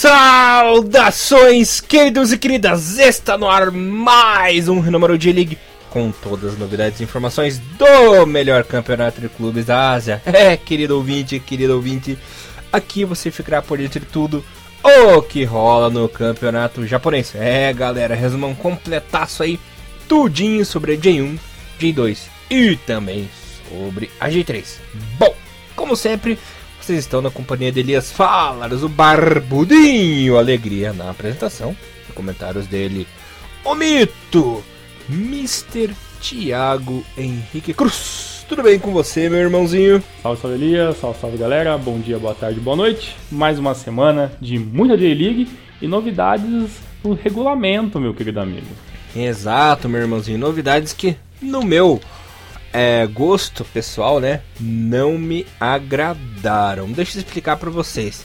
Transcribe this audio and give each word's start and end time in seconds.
Saudações, 0.00 1.80
queridos 1.80 2.30
e 2.30 2.38
queridas! 2.38 3.00
Está 3.00 3.36
no 3.36 3.48
ar 3.48 3.72
mais 3.72 4.68
um 4.68 4.80
número 4.80 5.18
de 5.18 5.32
League 5.32 5.58
com 5.90 6.12
todas 6.12 6.52
as 6.52 6.58
novidades 6.58 7.00
e 7.00 7.02
informações 7.02 7.58
do 7.76 8.24
melhor 8.24 8.62
campeonato 8.62 9.20
de 9.20 9.28
clubes 9.28 9.66
da 9.66 9.90
Ásia. 9.90 10.22
É, 10.32 10.56
querido 10.56 10.96
ouvinte, 10.96 11.40
querido 11.40 11.74
ouvinte, 11.74 12.16
aqui 12.72 13.04
você 13.04 13.32
ficará 13.32 13.60
por 13.60 13.76
dentro 13.78 13.98
de 13.98 14.06
tudo 14.06 14.44
o 14.84 15.20
que 15.20 15.42
rola 15.42 15.90
no 15.90 16.08
campeonato 16.08 16.86
japonês. 16.86 17.34
É, 17.34 17.72
galera, 17.72 18.14
resumão 18.14 18.54
completaço 18.54 19.42
aí, 19.42 19.58
tudinho 20.06 20.64
sobre 20.64 20.92
a 20.92 20.96
J1, 20.96 21.36
J2 21.80 22.18
e 22.48 22.76
também 22.76 23.28
sobre 23.68 24.12
a 24.20 24.28
J3. 24.28 24.64
Bom, 25.18 25.34
como 25.74 25.96
sempre, 25.96 26.38
vocês 26.88 27.00
estão 27.00 27.20
na 27.20 27.30
companhia 27.30 27.70
de 27.70 27.80
Elias 27.80 28.10
Falas, 28.10 28.82
o 28.82 28.88
Barbudinho 28.88 30.38
Alegria 30.38 30.90
na 30.90 31.10
apresentação. 31.10 31.76
E 32.08 32.12
comentários 32.14 32.66
dele, 32.66 33.06
o 33.62 33.74
mito, 33.74 34.64
Mr. 35.06 35.90
Thiago 36.18 37.04
Henrique 37.14 37.74
Cruz. 37.74 38.46
Tudo 38.48 38.62
bem 38.62 38.78
com 38.78 38.90
você, 38.90 39.28
meu 39.28 39.38
irmãozinho? 39.38 40.02
Salve, 40.22 40.40
salve 40.40 40.56
Elias, 40.56 40.96
salve, 40.96 41.20
salve 41.20 41.36
galera, 41.36 41.76
bom 41.76 41.98
dia, 41.98 42.18
boa 42.18 42.34
tarde, 42.34 42.58
boa 42.58 42.74
noite. 42.74 43.14
Mais 43.30 43.58
uma 43.58 43.74
semana 43.74 44.32
de 44.40 44.58
muita 44.58 44.96
J-League 44.96 45.46
e 45.82 45.86
novidades 45.86 46.70
no 47.04 47.12
regulamento, 47.12 48.00
meu 48.00 48.14
querido 48.14 48.40
amigo. 48.40 48.66
Exato, 49.14 49.90
meu 49.90 50.00
irmãozinho, 50.00 50.38
novidades 50.38 50.94
que 50.94 51.18
no 51.42 51.62
meu 51.62 52.00
é, 52.72 53.06
gosto 53.06 53.64
pessoal, 53.64 54.20
né, 54.20 54.40
não 54.60 55.18
me 55.18 55.46
agradaram. 55.58 56.90
Deixa 56.90 57.18
eu 57.18 57.22
explicar 57.22 57.56
para 57.56 57.70
vocês. 57.70 58.24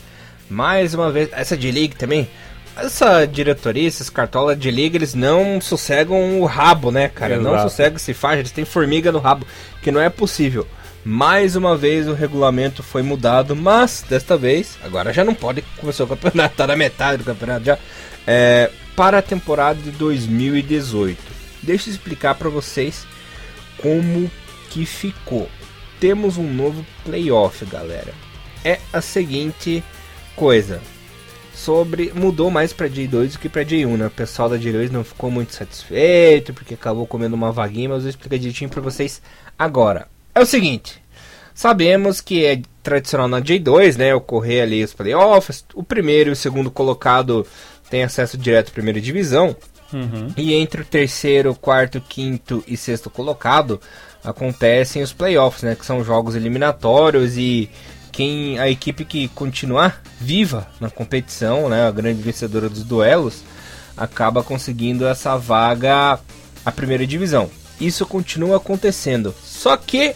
Mais 0.49 0.93
uma 0.93 1.11
vez, 1.11 1.29
essa 1.31 1.57
de 1.57 1.71
league 1.71 1.95
também, 1.95 2.27
essa 2.75 3.25
diretoria, 3.25 3.87
esses 3.87 4.09
cartolas 4.09 4.57
de 4.57 4.69
liga, 4.69 4.97
eles 4.97 5.13
não 5.13 5.61
sossegam 5.61 6.39
o 6.39 6.45
rabo, 6.45 6.91
né, 6.91 7.07
cara? 7.07 7.35
Exato. 7.35 7.55
Não 7.55 7.61
sossegam 7.61 7.99
se 7.99 8.13
faz, 8.13 8.39
eles 8.39 8.51
têm 8.51 8.65
formiga 8.65 9.11
no 9.11 9.19
rabo, 9.19 9.45
que 9.81 9.91
não 9.91 10.01
é 10.01 10.09
possível. 10.09 10.67
Mais 11.05 11.55
uma 11.55 11.75
vez 11.75 12.07
o 12.07 12.13
regulamento 12.13 12.81
foi 12.81 13.01
mudado, 13.01 13.55
mas 13.55 14.05
desta 14.07 14.37
vez, 14.37 14.77
agora 14.83 15.11
já 15.11 15.23
não 15.23 15.33
pode 15.35 15.61
começar 15.77 16.05
o 16.05 16.07
campeonato, 16.07 16.55
tá 16.55 16.65
na 16.65 16.75
metade 16.75 17.17
do 17.17 17.25
campeonato 17.25 17.65
já, 17.65 17.77
é, 18.25 18.69
para 18.95 19.17
a 19.17 19.21
temporada 19.21 19.81
de 19.81 19.91
2018. 19.91 21.17
Deixa 21.61 21.89
eu 21.89 21.93
explicar 21.93 22.35
para 22.35 22.49
vocês 22.49 23.05
como 23.83 24.31
que 24.69 24.85
ficou. 24.85 25.49
Temos 25.99 26.37
um 26.37 26.51
novo 26.51 26.83
playoff, 27.03 27.65
galera. 27.65 28.13
É 28.63 28.79
a 28.93 29.01
seguinte 29.01 29.83
coisa. 30.35 30.81
Sobre 31.53 32.11
mudou 32.15 32.49
mais 32.49 32.73
para 32.73 32.89
J2 32.89 33.33
do 33.33 33.39
que 33.39 33.49
para 33.49 33.63
J1, 33.63 33.97
né? 33.97 34.07
O 34.07 34.11
pessoal 34.11 34.49
da 34.49 34.57
J2 34.57 34.89
não 34.89 35.03
ficou 35.03 35.29
muito 35.29 35.53
satisfeito 35.53 36.53
porque 36.53 36.73
acabou 36.73 37.05
comendo 37.05 37.35
uma 37.35 37.51
vaguinha, 37.51 37.89
mas 37.89 37.97
eu 37.97 38.01
vou 38.03 38.09
explicar 38.09 38.37
direitinho 38.37 38.69
para 38.69 38.81
vocês 38.81 39.21
agora. 39.59 40.07
É 40.33 40.41
o 40.41 40.45
seguinte, 40.45 40.99
sabemos 41.53 42.21
que 42.21 42.43
é 42.43 42.61
tradicional 42.81 43.27
na 43.27 43.39
J2, 43.39 43.97
né, 43.97 44.15
ocorrer 44.15 44.63
ali 44.63 44.83
os 44.83 44.93
playoffs. 44.93 45.63
O 45.75 45.83
primeiro 45.83 46.31
e 46.31 46.33
o 46.33 46.35
segundo 46.35 46.71
colocado 46.71 47.45
tem 47.89 48.03
acesso 48.03 48.37
direto 48.37 48.69
à 48.69 48.71
primeira 48.71 48.99
divisão. 48.99 49.55
Uhum. 49.93 50.29
E 50.35 50.53
entre 50.53 50.81
o 50.81 50.85
terceiro, 50.85 51.55
quarto, 51.55 52.01
quinto 52.01 52.63
e 52.67 52.75
sexto 52.75 53.09
colocado 53.09 53.79
acontecem 54.23 55.03
os 55.03 55.13
playoffs, 55.13 55.63
né? 55.63 55.75
Que 55.75 55.85
são 55.85 56.03
jogos 56.03 56.35
eliminatórios 56.35 57.37
e 57.37 57.69
quem 58.11 58.59
a 58.59 58.69
equipe 58.69 59.05
que 59.05 59.27
continuar 59.29 60.01
viva 60.19 60.67
na 60.79 60.89
competição, 60.89 61.69
né? 61.69 61.87
A 61.87 61.91
grande 61.91 62.21
vencedora 62.21 62.69
dos 62.69 62.83
duelos 62.83 63.43
acaba 63.95 64.43
conseguindo 64.43 65.05
essa 65.05 65.37
vaga 65.37 66.19
à 66.65 66.71
primeira 66.71 67.05
divisão. 67.05 67.49
Isso 67.79 68.05
continua 68.05 68.57
acontecendo, 68.57 69.33
só 69.43 69.75
que 69.77 70.15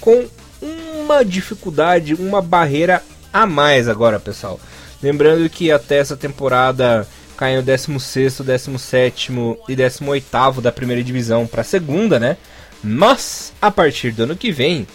com 0.00 0.26
uma 0.60 1.24
dificuldade, 1.24 2.14
uma 2.14 2.42
barreira 2.42 3.02
a 3.32 3.46
mais 3.46 3.88
agora, 3.88 4.18
pessoal. 4.18 4.58
Lembrando 5.02 5.48
que 5.48 5.70
até 5.70 5.98
essa 5.98 6.16
temporada 6.16 7.06
caem 7.40 7.56
o 7.56 7.62
16, 7.62 8.42
17 8.42 9.32
e 9.66 9.74
18 9.74 10.60
da 10.60 10.70
primeira 10.70 11.02
divisão 11.02 11.46
para 11.46 11.62
a 11.62 11.64
segunda, 11.64 12.20
né? 12.20 12.36
Mas 12.84 13.54
a 13.62 13.70
partir 13.70 14.10
do 14.10 14.24
ano 14.24 14.36
que 14.36 14.52
vem 14.52 14.86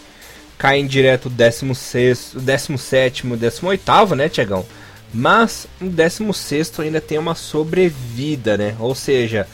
caem 0.56 0.86
direto 0.86 1.26
o 1.26 1.30
16, 1.32 2.34
17 2.36 3.26
e 3.26 3.36
18, 3.36 4.16
né, 4.16 4.30
Tiagão? 4.30 4.64
Mas 5.12 5.66
o 5.82 5.86
16 5.86 6.80
ainda 6.82 7.02
tem 7.02 7.18
uma 7.18 7.34
sobrevida, 7.34 8.56
né? 8.56 8.76
Ou 8.80 8.94
seja, 8.94 9.48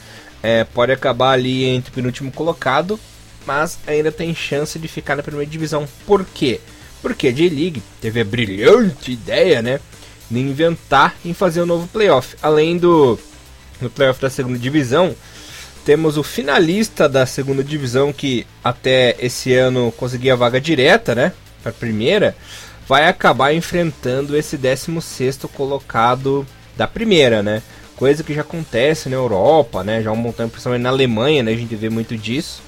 é, 0.43 0.65
pode 0.65 0.91
acabar 0.91 1.31
ali 1.31 1.63
entre 1.63 1.91
o 1.91 1.93
penúltimo 1.93 2.29
colocado, 2.29 2.99
mas 3.45 3.79
ainda 3.87 4.11
tem 4.11 4.35
chance 4.35 4.77
de 4.77 4.89
ficar 4.89 5.15
na 5.15 5.23
primeira 5.23 5.49
divisão. 5.49 5.87
Por 6.05 6.25
quê? 6.25 6.59
Porque 7.01 7.29
a 7.29 7.31
J-League 7.31 7.81
teve 8.01 8.19
a 8.19 8.25
brilhante 8.25 9.13
ideia, 9.13 9.61
né? 9.61 9.79
De 10.31 10.39
inventar 10.39 11.15
em 11.23 11.33
fazer 11.33 11.61
um 11.61 11.65
novo 11.65 11.87
playoff. 11.87 12.35
Além 12.41 12.77
do 12.77 13.19
no 13.81 13.89
playoff 13.89 14.21
da 14.21 14.29
segunda 14.29 14.57
divisão, 14.57 15.15
temos 15.83 16.17
o 16.17 16.23
finalista 16.23 17.09
da 17.09 17.25
segunda 17.25 17.63
divisão 17.63 18.13
que 18.13 18.45
até 18.63 19.15
esse 19.19 19.53
ano 19.53 19.91
conseguia 19.97 20.33
a 20.33 20.37
vaga 20.37 20.61
direta, 20.61 21.15
né, 21.15 21.33
para 21.63 21.71
primeira, 21.71 22.35
vai 22.87 23.07
acabar 23.07 23.53
enfrentando 23.53 24.37
esse 24.37 24.57
16 24.57 25.39
colocado 25.53 26.45
da 26.77 26.87
primeira, 26.87 27.41
né? 27.43 27.61
Coisa 27.95 28.23
que 28.23 28.33
já 28.33 28.41
acontece 28.41 29.09
na 29.09 29.15
Europa, 29.15 29.83
né? 29.83 30.01
Já 30.01 30.09
há 30.09 30.13
um 30.13 30.23
tempo, 30.31 30.49
principalmente 30.49 30.81
na 30.81 30.89
Alemanha, 30.89 31.43
né? 31.43 31.51
A 31.51 31.55
gente 31.55 31.75
vê 31.75 31.89
muito 31.89 32.17
disso. 32.17 32.61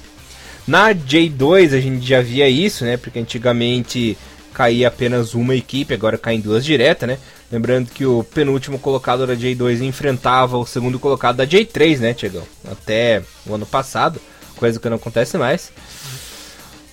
Na 0.66 0.94
J2 0.94 1.76
a 1.76 1.80
gente 1.80 2.06
já 2.06 2.22
via 2.22 2.48
isso, 2.48 2.84
né? 2.84 2.96
Porque 2.96 3.18
antigamente 3.18 4.16
caía 4.54 4.88
apenas 4.88 5.34
uma 5.34 5.54
equipe, 5.54 5.92
agora 5.92 6.16
caem 6.16 6.40
duas 6.40 6.64
diretas, 6.64 7.08
né? 7.08 7.18
Lembrando 7.50 7.90
que 7.90 8.06
o 8.06 8.24
penúltimo 8.24 8.78
colocado 8.78 9.26
da 9.26 9.36
J2 9.36 9.82
enfrentava 9.82 10.56
o 10.56 10.64
segundo 10.64 10.98
colocado 10.98 11.36
da 11.36 11.46
J3, 11.46 11.98
né, 11.98 12.14
Tiagão? 12.14 12.44
Até 12.70 13.22
o 13.46 13.54
ano 13.54 13.66
passado, 13.66 14.20
coisa 14.56 14.80
que 14.80 14.88
não 14.88 14.96
acontece 14.96 15.36
mais. 15.36 15.72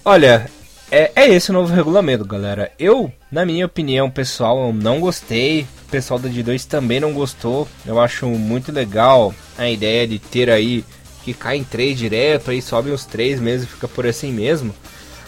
Olha, 0.04 0.50
é, 0.92 1.12
é 1.16 1.30
esse 1.30 1.52
o 1.52 1.54
novo 1.54 1.74
regulamento, 1.74 2.26
galera. 2.26 2.72
Eu, 2.78 3.12
na 3.32 3.46
minha 3.46 3.66
opinião 3.66 4.10
pessoal, 4.10 4.74
não 4.74 5.00
gostei. 5.00 5.68
O 5.88 5.92
pessoal 5.92 6.20
da 6.20 6.28
J2 6.28 6.66
também 6.66 7.00
não 7.00 7.14
gostou. 7.14 7.68
Eu 7.86 8.00
acho 8.00 8.28
muito 8.28 8.72
legal 8.72 9.34
a 9.58 9.70
ideia 9.70 10.06
de 10.06 10.20
ter 10.20 10.50
aí 10.50 10.84
que 11.24 11.34
caem 11.34 11.64
três 11.64 11.98
direto, 11.98 12.52
aí 12.52 12.62
sobem 12.62 12.92
os 12.92 13.06
três 13.06 13.40
mesmo, 13.40 13.68
fica 13.68 13.88
por 13.88 14.06
assim 14.06 14.32
mesmo. 14.32 14.74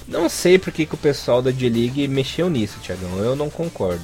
Não 0.08 0.28
sei 0.28 0.58
porque 0.58 0.86
que 0.86 0.96
o 0.96 0.97
pessoal 0.97 1.41
da 1.41 1.52
J-League 1.52 2.08
mexeu 2.08 2.50
nisso, 2.50 2.80
Tiagão. 2.81 3.18
Eu 3.19 3.36
não 3.36 3.50
concordo. 3.50 4.03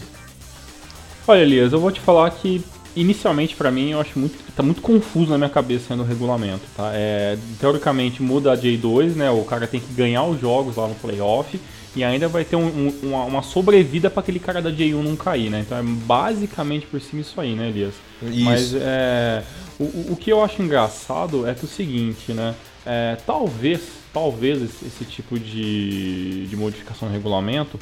Olha, 1.27 1.41
Elias, 1.41 1.73
eu 1.73 1.79
vou 1.79 1.91
te 1.91 1.99
falar 1.99 2.31
que 2.31 2.63
inicialmente 2.95 3.55
para 3.55 3.69
mim 3.69 3.91
eu 3.91 4.01
acho 4.01 4.17
muito 4.17 4.37
tá 4.53 4.63
muito 4.63 4.81
confuso 4.81 5.29
na 5.29 5.37
minha 5.37 5.49
cabeça 5.49 5.95
no 5.95 6.03
regulamento, 6.03 6.63
tá? 6.75 6.91
É, 6.93 7.37
teoricamente 7.59 8.21
muda 8.21 8.51
a 8.51 8.57
J2, 8.57 9.15
né? 9.15 9.29
O 9.29 9.43
cara 9.43 9.67
tem 9.67 9.79
que 9.79 9.93
ganhar 9.93 10.23
os 10.23 10.41
jogos 10.41 10.75
lá 10.75 10.87
no 10.87 10.95
playoff 10.95 11.59
e 11.95 12.03
ainda 12.03 12.27
vai 12.27 12.43
ter 12.43 12.55
um, 12.55 12.65
um, 12.65 12.99
uma, 13.03 13.23
uma, 13.23 13.41
sobrevida 13.41 14.09
para 14.09 14.19
aquele 14.21 14.39
cara 14.39 14.61
da 14.61 14.71
J1 14.71 15.01
não 15.01 15.15
cair, 15.15 15.49
né? 15.49 15.61
Então 15.61 15.77
é 15.77 15.83
basicamente 15.83 16.85
por 16.87 16.99
cima 16.99 17.21
isso 17.21 17.39
aí, 17.39 17.55
né, 17.55 17.69
Elias? 17.69 17.93
Isso. 18.21 18.43
Mas 18.43 18.73
é, 18.75 19.43
o, 19.79 20.13
o 20.13 20.17
que 20.19 20.31
eu 20.31 20.43
acho 20.43 20.61
engraçado 20.61 21.47
é 21.47 21.53
que 21.53 21.65
o 21.65 21.67
seguinte, 21.67 22.33
né? 22.33 22.53
É, 22.85 23.17
talvez, 23.25 23.81
talvez 24.13 24.61
esse, 24.61 25.05
tipo 25.05 25.37
de, 25.39 26.47
de 26.47 26.55
modificação 26.55 27.07
no 27.07 27.13
regulamento 27.13 27.79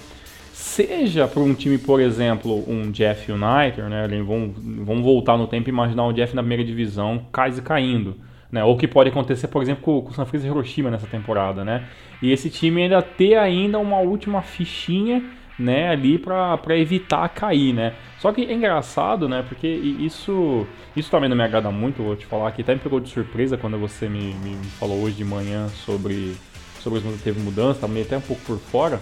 seja 0.54 1.28
para 1.28 1.42
um 1.42 1.54
time, 1.54 1.78
por 1.78 2.02
exemplo, 2.02 2.64
um 2.68 2.92
Jeff 2.92 3.32
United, 3.32 3.82
né? 3.84 4.08
Vamos, 4.26 4.56
vamos 4.58 5.04
voltar 5.04 5.38
no 5.38 5.48
tempo 5.48 5.70
e 5.70 5.72
imaginar 5.72 6.06
o 6.06 6.14
Jeff 6.14 6.36
na 6.36 6.42
primeira 6.42 6.64
divisão 6.64 7.26
quase 7.32 7.62
caindo. 7.62 8.16
Né? 8.52 8.64
Ou 8.64 8.78
que 8.78 8.88
pode 8.88 9.10
acontecer, 9.10 9.48
por 9.50 9.62
exemplo, 9.62 9.84
com, 9.84 10.02
com 10.02 10.10
o 10.10 10.14
Sanfrecce 10.14 10.48
Hiroshima 10.48 10.90
nessa 10.90 11.06
temporada, 11.06 11.66
né? 11.66 11.86
E 12.22 12.32
esse 12.32 12.50
time 12.50 12.84
ainda 12.84 13.02
ter 13.02 13.36
ainda 13.36 13.78
uma 13.78 14.00
última 14.00 14.42
fichinha, 14.42 15.24
né, 15.58 15.90
ali 15.90 16.20
para 16.20 16.78
evitar 16.78 17.28
cair, 17.30 17.74
né? 17.74 17.94
Só 18.20 18.32
que 18.32 18.42
é 18.42 18.54
engraçado, 18.54 19.28
né? 19.28 19.44
Porque 19.48 19.68
isso 19.68 20.68
isso 20.96 21.10
também 21.10 21.30
não 21.30 21.38
me 21.38 21.44
agrada 21.44 21.72
muito, 21.72 22.04
vou 22.04 22.16
te 22.16 22.26
falar 22.26 22.52
que 22.52 22.62
até 22.62 22.74
me 22.74 22.80
pegou 22.80 23.00
de 23.00 23.10
surpresa 23.10 23.58
quando 23.58 23.78
você 23.78 24.08
me, 24.08 24.34
me 24.36 24.56
falou 24.80 25.02
hoje 25.02 25.16
de 25.16 25.26
manhã 25.26 25.68
sobre 25.70 26.36
sobre 26.82 27.00
as 27.00 27.22
teve 27.22 27.40
mudança, 27.40 27.88
meio 27.88 28.06
até 28.06 28.18
um 28.18 28.22
pouco 28.22 28.42
por 28.44 28.60
fora. 28.60 29.02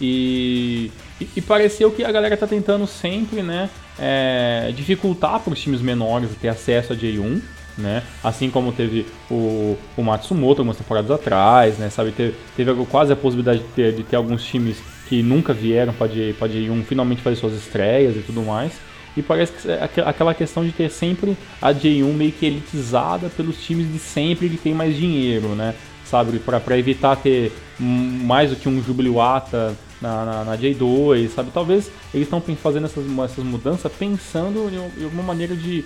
E, 0.00 0.90
e, 1.20 1.28
e, 1.36 1.40
pareceu 1.40 1.90
que 1.90 2.02
a 2.02 2.10
galera 2.10 2.36
tá 2.36 2.48
tentando 2.48 2.84
sempre, 2.84 3.42
né, 3.42 3.70
é, 3.98 4.72
dificultar 4.74 5.38
para 5.38 5.52
os 5.52 5.60
times 5.60 5.80
menores 5.80 6.30
ter 6.40 6.48
acesso 6.48 6.92
a 6.92 6.96
J1, 6.96 7.40
né? 7.78 8.02
Assim 8.22 8.50
como 8.50 8.72
teve 8.72 9.06
o, 9.30 9.76
o 9.96 10.02
Matsumoto 10.02 10.62
algumas 10.62 10.76
temporadas 10.76 11.10
atrás, 11.10 11.78
né? 11.78 11.90
Sabe, 11.90 12.12
teve, 12.12 12.34
teve 12.56 12.72
quase 12.86 13.12
a 13.12 13.16
possibilidade 13.16 13.60
de 13.60 13.68
ter, 13.68 13.92
de 13.92 14.02
ter 14.02 14.16
alguns 14.16 14.44
times 14.44 14.82
que 15.08 15.22
nunca 15.22 15.52
vieram 15.52 15.92
para 15.92 16.08
J, 16.08 16.32
J1 16.32 16.84
finalmente 16.84 17.22
fazer 17.22 17.36
suas 17.36 17.54
estreias 17.54 18.16
e 18.16 18.20
tudo 18.20 18.42
mais. 18.42 18.72
E 19.16 19.22
parece 19.22 19.52
que 19.52 19.70
é 19.70 19.88
aquela 20.04 20.34
questão 20.34 20.64
de 20.64 20.72
ter 20.72 20.90
sempre 20.90 21.36
a 21.62 21.72
J1 21.72 22.12
meio 22.12 22.32
que 22.32 22.46
elitizada 22.46 23.28
pelos 23.28 23.62
times 23.62 23.90
de 23.92 23.98
sempre 23.98 24.48
que 24.48 24.56
tem 24.56 24.74
mais 24.74 24.96
dinheiro, 24.96 25.48
né? 25.48 25.74
Sabe, 26.04 26.38
para 26.38 26.78
evitar 26.78 27.16
ter 27.16 27.52
mais 27.78 28.50
do 28.50 28.56
que 28.56 28.68
um 28.68 28.82
Jubiluata 28.82 29.74
na, 30.00 30.24
na, 30.24 30.44
na, 30.44 30.58
J2, 30.58 31.28
sabe? 31.28 31.50
Talvez 31.52 31.90
eles 32.12 32.26
estão 32.26 32.40
fazendo 32.56 32.84
essas, 32.84 33.04
essas 33.24 33.44
mudanças 33.44 33.90
pensando 33.92 34.70
em 34.70 35.04
alguma 35.04 35.22
maneira 35.22 35.56
de 35.56 35.84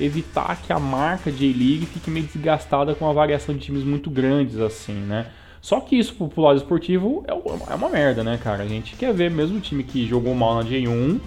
evitar 0.00 0.56
que 0.62 0.72
a 0.72 0.78
marca 0.78 1.30
J-League 1.30 1.86
fique 1.86 2.10
meio 2.10 2.26
desgastada 2.26 2.94
com 2.94 3.08
a 3.08 3.12
variação 3.12 3.54
de 3.54 3.60
times 3.60 3.82
muito 3.82 4.08
grandes, 4.08 4.58
assim, 4.58 4.94
né? 4.94 5.26
Só 5.60 5.80
que 5.80 5.98
isso 5.98 6.14
pro 6.14 6.42
lado 6.42 6.56
esportivo 6.56 7.24
é, 7.26 7.32
é 7.32 7.74
uma 7.74 7.88
merda, 7.88 8.22
né, 8.22 8.38
cara? 8.42 8.62
A 8.62 8.68
gente 8.68 8.96
quer 8.96 9.12
ver 9.12 9.30
mesmo 9.30 9.58
o 9.58 9.60
time 9.60 9.82
que 9.82 10.06
jogou 10.06 10.34
mal 10.34 10.54
na 10.54 10.62
J1 10.62 11.20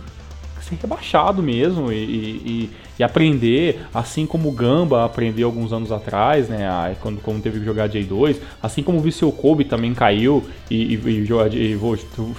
ser 0.71 0.77
rebaixado 0.81 1.41
mesmo 1.41 1.91
e, 1.91 1.95
e, 1.95 2.69
e, 2.99 3.03
aprender, 3.03 3.81
assim 3.93 4.25
como 4.25 4.49
o 4.49 4.51
Gamba 4.51 5.03
aprendeu 5.05 5.47
alguns 5.47 5.73
anos 5.73 5.91
atrás, 5.91 6.47
né? 6.47 6.95
Quando, 7.01 7.19
quando 7.21 7.41
teve 7.41 7.59
que 7.59 7.65
jogar 7.65 7.89
J2, 7.89 8.37
assim 8.61 8.83
como 8.83 8.99
o 8.99 9.01
Viseu 9.01 9.31
Kobe 9.31 9.65
também 9.65 9.93
caiu 9.93 10.43
e, 10.69 10.93
e, 10.93 11.27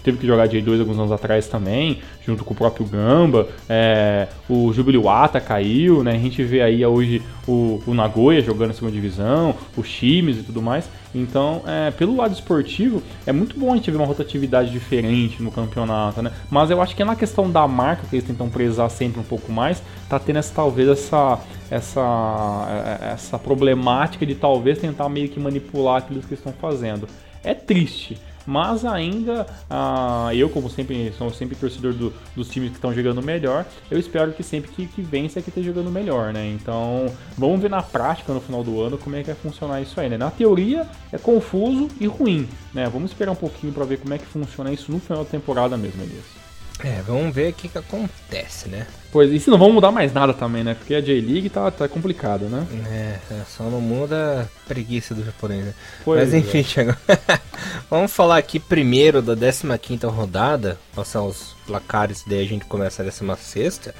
teve 0.02 0.18
que 0.18 0.26
jogar 0.26 0.48
J2 0.48 0.80
alguns 0.80 0.98
anos 0.98 1.12
atrás 1.12 1.46
também, 1.46 1.98
junto 2.24 2.44
com 2.44 2.54
o 2.54 2.56
próprio 2.56 2.86
Gamba. 2.86 3.48
É, 3.68 4.28
o 4.48 4.72
Jubiluata 4.72 5.40
caiu, 5.40 6.02
né? 6.02 6.12
A 6.12 6.18
gente 6.18 6.42
vê 6.42 6.62
aí 6.62 6.84
hoje 6.84 7.20
o, 7.46 7.82
o 7.86 7.94
Nagoya 7.94 8.40
jogando 8.40 8.68
na 8.68 8.74
segunda 8.74 8.92
divisão, 8.92 9.54
o 9.76 9.82
Chimes 9.82 10.38
e 10.38 10.42
tudo 10.42 10.62
mais. 10.62 10.88
Então, 11.14 11.62
é, 11.66 11.90
pelo 11.90 12.16
lado 12.16 12.32
esportivo, 12.32 13.02
é 13.26 13.32
muito 13.32 13.58
bom 13.58 13.72
a 13.72 13.76
gente 13.76 13.90
ver 13.90 13.96
uma 13.98 14.06
rotatividade 14.06 14.70
diferente 14.70 15.42
no 15.42 15.50
campeonato, 15.50 16.22
né? 16.22 16.32
Mas 16.50 16.70
eu 16.70 16.80
acho 16.80 16.96
que 16.96 17.02
é 17.02 17.04
na 17.04 17.16
questão 17.16 17.50
da 17.50 17.66
marca, 17.68 18.06
que 18.08 18.16
eles 18.16 18.26
tentam 18.26 18.48
prezar 18.48 18.90
sempre 18.90 19.20
um 19.20 19.24
pouco 19.24 19.52
mais, 19.52 19.82
tá 20.08 20.18
tendo 20.18 20.38
essa, 20.38 20.54
talvez 20.54 20.88
essa, 20.88 21.38
essa, 21.70 22.98
é, 23.02 23.12
essa 23.12 23.38
problemática 23.38 24.24
de 24.24 24.34
talvez 24.34 24.78
tentar 24.78 25.08
meio 25.08 25.28
que 25.28 25.38
manipular 25.38 25.98
aquilo 25.98 26.20
que 26.20 26.28
eles 26.28 26.38
estão 26.38 26.52
fazendo. 26.52 27.06
É 27.44 27.54
triste, 27.54 28.16
mas 28.46 28.84
ainda 28.84 29.46
ah, 29.68 30.30
eu 30.34 30.48
como 30.48 30.68
sempre 30.68 31.12
sou 31.16 31.30
sempre 31.30 31.56
torcedor 31.56 31.92
do, 31.92 32.12
dos 32.34 32.48
times 32.48 32.70
que 32.70 32.76
estão 32.76 32.92
jogando 32.92 33.22
melhor 33.22 33.64
eu 33.90 33.98
espero 33.98 34.32
que 34.32 34.42
sempre 34.42 34.70
que, 34.70 34.86
que 34.86 35.02
vence 35.02 35.38
é 35.38 35.42
que 35.42 35.48
esteja 35.48 35.68
jogando 35.68 35.90
melhor 35.90 36.32
né? 36.32 36.48
Então 36.48 37.06
vamos 37.36 37.60
ver 37.60 37.70
na 37.70 37.82
prática 37.82 38.32
no 38.32 38.40
final 38.40 38.62
do 38.62 38.80
ano 38.80 38.98
como 38.98 39.16
é 39.16 39.20
que 39.20 39.26
vai 39.26 39.36
funcionar 39.36 39.80
isso 39.80 40.00
aí 40.00 40.08
né? 40.08 40.16
Na 40.16 40.30
teoria 40.30 40.86
é 41.12 41.18
confuso 41.18 41.88
e 42.00 42.06
ruim 42.06 42.48
né? 42.72 42.88
Vamos 42.88 43.10
esperar 43.10 43.32
um 43.32 43.36
pouquinho 43.36 43.72
para 43.72 43.84
ver 43.84 43.98
como 43.98 44.14
é 44.14 44.18
que 44.18 44.26
funciona 44.26 44.72
isso 44.72 44.90
no 44.90 44.98
final 44.98 45.24
da 45.24 45.30
temporada 45.30 45.76
mesmo 45.76 46.02
Elias 46.02 46.41
é, 46.80 47.02
vamos 47.06 47.34
ver 47.34 47.50
o 47.50 47.54
que, 47.54 47.68
que 47.68 47.78
acontece, 47.78 48.68
né? 48.68 48.86
Pois, 49.12 49.30
e 49.30 49.38
se 49.38 49.50
não 49.50 49.58
vão 49.58 49.72
mudar 49.72 49.92
mais 49.92 50.12
nada 50.12 50.32
também, 50.32 50.64
né? 50.64 50.74
Porque 50.74 50.94
a 50.94 51.00
J-League 51.00 51.50
tá, 51.50 51.70
tá 51.70 51.86
complicado, 51.86 52.46
né? 52.46 52.66
É, 52.90 53.34
é, 53.34 53.42
só 53.46 53.64
não 53.64 53.80
muda 53.80 54.42
a 54.42 54.68
preguiça 54.68 55.14
do 55.14 55.24
japonês, 55.24 55.66
né? 55.66 55.74
Pois 56.04 56.20
Mas 56.20 56.34
enfim, 56.34 56.60
é. 56.60 56.62
Thiago. 56.62 56.96
vamos 57.90 58.10
falar 58.10 58.38
aqui 58.38 58.58
primeiro 58.58 59.20
da 59.20 59.34
15 59.34 60.06
rodada, 60.06 60.78
passar 60.94 61.22
os 61.22 61.54
placares, 61.66 62.24
daí 62.26 62.42
a 62.44 62.48
gente 62.48 62.64
começa 62.64 63.02
a 63.02 63.04
16 63.04 63.92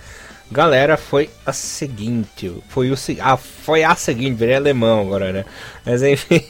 Galera, 0.50 0.98
foi 0.98 1.30
a 1.46 1.52
seguinte, 1.52 2.52
foi 2.68 2.90
o 2.90 2.94
ah, 3.22 3.36
foi 3.38 3.84
a 3.84 3.94
seguinte, 3.94 4.34
virei 4.34 4.56
alemão 4.56 5.00
agora, 5.00 5.32
né? 5.32 5.44
Mas 5.84 6.02
enfim, 6.02 6.42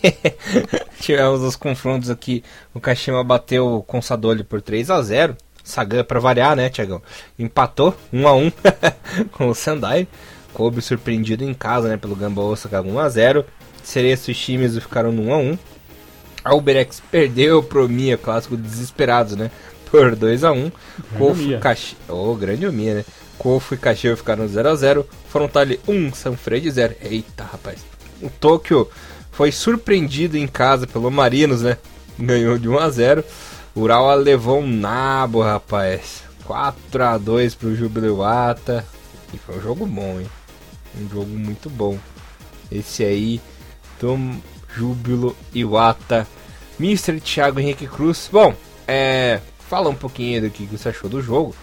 tivemos 0.99 1.43
os 1.43 1.55
confrontos 1.55 2.11
aqui. 2.11 2.43
O 2.75 2.81
Kashima 2.81 3.23
bateu 3.23 3.85
o 3.87 4.03
Sadoli 4.03 4.43
por 4.43 4.61
3 4.61 4.91
a 4.91 5.01
0 5.03 5.37
Sagan 5.65 6.05
para 6.05 6.21
variar, 6.21 6.57
né, 6.57 6.69
Tiagão? 6.69 7.01
Empatou 7.39 7.97
1 8.13 8.27
a 8.27 8.35
1 8.35 8.53
com 9.33 9.49
o 9.49 9.55
Sendai. 9.55 10.09
Kobe 10.53 10.83
surpreendido 10.83 11.45
em 11.45 11.55
casa, 11.55 11.89
né, 11.89 11.97
pelo 11.97 12.15
Gamba 12.15 12.43
Osaka 12.43 12.83
1 12.83 12.99
a 12.99 13.09
0. 13.09 13.45
Cereço 13.83 14.31
e 14.31 14.35
Shimizu 14.35 14.81
ficaram 14.81 15.13
no 15.13 15.23
1 15.23 15.33
a 15.33 15.39
1. 15.39 15.59
A 16.45 16.55
Uberex 16.55 17.01
perdeu 17.11 17.63
pro 17.63 17.89
Mia, 17.89 18.19
clássico 18.19 18.57
desesperados, 18.57 19.37
né? 19.37 19.51
Por 19.91 20.17
2 20.17 20.45
a 20.45 20.53
1. 20.53 20.73
Kofu 21.17 21.43
e 21.43 21.59
Kashi... 21.59 21.97
Oh, 22.09 22.35
grande 22.35 22.69
Mia, 22.71 22.95
né? 22.95 23.05
Kofu 23.39 23.75
e 23.75 23.77
Kashio 23.77 24.17
ficaram 24.17 24.47
0 24.47 24.69
a 24.69 24.75
0. 24.75 25.07
Frontale 25.29 25.81
1, 25.87 26.15
Sanfrecce 26.15 26.71
0. 26.71 26.97
Eita, 27.01 27.45
rapaz. 27.45 27.81
O 28.21 28.29
Tokyo 28.29 28.89
foi 29.31 29.51
surpreendido 29.53 30.37
em 30.37 30.47
casa 30.47 30.87
pelo 30.87 31.11
Marinos, 31.11 31.63
né? 31.63 31.77
Ganhou 32.19 32.59
de 32.59 32.69
1 32.69 32.79
a 32.79 32.91
0. 32.91 33.25
Urawa 33.75 34.15
levou 34.15 34.61
um 34.61 34.67
nabo, 34.67 35.41
rapaz. 35.41 36.25
4 36.45 37.05
a 37.05 37.17
2 37.17 37.55
pro 37.55 37.75
Jubileuata. 37.75 38.85
E 39.33 39.39
foi 39.39 39.57
um 39.57 39.63
jogo 39.63 39.87
bom, 39.87 40.21
hein? 40.21 40.27
Um 41.01 41.09
jogo 41.09 41.31
muito 41.31 41.71
bom. 41.71 41.99
Esse 42.71 43.03
aí 43.03 43.41
do 43.99 44.19
Júbilo 44.77 45.35
Iwata. 45.55 46.27
Mr. 46.79 47.19
Thiago 47.19 47.61
Henrique 47.61 47.87
Cruz. 47.87 48.29
Bom, 48.31 48.55
é, 48.87 49.41
fala 49.71 49.89
um 49.89 49.95
pouquinho 49.95 50.43
do 50.43 50.51
que 50.51 50.67
você 50.67 50.91
achou 50.91 51.09
do 51.09 51.23
jogo. 51.23 51.55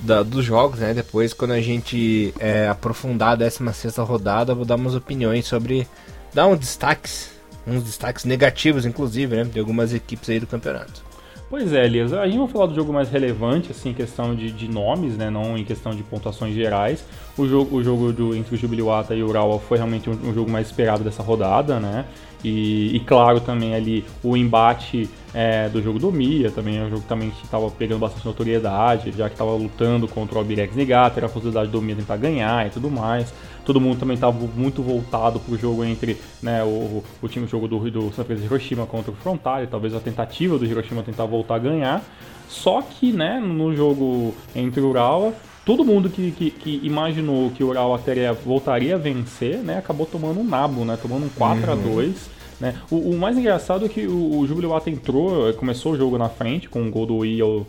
Da, 0.00 0.22
dos 0.22 0.44
jogos, 0.44 0.80
né? 0.80 0.92
Depois, 0.92 1.32
quando 1.32 1.52
a 1.52 1.60
gente 1.62 2.34
é, 2.38 2.68
aprofundar 2.68 3.30
a 3.30 3.36
16 3.36 3.96
rodada, 3.98 4.54
vou 4.54 4.66
dar 4.66 4.74
umas 4.74 4.94
opiniões 4.94 5.46
sobre. 5.46 5.88
dar 6.34 6.46
uns 6.46 6.58
destaques, 6.58 7.30
uns 7.66 7.84
destaques 7.84 8.24
negativos, 8.26 8.84
inclusive, 8.84 9.34
né? 9.36 9.44
De 9.44 9.58
algumas 9.58 9.94
equipes 9.94 10.28
aí 10.28 10.40
do 10.40 10.46
campeonato. 10.46 11.11
Pois 11.52 11.70
é, 11.74 11.84
Elias, 11.84 12.14
a 12.14 12.26
gente 12.26 12.38
vai 12.38 12.48
falar 12.48 12.64
do 12.64 12.74
jogo 12.74 12.94
mais 12.94 13.10
relevante, 13.10 13.72
assim, 13.72 13.90
em 13.90 13.92
questão 13.92 14.34
de, 14.34 14.50
de 14.50 14.66
nomes, 14.66 15.18
né, 15.18 15.28
não 15.28 15.58
em 15.58 15.62
questão 15.62 15.94
de 15.94 16.02
pontuações 16.02 16.54
gerais. 16.54 17.04
O 17.36 17.46
jogo, 17.46 17.76
o 17.76 17.84
jogo 17.84 18.10
do, 18.10 18.34
entre 18.34 18.54
o 18.54 18.58
Jubiluata 18.58 19.14
e 19.14 19.22
o 19.22 19.28
Urawa 19.28 19.58
foi 19.58 19.76
realmente 19.76 20.08
um, 20.08 20.14
um 20.14 20.32
jogo 20.32 20.50
mais 20.50 20.68
esperado 20.68 21.04
dessa 21.04 21.22
rodada, 21.22 21.78
né, 21.78 22.06
e, 22.44 22.96
e, 22.96 23.00
claro 23.00 23.40
também 23.40 23.74
ali 23.74 24.04
o 24.22 24.36
embate 24.36 25.08
é, 25.34 25.68
do 25.68 25.82
jogo 25.82 25.98
do 25.98 26.12
Mia, 26.12 26.50
também 26.50 26.78
é 26.78 26.82
um 26.82 26.90
jogo 26.90 27.04
também 27.08 27.30
que 27.30 27.44
estava 27.44 27.70
pegando 27.70 28.00
bastante 28.00 28.26
notoriedade, 28.26 29.12
já 29.16 29.28
que 29.28 29.34
estava 29.34 29.52
lutando 29.52 30.06
contra 30.06 30.36
o 30.36 30.38
Albirex 30.38 30.74
Negata, 30.74 31.18
era 31.18 31.26
a 31.26 31.30
possibilidade 31.30 31.70
do 31.70 31.80
Mia 31.80 31.96
tentar 31.96 32.16
ganhar 32.16 32.66
e 32.66 32.70
tudo 32.70 32.90
mais. 32.90 33.32
Todo 33.64 33.80
mundo 33.80 33.98
também 33.98 34.14
estava 34.14 34.36
muito 34.56 34.82
voltado 34.82 35.38
para 35.38 35.54
o 35.54 35.58
jogo 35.58 35.84
entre 35.84 36.18
né, 36.42 36.64
o, 36.64 37.02
o 37.22 37.28
time 37.28 37.46
jogo 37.46 37.68
do, 37.68 37.90
do 37.90 38.12
San 38.12 38.24
Francisco 38.24 38.54
Hiroshima 38.54 38.86
contra 38.86 39.12
o 39.12 39.14
Frontale, 39.14 39.68
talvez 39.68 39.94
a 39.94 40.00
tentativa 40.00 40.58
do 40.58 40.64
Hiroshima 40.64 41.02
tentar 41.02 41.26
voltar 41.26 41.56
a 41.56 41.58
ganhar. 41.58 42.02
Só 42.48 42.82
que 42.82 43.12
né, 43.12 43.40
no 43.40 43.74
jogo 43.74 44.34
entre 44.54 44.80
o 44.80 44.90
Urawa, 44.90 45.32
todo 45.64 45.84
mundo 45.84 46.10
que, 46.10 46.32
que, 46.32 46.50
que, 46.50 46.80
imaginou 46.82 47.50
que 47.50 47.62
o 47.62 47.68
Urawa 47.68 47.98
teria, 47.98 48.32
voltaria 48.32 48.96
a 48.96 48.98
vencer, 48.98 49.58
né, 49.58 49.78
acabou 49.78 50.06
tomando 50.06 50.40
um 50.40 50.44
nabo, 50.44 50.84
né, 50.84 50.98
tomando 51.00 51.26
um 51.26 51.30
4 51.30 51.64
uhum. 51.64 51.72
a 51.72 51.76
2 51.76 52.41
né? 52.62 52.76
O, 52.88 52.96
o, 52.96 53.18
mais 53.18 53.36
engraçado 53.36 53.84
é 53.84 53.88
que 53.88 54.06
o, 54.06 54.38
o 54.38 54.46
Jubilee 54.46 54.70
entrou, 54.86 55.52
começou 55.54 55.92
o 55.92 55.96
jogo 55.96 56.16
na 56.16 56.28
frente 56.28 56.68
com 56.68 56.86
o 56.86 56.90
gol 56.90 57.04
do 57.04 57.26
I 57.26 57.42
o, 57.42 57.66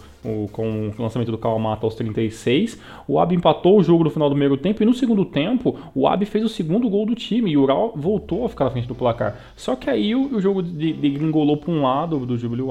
com 0.52 0.92
o 0.96 1.02
lançamento 1.02 1.32
do 1.32 1.38
Kawamata 1.38 1.86
aos 1.86 1.96
36. 1.96 2.80
O 3.08 3.20
Abi 3.20 3.36
empatou 3.36 3.80
o 3.80 3.84
jogo 3.84 4.04
no 4.04 4.12
final 4.12 4.30
do 4.30 4.36
primeiro 4.36 4.56
tempo 4.56 4.84
e 4.84 4.86
no 4.86 4.94
segundo 4.94 5.26
tempo 5.26 5.76
o 5.96 6.08
Abi 6.08 6.26
fez 6.26 6.46
o 6.46 6.50
segundo 6.50 6.88
gol 6.88 7.08
do 7.08 7.16
time 7.16 7.50
e 7.50 7.58
o 7.58 7.64
Ural 7.64 7.92
voltou 7.96 8.46
a 8.46 8.50
ficar 8.50 8.66
na 8.66 8.72
frente 8.72 8.88
do 8.88 8.94
placar. 8.94 9.36
Só 9.58 9.76
que 9.76 9.90
aí 9.90 10.14
o, 10.14 10.36
o 10.36 10.40
jogo 10.40 10.62
degringolou 10.62 11.58
para 11.58 11.72
um 11.72 11.82
lado 11.82 12.24
do 12.26 12.38
Jubilee 12.38 12.64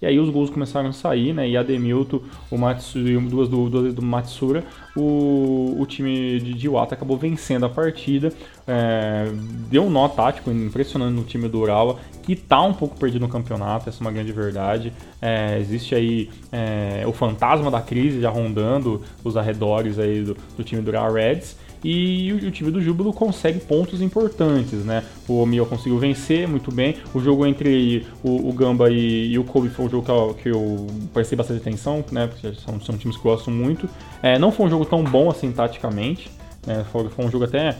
e 0.00 0.06
aí 0.06 0.18
os 0.18 0.28
gols 0.30 0.50
começaram 0.50 0.88
a 0.88 0.92
sair, 0.92 1.32
né? 1.32 1.48
E 1.48 1.56
Ademilton, 1.56 2.20
o 2.50 2.58
Matsura, 2.58 3.20
duas, 3.20 3.48
duas 3.48 3.94
do 3.94 4.02
Matsura, 4.02 4.64
o, 4.96 5.76
o 5.78 5.86
time 5.86 6.40
de, 6.40 6.54
de 6.54 6.68
acabou 6.76 7.16
vencendo 7.16 7.64
a 7.64 7.68
partida. 7.68 8.32
É, 8.66 9.30
deu 9.70 9.84
um 9.84 9.90
nó 9.90 10.08
tático 10.08 10.50
impressionante 10.50 11.14
no 11.14 11.22
time 11.22 11.48
do 11.48 11.58
Urawa, 11.60 11.98
que 12.22 12.32
está 12.32 12.62
um 12.62 12.72
pouco 12.72 12.98
perdido 12.98 13.22
no 13.22 13.28
campeonato, 13.28 13.88
essa 13.88 13.98
é 13.98 14.02
uma 14.02 14.12
grande 14.12 14.32
verdade. 14.32 14.92
É, 15.20 15.58
existe 15.58 15.94
aí 15.94 16.30
é, 16.50 17.04
o 17.06 17.12
fantasma 17.12 17.70
da 17.70 17.80
crise 17.80 18.20
já 18.20 18.30
rondando 18.30 19.02
os 19.22 19.36
arredores 19.36 19.98
aí 19.98 20.22
do, 20.22 20.36
do 20.56 20.64
time 20.64 20.82
do 20.82 20.88
Urawa 20.88 21.12
Reds 21.12 21.63
e 21.84 22.32
o, 22.32 22.50
time 22.50 22.70
do 22.70 22.80
Júbilo 22.80 23.12
consegue 23.12 23.60
pontos 23.60 24.00
importantes, 24.00 24.86
né? 24.86 25.04
O 25.28 25.42
Omio 25.42 25.66
conseguiu 25.66 25.98
vencer 25.98 26.48
muito 26.48 26.72
bem. 26.72 26.96
O 27.12 27.20
jogo 27.20 27.44
entre 27.44 28.06
o, 28.22 28.48
o 28.48 28.52
Gamba 28.54 28.90
e, 28.90 29.32
e, 29.32 29.38
o 29.38 29.44
Kobe 29.44 29.68
foi 29.68 29.84
um 29.84 29.90
jogo 29.90 30.02
que 30.02 30.10
eu, 30.10 30.36
que 30.42 30.48
eu 30.48 30.86
prestei 31.12 31.36
bastante 31.36 31.60
atenção, 31.60 32.02
né? 32.10 32.26
Porque 32.26 32.58
são, 32.58 32.80
são 32.80 32.96
times 32.96 33.18
que 33.18 33.26
eu 33.26 33.32
gosto 33.32 33.50
muito. 33.50 33.86
É, 34.22 34.38
não 34.38 34.50
foi 34.50 34.64
um 34.64 34.70
jogo 34.70 34.86
tão 34.86 35.04
bom 35.04 35.30
assim 35.30 35.52
taticamente, 35.52 36.30
né? 36.66 36.86
Foi, 36.90 37.06
foi 37.10 37.26
um 37.26 37.30
jogo 37.30 37.44
até 37.44 37.76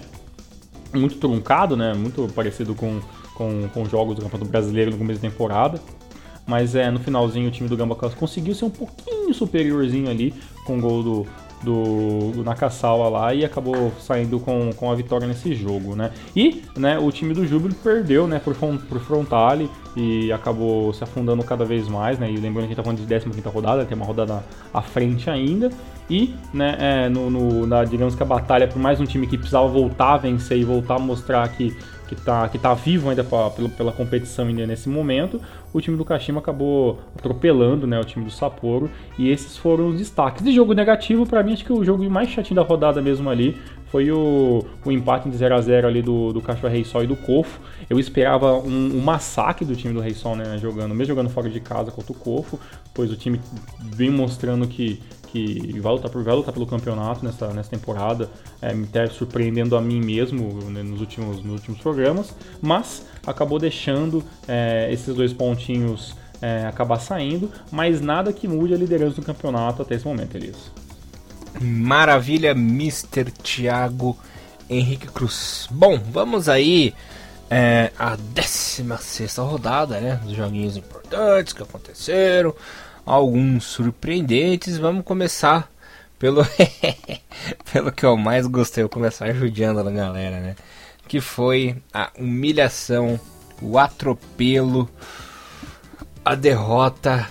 muito 0.93 1.17
truncado, 1.17 1.75
né? 1.75 1.95
Muito 1.95 2.31
parecido 2.35 2.75
com, 2.75 3.01
com, 3.35 3.69
com 3.73 3.87
jogos 3.87 4.17
do 4.17 4.23
Campeonato 4.23 4.51
Brasileiro 4.51 4.91
no 4.91 4.99
começo 4.99 5.23
da 5.23 5.31
temporada. 5.31 5.81
Mas 6.47 6.75
é, 6.75 6.91
no 6.91 7.01
finalzinho 7.01 7.49
o 7.49 7.51
time 7.51 7.71
do 7.71 7.77
Gamba 7.77 7.95
conseguiu 7.95 8.55
ser 8.55 8.67
um 8.67 8.71
pouquinho 8.71 9.33
superiorzinho 9.33 10.11
ali 10.11 10.35
com 10.67 10.77
o 10.77 10.81
gol 10.83 11.03
do, 11.03 11.27
do, 11.65 12.31
do 12.33 12.45
Nakasawa 12.45 13.09
lá 13.09 13.35
e 13.35 13.45
acabou 13.45 13.93
saindo 13.99 14.39
com, 14.39 14.71
com 14.75 14.91
a 14.91 14.95
vitória 14.95 15.27
nesse 15.27 15.55
jogo, 15.55 15.97
né? 15.97 16.11
E 16.37 16.63
né, 16.77 16.99
o 16.99 17.11
time 17.11 17.35
do 17.35 17.47
Júbilo 17.47 17.75
perdeu 17.75 18.27
né, 18.27 18.39
por, 18.39 18.55
por 18.55 19.01
Frontale 19.01 19.71
e 19.97 20.31
acabou 20.33 20.93
se 20.93 21.03
afundando 21.03 21.43
cada 21.43 21.65
vez 21.65 21.89
mais, 21.89 22.19
né? 22.19 22.31
E 22.31 22.37
lembrando 22.37 22.67
que 22.67 22.73
a 22.73 22.75
gente 22.75 22.77
tá 22.77 22.83
falando 22.83 22.99
de 22.99 23.07
15 23.07 23.41
rodada, 23.49 23.85
tem 23.85 23.97
uma 23.97 24.07
rodada 24.07 24.45
à 24.73 24.83
frente 24.83 25.31
ainda. 25.31 25.71
E, 26.09 26.35
né, 26.53 26.77
é, 26.79 27.09
no, 27.09 27.31
no, 27.31 27.67
na, 27.67 27.83
digamos 27.83 28.15
que 28.15 28.23
a 28.23 28.27
batalha 28.27 28.69
por 28.69 28.79
mais 28.79 29.01
um 29.01 29.07
time 29.07 29.27
que 29.27 29.39
precisava 29.39 29.67
voltar 29.67 30.15
a 30.15 30.17
vencer 30.19 30.59
e 30.59 30.65
voltar 30.65 30.97
a 30.97 30.99
mostrar 30.99 31.49
que 31.49 31.75
que 32.07 32.15
está 32.15 32.49
que 32.49 32.59
tá 32.59 32.75
vivo 32.75 33.09
ainda 33.11 33.25
pra, 33.25 33.51
pela, 33.51 33.69
pela 33.69 33.93
competição 33.93 34.47
ainda 34.47 34.67
nesse 34.67 34.89
momento, 34.89 35.41
o 35.73 35.81
time 35.81 35.97
do 35.97 36.05
Kashima 36.05 36.39
acabou 36.39 37.01
atropelando 37.17 37.87
né, 37.87 37.99
o 37.99 38.05
time 38.05 38.25
do 38.25 38.31
Sapporo 38.31 38.91
e 39.19 39.29
esses 39.29 39.57
foram 39.57 39.89
os 39.89 39.99
destaques. 39.99 40.43
De 40.43 40.53
jogo 40.53 40.73
negativo, 40.73 41.27
para 41.27 41.43
mim, 41.43 41.53
acho 41.53 41.65
que 41.65 41.73
o 41.73 41.85
jogo 41.85 42.09
mais 42.09 42.29
chatinho 42.29 42.57
da 42.57 42.63
rodada 42.63 43.01
mesmo 43.03 43.29
ali 43.29 43.57
foi 43.95 44.11
o, 44.11 44.65
o 44.85 44.91
empate 44.91 45.31
de 45.31 45.37
0 45.37 45.55
a 45.55 45.61
0 45.61 45.87
ali 45.87 46.03
do, 46.03 46.33
do 46.33 46.41
Cachorro 46.41 46.73
Rei 46.73 46.85
Sol 46.85 47.05
e 47.05 47.07
do 47.07 47.17
Kofo. 47.17 47.61
Eu 47.89 47.99
esperava 47.99 48.55
um, 48.55 48.97
um, 48.97 49.01
massacre 49.01 49.65
do 49.65 49.77
time 49.77 49.95
do 49.95 50.01
Rei 50.01 50.15
Sol, 50.15 50.35
né, 50.35 50.59
jogando, 50.59 50.95
mesmo 50.95 51.15
jogando 51.15 51.31
fora 51.31 51.49
de 51.49 51.61
casa 51.61 51.91
contra 51.91 52.13
o 52.13 52.15
Kofo, 52.15 52.59
pois 52.93 53.11
o 53.13 53.17
time 53.17 53.41
vem 53.81 54.11
mostrando 54.11 54.67
que 54.67 55.01
que 55.35 55.81
vai 55.81 55.93
lutar, 55.93 56.09
por, 56.09 56.23
vai 56.23 56.35
lutar 56.37 56.55
pelo 56.55 56.65
campeonato 56.65 57.25
nessa, 57.25 57.49
nessa 57.49 57.69
temporada, 57.69 58.31
é, 58.63 58.73
me 58.73 58.85
até 58.85 59.09
surpreendendo 59.09 59.77
a 59.77 59.81
mim 59.81 60.01
mesmo 60.01 60.71
né, 60.71 60.81
nos, 60.81 61.01
últimos, 61.01 61.43
nos 61.43 61.55
últimos 61.55 61.81
programas, 61.81 62.33
mas 62.63 63.05
acabou 63.27 63.59
deixando 63.59 64.23
é, 64.47 64.89
esses 64.93 65.13
dois 65.13 65.33
pontinhos 65.33 66.15
é, 66.41 66.65
acabar 66.67 67.01
saindo, 67.01 67.51
mas 67.73 68.01
nada 68.01 68.33
que 68.33 68.47
mude 68.47 68.75
a 68.75 68.77
liderança 68.77 69.17
do 69.17 69.27
campeonato 69.27 69.83
até 69.83 69.97
esse 69.97 70.07
momento, 70.07 70.37
Elias. 70.37 70.71
Maravilha, 71.61 72.53
Mr. 72.53 73.33
Thiago 73.43 74.17
Henrique 74.71 75.09
Cruz. 75.09 75.67
Bom, 75.69 75.99
vamos 76.13 76.49
aí 76.49 76.95
é, 77.51 77.91
a 77.99 78.17
16 78.17 79.37
rodada, 79.39 80.01
né? 80.01 80.21
Dos 80.23 80.37
joguinhos 80.37 80.77
importantes 80.77 81.53
que 81.53 81.63
aconteceram 81.63 82.55
alguns 83.05 83.65
surpreendentes. 83.65 84.79
Vamos 84.79 85.05
começar 85.05 85.71
pelo 86.19 86.43
pelo 87.73 87.93
que 87.93 88.05
eu 88.05 88.17
mais 88.17 88.47
gostei, 88.47 88.85
eu 88.85 88.89
começar 88.89 89.33
judiando 89.33 89.81
a 89.81 89.91
galera, 89.91 90.41
né? 90.41 90.57
Que 91.07 91.21
foi 91.21 91.77
a 91.93 92.11
humilhação, 92.19 93.21
o 93.61 93.79
atropelo, 93.79 94.89
a 96.25 96.35
derrota, 96.35 97.29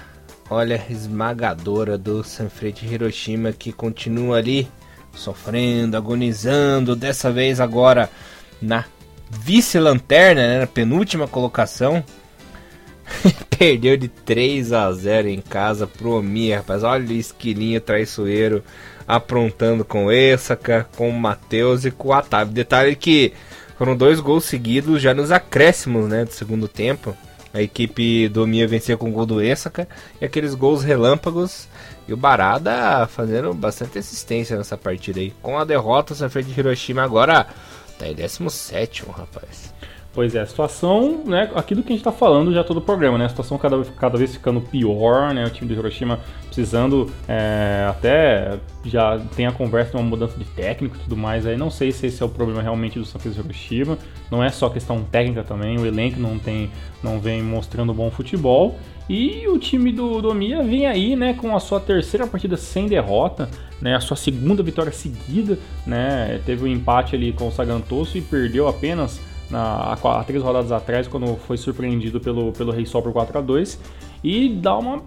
olha, 0.50 0.86
esmagadora 0.90 1.98
do 1.98 2.24
Sanfrecce 2.24 2.86
Hiroshima 2.86 3.52
que 3.52 3.72
continua 3.72 4.38
ali 4.38 4.70
sofrendo, 5.16 5.98
agonizando, 5.98 6.96
dessa 6.96 7.32
vez 7.32 7.60
agora 7.60 8.10
na 8.62 8.86
vice-lanterna, 9.30 10.42
né, 10.42 10.60
na 10.60 10.68
penúltima 10.68 11.28
colocação, 11.28 12.04
Perdeu 13.58 13.98
de 13.98 14.08
3 14.08 14.74
a 14.74 14.92
0 14.92 15.28
em 15.28 15.42
casa 15.42 15.88
pro 15.88 16.18
Omi, 16.18 16.52
rapaz. 16.52 16.84
Olha 16.84 17.08
o 17.08 17.14
esquilinho 17.14 17.82
traiçoeiro 17.82 18.64
aprontando 19.08 19.84
com 19.84 20.12
Essaka, 20.12 20.88
com 20.96 21.10
o 21.10 21.14
Matheus 21.14 21.86
e 21.86 21.92
com 21.92 22.10
o 22.10 22.18
Otávio. 22.18 22.54
Detalhe 22.54 22.96
que 22.96 23.34
foram 23.78 23.96
dois 23.96 24.20
gols 24.20 24.46
seguidos 24.46 25.02
já 25.02 25.14
nos 25.14 25.32
acréscimos 25.32 26.08
né, 26.08 26.26
do 26.26 26.32
segundo 26.32 26.68
tempo. 26.68 27.16
A 27.54 27.62
equipe 27.62 28.28
do 28.30 28.48
Mia 28.48 28.68
venceu 28.68 28.98
com 28.98 29.10
o 29.10 29.12
gol 29.12 29.28
do 29.28 29.42
Essaka 29.42 29.88
e 30.20 30.26
aqueles 30.26 30.56
gols 30.56 30.84
relâmpagos. 30.84 31.68
E 32.08 32.14
o 32.14 32.18
Barada 32.18 33.08
fazendo 33.08 33.54
bastante 33.54 34.00
assistência 34.00 34.58
nessa 34.58 34.78
partida 34.78 35.20
aí. 35.20 35.32
Com 35.42 35.58
a 35.58 35.64
derrota, 35.64 36.14
o 36.14 36.16
Sanfrecce 36.16 36.52
de 36.52 36.60
Hiroshima 36.60 37.04
agora 37.04 37.48
tá 37.98 38.08
em 38.08 38.16
17, 38.16 39.06
rapaz. 39.06 39.74
Pois 40.14 40.36
é, 40.36 40.42
a 40.42 40.46
situação, 40.46 41.24
né, 41.26 41.50
aquilo 41.56 41.82
que 41.82 41.88
a 41.88 41.96
gente 41.96 42.02
está 42.02 42.12
falando 42.12 42.54
já 42.54 42.64
todo 42.64 42.78
o 42.78 42.82
programa, 42.82 43.18
né, 43.18 43.26
a 43.26 43.30
situação 43.30 43.58
cada, 43.58 43.84
cada 43.84 44.16
vez 44.16 44.32
ficando 44.32 44.62
pior, 44.62 45.34
né, 45.34 45.44
o 45.44 45.50
time 45.50 45.74
do 45.74 45.80
Hiroshima 45.80 46.20
precisando 46.46 47.12
é, 47.28 47.88
até 47.90 48.60
já 48.86 49.18
tem 49.36 49.48
a 49.48 49.52
conversa 49.52 49.90
de 49.90 49.98
uma 49.98 50.04
mudança 50.04 50.38
de 50.38 50.46
técnico 50.46 50.96
e 50.96 51.00
tudo 51.00 51.18
mais, 51.18 51.48
aí 51.48 51.58
não 51.58 51.72
sei 51.72 51.92
se 51.92 52.06
esse 52.06 52.22
é 52.22 52.26
o 52.28 52.30
problema 52.30 52.62
realmente 52.62 53.00
do 53.00 53.06
San 53.06 53.18
Francisco 53.18 53.44
Hiroshima, 53.44 53.98
não 54.30 54.44
é 54.44 54.50
só 54.50 54.70
questão 54.70 55.04
técnica 55.04 55.44
também, 55.44 55.80
o 55.80 55.86
elenco 55.86 56.20
não 56.20 56.38
tem, 56.38 56.70
não 57.02 57.20
vem 57.20 57.42
mostrando 57.42 57.92
bom 57.92 58.12
futebol, 58.12 58.78
e 59.10 59.48
o 59.48 59.58
time 59.58 59.92
do, 59.92 60.22
do 60.22 60.32
Mia 60.36 60.62
vem 60.62 60.86
aí, 60.86 61.16
né, 61.16 61.34
com 61.34 61.56
a 61.56 61.60
sua 61.60 61.80
terceira 61.80 62.28
partida 62.28 62.56
sem 62.56 62.88
derrota, 62.88 63.50
né, 63.82 63.96
a 63.96 64.00
sua 64.00 64.16
segunda 64.16 64.62
vitória 64.62 64.92
seguida, 64.92 65.58
né, 65.88 66.40
teve 66.46 66.66
um 66.66 66.68
empate 66.68 67.16
ali 67.16 67.34
com 67.34 67.48
o 67.48 67.52
Sagantoso 67.52 68.16
e 68.16 68.22
perdeu 68.22 68.68
apenas 68.68 69.20
há 69.56 70.24
três 70.26 70.44
rodadas 70.44 70.72
atrás, 70.72 71.08
quando 71.08 71.36
foi 71.36 71.58
surpreendido 71.58 72.20
pelo, 72.20 72.52
pelo 72.52 72.72
Rei 72.72 72.86
Sol 72.86 73.02
por 73.02 73.12
4 73.12 73.38
a 73.38 73.42
2 73.42 73.80
e 74.24 74.50
dá 74.50 74.78
uma 74.78 75.02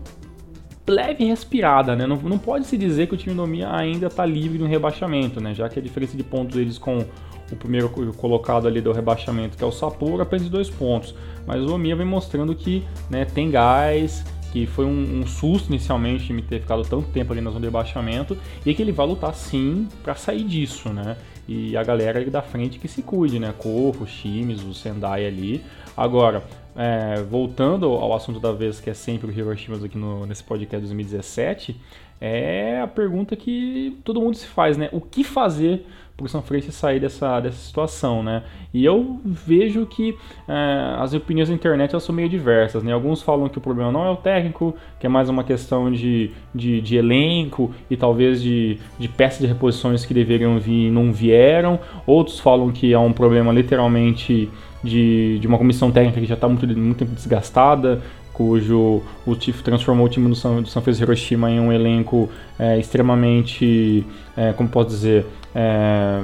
leve 0.89 1.25
respirada, 1.25 1.97
né? 1.97 2.07
Não, 2.07 2.17
não 2.17 2.39
pode 2.39 2.67
se 2.67 2.77
dizer 2.77 3.09
que 3.09 3.15
o 3.15 3.17
time 3.17 3.35
do 3.35 3.47
Mia 3.47 3.75
ainda 3.75 4.07
está 4.07 4.25
livre 4.25 4.59
no 4.59 4.67
rebaixamento, 4.67 5.41
né? 5.41 5.55
Já 5.55 5.69
que 5.69 5.79
a 5.79 5.83
diferença 5.83 6.17
de 6.17 6.23
pontos 6.23 6.57
deles 6.57 6.79
com 6.79 7.05
o 7.53 7.57
primeiro 7.57 7.89
colocado 8.17 8.67
ali 8.67 8.81
do 8.81 8.93
rebaixamento, 8.93 9.57
que 9.57 9.63
é 9.63 9.67
o 9.67 9.73
Sapporo, 9.73 10.23
apenas 10.23 10.49
dois 10.49 10.69
pontos. 10.69 11.15
Mas 11.47 11.63
o 11.63 11.75
Omiya 11.75 11.97
vem 11.97 12.07
mostrando 12.07 12.55
que 12.55 12.85
né, 13.09 13.25
tem 13.25 13.51
gás, 13.51 14.25
que 14.53 14.67
foi 14.67 14.85
um, 14.85 15.21
um, 15.21 15.27
susto 15.27 15.69
inicialmente 15.69 16.33
o 16.33 16.43
ter 16.43 16.61
ficado 16.61 16.83
tanto 16.83 17.09
tempo 17.09 17.33
ali 17.33 17.41
na 17.41 17.51
zona 17.51 17.61
de 17.61 17.67
rebaixamento 17.67 18.37
e 18.65 18.75
que 18.75 18.83
ele 18.83 18.93
vai 18.93 19.07
lutar 19.07 19.35
sim 19.35 19.89
para 20.03 20.15
sair 20.15 20.45
disso, 20.45 20.89
né? 20.89 21.17
E 21.49 21.77
a 21.77 21.83
galera 21.83 22.19
ali 22.19 22.31
da 22.31 22.43
frente 22.43 22.79
que 22.79 22.89
se 22.89 23.03
cuide, 23.03 23.39
né? 23.39 23.55
Corro, 23.57 24.07
Chimes, 24.07 24.63
o 24.63 24.75
Sendai 24.75 25.27
ali. 25.27 25.63
Agora, 25.97 26.45
é, 26.75 27.23
voltando 27.23 27.87
ao 27.87 28.15
assunto 28.15 28.39
da 28.39 28.53
vez, 28.53 28.81
que 28.81 28.91
é 28.91 28.95
sempre 28.95 29.31
o 29.31 29.33
Hiroshima 29.33 29.77
aqui 29.77 29.97
no, 29.97 30.27
nesse 30.27 30.45
podcast 30.45 30.81
2017, 30.81 31.81
é 32.21 32.81
a 32.81 32.87
pergunta 32.87 33.37
que 33.37 33.99
todo 34.05 34.21
mundo 34.21 34.37
se 34.37 34.47
faz, 34.47 34.77
né? 34.77 34.89
O 34.93 35.01
que 35.01 35.23
fazer 35.23 35.87
para 36.17 36.25
o 36.25 36.29
São 36.29 36.41
Francisco 36.41 36.73
sair 36.73 36.99
dessa, 36.99 37.41
dessa 37.41 37.59
situação, 37.59 38.23
né? 38.23 38.43
E 38.73 38.85
eu 38.85 39.21
vejo 39.23 39.85
que 39.85 40.17
é, 40.49 40.97
as 40.99 41.13
opiniões 41.13 41.49
da 41.49 41.55
internet 41.55 41.91
elas 41.91 42.05
são 42.05 42.15
meio 42.15 42.29
diversas, 42.29 42.83
né? 42.83 42.93
Alguns 42.93 43.21
falam 43.21 43.49
que 43.49 43.59
o 43.59 43.61
problema 43.61 43.93
não 43.93 44.07
é 44.07 44.11
o 44.11 44.17
técnico, 44.17 44.75
que 44.99 45.07
é 45.07 45.09
mais 45.11 45.29
uma 45.29 45.45
questão 45.45 45.93
de, 45.93 46.31
de, 46.55 46.81
de 46.81 46.97
elenco 46.97 47.71
e 47.91 47.97
talvez 47.97 48.41
de, 48.41 48.79
de 48.99 49.09
peças 49.09 49.41
de 49.41 49.47
reposições 49.47 50.07
que 50.07 50.15
deveriam 50.15 50.59
vir 50.59 50.87
e 50.87 50.91
não 50.91 51.13
vieram. 51.13 51.79
Outros 52.07 52.41
falam 52.41 52.73
que 52.73 52.95
é 52.95 52.99
um 52.99 53.13
problema 53.13 53.53
literalmente 53.53 54.51
de, 54.83 55.39
de 55.39 55.47
uma 55.47 55.59
comissão 55.59 55.91
técnica 55.91 56.21
que 56.21 56.27
já 56.27 56.35
está 56.35 56.49
muito, 56.49 56.67
muito 56.67 57.05
desgastada, 57.05 58.03
cujo 58.37 59.01
o 59.25 59.35
Tiff 59.35 59.63
transformou 59.63 60.05
o 60.05 60.09
time 60.11 60.29
do 60.29 60.35
São, 60.35 60.61
do 60.61 60.69
São 60.69 60.83
Francisco 60.83 61.05
Hiroshima 61.11 61.51
em 61.51 61.59
um 61.59 61.73
elenco 61.73 62.29
é, 62.59 62.79
extremamente, 62.79 64.05
é, 64.37 64.53
como 64.53 64.69
posso 64.69 64.91
dizer, 64.91 65.25
é, 65.55 66.21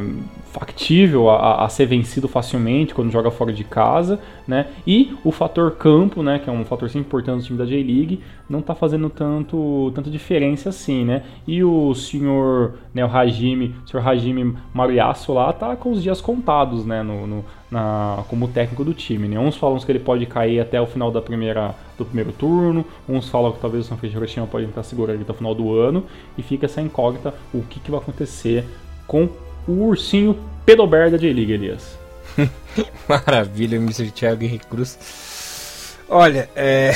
factível 0.53 1.31
a, 1.31 1.65
a, 1.65 1.69
ser 1.71 1.87
vencido 1.87 2.29
facilmente 2.29 2.93
quando 2.93 3.11
joga 3.11 3.31
fora 3.31 3.51
de 3.51 3.65
casa, 3.65 4.21
né? 4.47 4.67
E 4.87 5.17
o 5.25 5.33
fator 5.33 5.71
campo, 5.71 6.23
né, 6.23 6.39
que 6.39 6.51
é 6.51 6.53
um 6.53 6.67
fator 6.67 6.91
sempre 6.91 7.07
importante 7.07 7.41
do 7.41 7.47
time 7.47 7.59
da 7.59 7.65
J-League, 7.65 8.21
não 8.47 8.59
está 8.59 8.75
fazendo 8.75 9.09
tanto 9.09 9.91
tanta 9.95 10.11
diferença 10.11 10.69
assim, 10.69 11.07
né? 11.07 11.23
E 11.47 11.65
o 11.65 11.95
senhor, 11.95 12.75
né, 12.93 13.03
o 13.03 13.09
Hajime, 13.09 13.75
o 13.87 13.89
senhor 13.89 14.07
Hajime 14.07 14.55
Mariasso 14.75 15.33
lá 15.33 15.51
tá 15.51 15.75
com 15.77 15.93
os 15.93 16.03
dias 16.03 16.21
contados, 16.21 16.85
né, 16.85 17.03
no, 17.03 17.27
no 17.27 17.45
na, 17.73 18.23
como 18.29 18.47
técnico 18.49 18.85
do 18.85 18.93
time, 18.93 19.27
né? 19.27 19.39
Uns 19.39 19.57
falam 19.57 19.79
que 19.79 19.91
ele 19.91 19.99
pode 19.99 20.27
cair 20.27 20.61
até 20.61 20.79
o 20.79 20.87
final 20.87 21.11
da 21.11 21.23
primeira 21.23 21.75
do 21.97 22.05
primeiro 22.05 22.31
turno, 22.31 22.85
uns 23.09 23.31
falam 23.31 23.51
que 23.51 23.61
talvez 23.61 23.87
o 23.87 23.89
São 23.89 23.97
Francisco 23.97 24.23
Hiroshima 24.23 24.47
pode 24.47 24.67
tentar 24.67 24.83
segurar 24.83 25.15
até 25.15 25.33
o 25.33 25.35
final 25.35 25.55
do 25.55 25.75
ano 25.75 26.05
e 26.37 26.43
fica 26.43 26.67
essa 26.67 26.83
incógnita 26.83 27.35
o 27.53 27.63
que, 27.63 27.81
que 27.81 27.91
vai 27.91 27.99
acontecer 27.99 28.67
com 29.07 29.27
o 29.67 29.87
ursinho 29.87 30.39
Pedober 30.67 31.11
da 31.11 31.17
J-League, 31.17 31.53
Elias. 31.53 31.99
Maravilha, 33.09 33.77
Mr. 33.77 34.11
Thiago 34.11 34.45
Henrique 34.45 34.67
Cruz. 34.67 35.97
Olha, 36.09 36.51
é. 36.55 36.93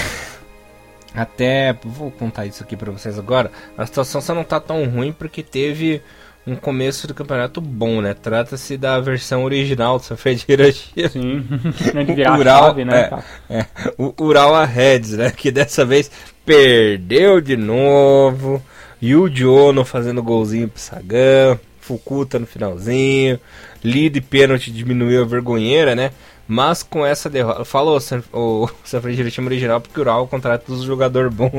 Até. 1.15 1.73
Vou 1.83 2.11
contar 2.11 2.45
isso 2.45 2.63
aqui 2.63 2.77
para 2.77 2.93
vocês 2.93 3.19
agora. 3.19 3.51
A 3.79 3.87
situação 3.87 4.21
só 4.21 4.35
não 4.35 4.45
tá 4.45 4.61
tão 4.61 4.85
ruim 4.85 5.11
porque 5.11 5.43
teve 5.43 6.03
um 6.47 6.55
começo 6.55 7.09
do 7.09 7.15
campeonato 7.15 7.61
bom, 7.61 8.01
né? 8.01 8.15
Trata-se 8.15 8.77
da 8.77 9.01
versão 9.01 9.45
original 9.45 9.99
do 9.99 10.05
Sanfrecce 10.05 10.45
Hiroshima. 10.49 11.09
Sim, 11.09 11.45
de 12.07 12.15
virar 12.15 12.39
Ural, 12.39 12.65
chave, 12.67 12.85
né? 12.85 13.11
É, 13.51 13.59
é, 13.59 13.67
o 13.99 14.15
Ural 14.23 14.65
Reds, 14.65 15.13
né? 15.13 15.31
Que 15.31 15.51
dessa 15.51 15.85
vez 15.85 16.11
perdeu 16.45 17.41
de 17.41 17.57
novo. 17.57 18.63
Yuji 19.03 19.45
Ono 19.45 19.85
fazendo 19.85 20.23
golzinho 20.23 20.69
pro 20.69 20.81
Sagan. 20.81 21.59
Fukuta 21.81 22.39
no 22.39 22.47
finalzinho. 22.47 23.41
Lead 23.83 24.21
pênalti 24.23 24.71
diminuiu 24.71 25.23
a 25.23 25.27
vergonheira, 25.27 25.95
né? 25.95 26.13
Mas 26.49 26.83
com 26.83 27.05
essa 27.05 27.29
derrota. 27.29 27.65
Falou 27.65 27.97
o 27.97 28.69
Sanfrecce 28.85 29.21
Hiroshima 29.21 29.49
original 29.49 29.81
porque 29.81 29.99
o 29.99 30.03
Ural 30.03 30.25
é 30.25 30.27
contrato 30.29 30.67
dos 30.67 30.83
jogador 30.83 31.31
bom 31.31 31.51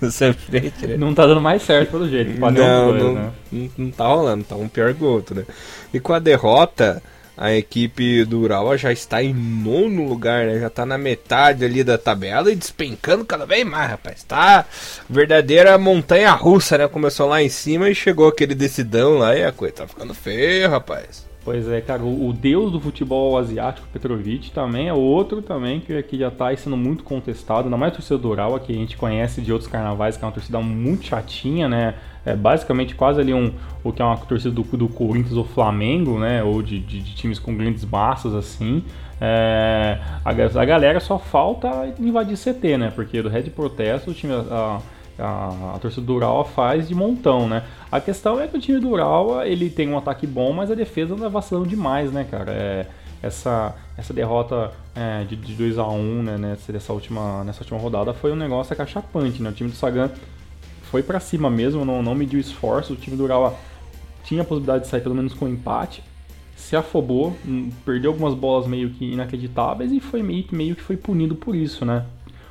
do 0.00 0.10
Sanfrecce, 0.12 0.86
né? 0.86 0.96
Não 0.96 1.14
tá 1.14 1.26
dando 1.26 1.40
mais 1.40 1.62
certo 1.62 1.92
pelo 1.92 2.08
jeito. 2.08 2.38
Não, 2.38 2.52
dois, 2.52 3.02
não, 3.02 3.14
né? 3.14 3.30
não, 3.50 3.70
não 3.78 3.90
tá 3.90 4.06
rolando, 4.06 4.44
tá 4.44 4.56
um 4.56 4.68
pior 4.68 4.92
que 4.92 5.02
o 5.02 5.06
outro, 5.06 5.36
né? 5.36 5.44
E 5.92 5.98
com 5.98 6.12
a 6.12 6.18
derrota, 6.18 7.02
A 7.40 7.54
equipe 7.54 8.24
do 8.24 8.40
Urawa 8.40 8.76
já 8.76 8.90
está 8.90 9.22
em 9.22 9.32
nono 9.32 10.08
lugar, 10.08 10.44
né? 10.44 10.58
Já 10.58 10.66
está 10.66 10.84
na 10.84 10.98
metade 10.98 11.64
ali 11.64 11.84
da 11.84 11.96
tabela 11.96 12.50
e 12.50 12.56
despencando 12.56 13.24
cada 13.24 13.46
vez 13.46 13.64
mais, 13.64 13.90
rapaz. 13.90 14.24
Tá 14.24 14.66
verdadeira 15.08 15.78
montanha 15.78 16.32
russa, 16.32 16.76
né? 16.76 16.88
Começou 16.88 17.28
lá 17.28 17.40
em 17.40 17.48
cima 17.48 17.88
e 17.88 17.94
chegou 17.94 18.26
aquele 18.26 18.56
decidão 18.56 19.18
lá 19.18 19.36
e 19.36 19.44
a 19.44 19.52
coisa 19.52 19.76
tá 19.76 19.86
ficando 19.86 20.12
feia, 20.14 20.68
rapaz. 20.68 21.27
Pois 21.48 21.66
é, 21.66 21.80
cara, 21.80 22.02
o, 22.04 22.30
deus 22.30 22.70
do 22.70 22.78
futebol 22.78 23.38
asiático, 23.38 23.88
Petrovic, 23.90 24.50
também 24.50 24.88
é 24.88 24.92
outro 24.92 25.40
também 25.40 25.80
que, 25.80 26.02
que 26.02 26.18
já 26.18 26.28
está 26.28 26.54
sendo 26.54 26.76
muito 26.76 27.02
contestado, 27.02 27.64
ainda 27.64 27.76
mais 27.78 27.94
a 27.94 27.96
torcida 27.96 28.20
que 28.60 28.70
a 28.70 28.74
gente 28.74 28.98
conhece 28.98 29.40
de 29.40 29.50
outros 29.50 29.70
carnavais, 29.70 30.14
que 30.14 30.22
é 30.22 30.26
uma 30.26 30.32
torcida 30.32 30.60
muito 30.60 31.06
chatinha, 31.06 31.66
né? 31.66 31.94
É 32.26 32.36
basicamente 32.36 32.94
quase 32.94 33.22
ali 33.22 33.32
um, 33.32 33.50
o 33.82 33.90
que 33.94 34.02
é 34.02 34.04
uma 34.04 34.18
torcida 34.18 34.50
do, 34.50 34.62
do 34.62 34.90
Corinthians 34.90 35.38
ou 35.38 35.44
Flamengo, 35.44 36.18
né? 36.18 36.44
Ou 36.44 36.62
de, 36.62 36.78
de, 36.80 37.00
de 37.00 37.14
times 37.14 37.38
com 37.38 37.56
grandes 37.56 37.82
massas, 37.82 38.34
assim. 38.34 38.84
É, 39.18 39.98
a, 40.22 40.30
a 40.30 40.64
galera 40.66 41.00
só 41.00 41.18
falta 41.18 41.94
invadir 41.98 42.36
CT, 42.36 42.76
né? 42.76 42.92
Porque 42.94 43.22
do 43.22 43.30
Red 43.30 43.44
Protesto, 43.44 44.10
o 44.10 44.14
time... 44.14 44.34
A, 44.34 44.36
a, 44.50 44.80
a 45.18 45.78
torcida 45.80 46.06
do 46.06 46.14
Urawa 46.14 46.44
faz 46.44 46.88
de 46.88 46.94
montão, 46.94 47.48
né? 47.48 47.64
A 47.90 48.00
questão 48.00 48.40
é 48.40 48.46
que 48.46 48.56
o 48.56 48.60
time 48.60 48.78
do 48.78 48.88
Urawa, 48.88 49.46
ele 49.46 49.68
tem 49.68 49.88
um 49.88 49.98
ataque 49.98 50.26
bom, 50.26 50.52
mas 50.52 50.70
a 50.70 50.74
defesa 50.74 51.14
anda 51.14 51.28
vacilando 51.28 51.66
demais, 51.66 52.12
né, 52.12 52.24
cara? 52.30 52.52
É, 52.52 52.86
essa, 53.22 53.74
essa 53.96 54.14
derrota 54.14 54.72
é, 54.94 55.24
de, 55.24 55.34
de 55.36 55.54
2 55.54 55.78
a 55.78 55.86
1 55.86 55.96
um, 55.96 56.22
né, 56.22 56.38
nessa, 56.38 56.72
nessa, 56.72 56.92
última, 56.92 57.42
nessa 57.44 57.62
última 57.62 57.78
rodada 57.78 58.14
foi 58.14 58.32
um 58.32 58.36
negócio 58.36 58.72
acachapante, 58.72 59.42
né? 59.42 59.50
O 59.50 59.52
time 59.52 59.70
do 59.70 59.76
Sagan 59.76 60.10
foi 60.82 61.02
para 61.02 61.20
cima 61.20 61.50
mesmo, 61.50 61.84
não, 61.84 62.02
não 62.02 62.14
mediu 62.14 62.38
esforço, 62.38 62.92
o 62.92 62.96
time 62.96 63.16
do 63.16 63.24
Urawa 63.24 63.54
tinha 64.24 64.42
a 64.42 64.44
possibilidade 64.44 64.84
de 64.84 64.90
sair 64.90 65.00
pelo 65.00 65.14
menos 65.14 65.34
com 65.34 65.48
empate, 65.48 66.02
se 66.56 66.76
afobou, 66.76 67.36
hum, 67.46 67.70
perdeu 67.84 68.10
algumas 68.10 68.34
bolas 68.34 68.66
meio 68.66 68.90
que 68.90 69.04
inacreditáveis 69.12 69.92
e 69.92 70.00
foi 70.00 70.22
meio, 70.22 70.44
meio 70.52 70.76
que 70.76 70.82
foi 70.82 70.96
punido 70.96 71.34
por 71.34 71.54
isso, 71.54 71.84
né? 71.84 72.04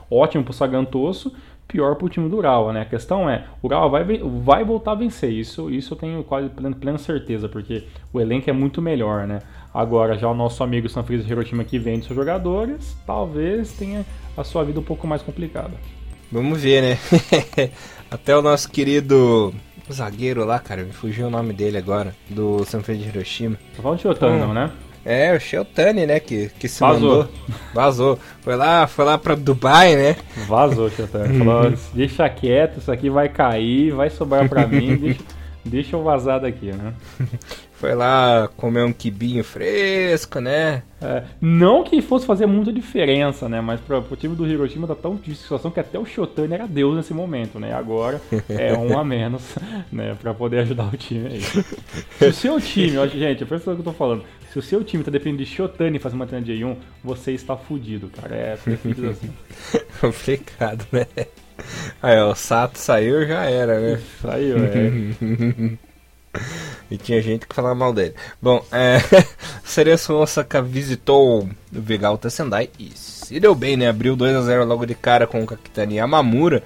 Ótimo 0.10 0.44
pro 0.44 0.54
Sagan 0.54 0.86
Tosso, 0.86 1.34
pior 1.68 1.96
para 1.96 2.06
o 2.06 2.10
time 2.10 2.30
do 2.30 2.38
Urawa, 2.38 2.72
né? 2.72 2.82
A 2.82 2.86
questão 2.86 3.30
é, 3.30 3.46
o 3.62 3.68
Urawa 3.68 3.90
vai, 3.90 4.20
vai 4.44 4.64
voltar 4.64 4.94
a 4.94 4.96
vencer, 4.96 5.32
isso, 5.32 5.70
isso 5.70 5.94
eu 5.94 5.98
tenho 5.98 6.24
quase 6.24 6.50
plena, 6.50 6.98
certeza, 6.98 7.50
porque 7.50 7.84
o 8.14 8.22
elenco 8.22 8.50
é 8.50 8.54
muito 8.54 8.82
melhor, 8.82 9.28
né? 9.28 9.40
Agora, 9.74 10.18
já 10.18 10.30
o 10.30 10.34
nosso 10.34 10.64
amigo 10.64 10.88
Sanfrecce 10.88 11.30
Hiroshima 11.30 11.64
que 11.64 11.78
vende 11.78 12.06
seus 12.06 12.16
jogadores, 12.16 12.98
talvez 13.06 13.74
tenha 13.74 14.06
a 14.36 14.44
sua 14.44 14.64
vida 14.64 14.80
um 14.80 14.84
pouco 14.84 15.06
mais 15.06 15.22
complicada. 15.22 15.74
Vamos 16.32 16.62
ver, 16.62 16.82
né? 16.82 16.98
Até 18.10 18.36
o 18.36 18.42
nosso 18.42 18.72
querido 18.72 19.54
zagueiro 19.92 20.46
lá, 20.46 20.60
cara, 20.60 20.84
me 20.84 20.92
fugiu 20.92 21.28
o 21.28 21.30
nome 21.30 21.54
dele 21.54 21.78
agora, 21.78 22.16
do 22.30 22.64
Sanfrecce 22.66 23.08
Hiroshima. 23.08 23.58
Tá 23.76 23.84
falando 23.84 24.00
de 24.00 24.08
Otano, 24.08 24.54
né? 24.54 24.72
É, 25.10 25.34
o 25.34 25.40
Sheltani, 25.40 26.06
né, 26.06 26.20
que, 26.20 26.50
que 26.60 26.68
se 26.68 26.82
Vazou. 26.82 27.10
mandou. 27.10 27.30
Vazou. 27.74 28.20
Foi 28.42 28.58
lá, 28.58 28.86
foi 28.88 29.06
lá 29.06 29.18
pra 29.18 29.36
Dubai, 29.36 29.96
né? 29.96 30.18
Vazou, 30.46 30.90
Sheltani. 30.90 31.38
Falou, 31.38 31.74
deixa 31.94 32.28
quieto, 32.28 32.80
isso 32.80 32.92
aqui 32.92 33.10
vai 33.10 33.30
cair, 33.30 33.92
vai 33.94 34.10
sobrar 34.10 34.50
pra 34.50 34.68
mim, 34.68 34.96
deixa, 35.00 35.22
deixa 35.64 35.96
eu 35.96 36.04
vazar 36.04 36.42
daqui, 36.42 36.74
né? 36.74 36.94
Foi 37.80 37.94
lá 37.94 38.50
comer 38.58 38.84
um 38.84 38.92
quibinho 38.92 39.44
fresco, 39.44 40.40
né? 40.40 40.82
É, 41.00 41.24
não 41.40 41.84
que 41.84 42.02
fosse 42.02 42.26
fazer 42.26 42.48
muita 42.48 42.74
diferença, 42.74 43.48
né? 43.48 43.62
Mas 43.62 43.80
para 43.80 44.00
o 44.00 44.16
time 44.16 44.36
do 44.36 44.48
Hiroshima 44.48 44.88
tá 44.88 44.96
tão 44.96 45.16
difícil 45.16 45.44
situação 45.44 45.70
que 45.70 45.80
até 45.80 46.00
o 46.00 46.06
Shotani 46.06 46.56
era 46.56 46.68
Deus 46.68 46.96
nesse 46.96 47.14
momento, 47.14 47.60
né? 47.60 47.74
Agora 47.74 48.20
é 48.50 48.74
um 48.74 48.98
a 48.98 49.04
menos, 49.04 49.44
né? 49.92 50.18
Para 50.20 50.34
poder 50.34 50.60
ajudar 50.60 50.92
o 50.92 50.98
time 50.98 51.28
aí. 51.28 51.42
Se 51.42 52.26
o 52.26 52.34
seu 52.34 52.60
time, 52.60 52.98
ó, 52.98 53.06
gente, 53.06 53.44
é 53.44 53.56
isso 53.56 53.64
que 53.64 53.70
eu 53.70 53.84
tô 53.84 53.94
falando. 53.94 54.24
Se 54.52 54.58
o 54.58 54.62
seu 54.62 54.84
time 54.84 55.04
tá 55.04 55.12
dependendo 55.12 55.44
de 55.44 55.50
Shotani 55.50 56.00
fazer 56.00 56.16
uma 56.16 56.26
treina 56.26 56.44
de 56.44 56.66
1 56.66 56.76
você 57.04 57.34
está 57.34 57.56
fudido, 57.56 58.10
cara. 58.10 58.36
É 58.36 58.58
perfeito 58.58 59.06
assim. 59.06 59.30
Complicado, 60.02 60.84
né? 60.92 61.06
Aí, 62.02 62.18
ó, 62.20 62.32
o 62.32 62.36
Sato 62.36 62.80
saiu, 62.80 63.28
já 63.28 63.44
era, 63.44 63.80
né? 63.80 64.02
Saiu, 64.20 64.58
é. 64.58 65.78
E 66.89 66.97
tinha 66.97 67.21
gente 67.21 67.45
que 67.45 67.56
falava 67.56 67.76
mal 67.76 67.93
dele. 67.93 68.13
Bom, 68.41 68.63
é, 68.71 69.00
Cereço 69.63 70.13
Osaka 70.13 70.62
visitou 70.62 71.43
o 71.43 71.50
Vegalta 71.71 72.30
Sendai 72.30 72.69
e 72.80 72.91
se 72.95 73.39
deu 73.39 73.54
bem, 73.54 73.76
né? 73.76 73.89
Abriu 73.89 74.15
2 74.15 74.36
a 74.36 74.41
0 74.41 74.65
logo 74.65 74.86
de 74.86 74.95
cara 74.95 75.28
com 75.28 75.43
o 75.43 75.45
Kakitani 75.45 75.95
Yamamura. 75.95 76.63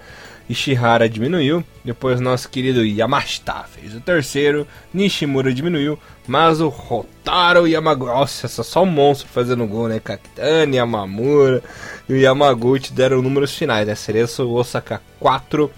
Ishihara 0.49 1.07
diminuiu, 1.07 1.63
depois 1.83 2.19
nosso 2.19 2.49
querido 2.49 2.85
Yamashita 2.85 3.63
fez 3.71 3.95
o 3.95 4.01
terceiro, 4.01 4.67
Nishimura 4.93 5.53
diminuiu, 5.53 5.97
mas 6.27 6.59
o 6.59 6.67
Rotaro 6.67 7.65
Yamaguchi, 7.65 8.11
nossa, 8.11 8.63
só 8.63 8.83
um 8.83 8.87
monstro 8.87 9.29
fazendo 9.29 9.65
gol, 9.65 9.87
né? 9.87 9.99
Kakitani, 9.99 10.75
Yamamura 10.75 11.63
e 12.09 12.13
o 12.13 12.17
Yamaguchi 12.17 12.91
deram 12.91 13.21
números 13.21 13.55
finais, 13.55 13.87
né? 13.87 13.95
Cereço 13.95 14.49
Osaka 14.49 15.01
4, 15.21 15.71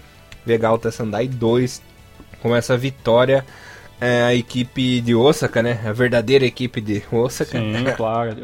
Vegalta 0.44 0.90
Sendai 0.90 1.28
2, 1.28 1.80
com 2.42 2.56
essa 2.56 2.76
vitória 2.76 3.44
é, 4.04 4.22
a 4.22 4.34
equipe 4.34 5.00
de 5.00 5.14
Osaka, 5.14 5.62
né? 5.62 5.80
A 5.84 5.92
verdadeira 5.92 6.44
equipe 6.44 6.80
de 6.80 7.02
Osaka. 7.10 7.58
Sim, 7.58 7.72
claro. 7.96 8.36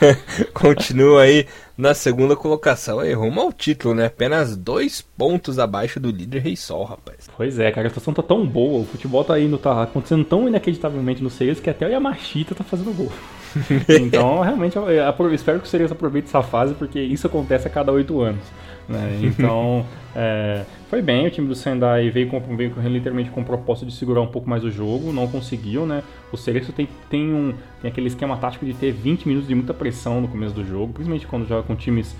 Continua 0.52 1.22
aí 1.22 1.46
na 1.76 1.94
segunda 1.94 2.36
colocação. 2.36 3.00
Aí, 3.00 3.12
rumo 3.14 3.40
ao 3.40 3.52
título, 3.52 3.94
né? 3.94 4.06
Apenas 4.06 4.56
dois 4.56 5.00
pontos 5.00 5.58
abaixo 5.58 5.98
do 5.98 6.10
líder 6.10 6.40
Rei 6.40 6.56
Sol, 6.56 6.84
rapaz. 6.84 7.28
Pois 7.36 7.58
é, 7.58 7.70
cara, 7.70 7.86
a 7.86 7.90
situação 7.90 8.12
tá 8.12 8.22
tão 8.22 8.46
boa. 8.46 8.82
O 8.82 8.84
futebol 8.86 9.24
tá 9.24 9.38
indo, 9.40 9.56
tá 9.56 9.82
acontecendo 9.82 10.24
tão 10.24 10.46
inacreditavelmente 10.46 11.22
no 11.22 11.30
Cerezo 11.30 11.62
que 11.62 11.70
até 11.70 11.86
o 11.86 11.90
Yamashita 11.90 12.54
tá 12.54 12.64
fazendo 12.64 12.94
gol. 12.94 13.12
então, 13.88 14.40
realmente, 14.40 14.76
eu, 14.76 14.88
eu 14.88 15.34
espero 15.34 15.58
que 15.58 15.66
o 15.66 15.68
Cerezo 15.70 15.94
aproveite 15.94 16.28
essa 16.28 16.42
fase, 16.42 16.74
porque 16.74 17.00
isso 17.00 17.26
acontece 17.26 17.66
a 17.66 17.70
cada 17.70 17.90
oito 17.92 18.20
anos. 18.20 18.44
Né? 18.88 19.20
Então, 19.22 19.86
é, 20.14 20.64
foi 20.88 21.00
bem, 21.00 21.26
o 21.26 21.30
time 21.30 21.46
do 21.46 21.54
Sendai 21.54 22.10
veio, 22.10 22.28
com, 22.28 22.40
veio 22.56 22.74
literalmente 22.84 23.30
com 23.30 23.40
o 23.40 23.44
propósito 23.44 23.86
de 23.86 23.92
segurar 23.92 24.20
um 24.20 24.26
pouco 24.26 24.48
mais 24.48 24.64
o 24.64 24.70
jogo, 24.70 25.12
não 25.12 25.28
conseguiu, 25.28 25.86
né? 25.86 26.02
O 26.32 26.36
Cereço 26.36 26.72
tem, 26.72 26.88
tem, 27.08 27.32
um, 27.32 27.54
tem 27.80 27.90
aquele 27.90 28.08
esquema 28.08 28.36
tático 28.36 28.64
de 28.64 28.74
ter 28.74 28.92
20 28.92 29.26
minutos 29.26 29.48
de 29.48 29.54
muita 29.54 29.72
pressão 29.72 30.20
no 30.20 30.28
começo 30.28 30.54
do 30.54 30.64
jogo, 30.64 30.92
principalmente 30.92 31.26
quando 31.26 31.46
joga 31.46 31.62
com 31.62 31.76
times 31.76 32.16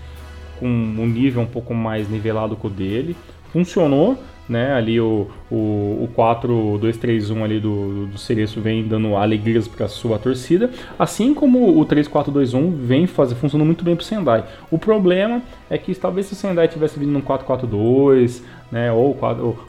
com 0.58 0.68
um 0.68 1.06
nível 1.06 1.42
um 1.42 1.46
pouco 1.46 1.74
mais 1.74 2.08
nivelado 2.08 2.54
com 2.54 2.68
o 2.68 2.70
dele. 2.70 3.16
Funcionou, 3.52 4.16
né? 4.48 4.72
Ali 4.74 5.00
o, 5.00 5.28
o, 5.50 6.04
o 6.04 6.08
4-2-3-1 6.16 7.42
ali 7.42 7.60
do, 7.60 8.06
do 8.06 8.18
Cereço 8.18 8.60
vem 8.60 8.86
dando 8.86 9.16
alegrias 9.16 9.66
para 9.66 9.88
sua 9.88 10.18
torcida, 10.18 10.70
assim 10.98 11.34
como 11.34 11.78
o 11.78 11.84
3-4-2-1 11.84 12.72
vem 12.72 13.06
fazer, 13.06 13.34
funcionando 13.34 13.66
muito 13.66 13.84
bem 13.84 13.96
para 13.96 14.02
o 14.02 14.04
Sendai. 14.04 14.44
O 14.70 14.78
problema 14.78 15.42
é 15.68 15.76
que 15.76 15.94
talvez 15.94 16.26
se 16.26 16.34
o 16.34 16.36
Sendai 16.36 16.68
tivesse 16.68 16.98
vindo 16.98 17.12
no 17.12 17.22
4-4-2, 17.22 18.42
né, 18.70 18.92
ou 18.92 19.16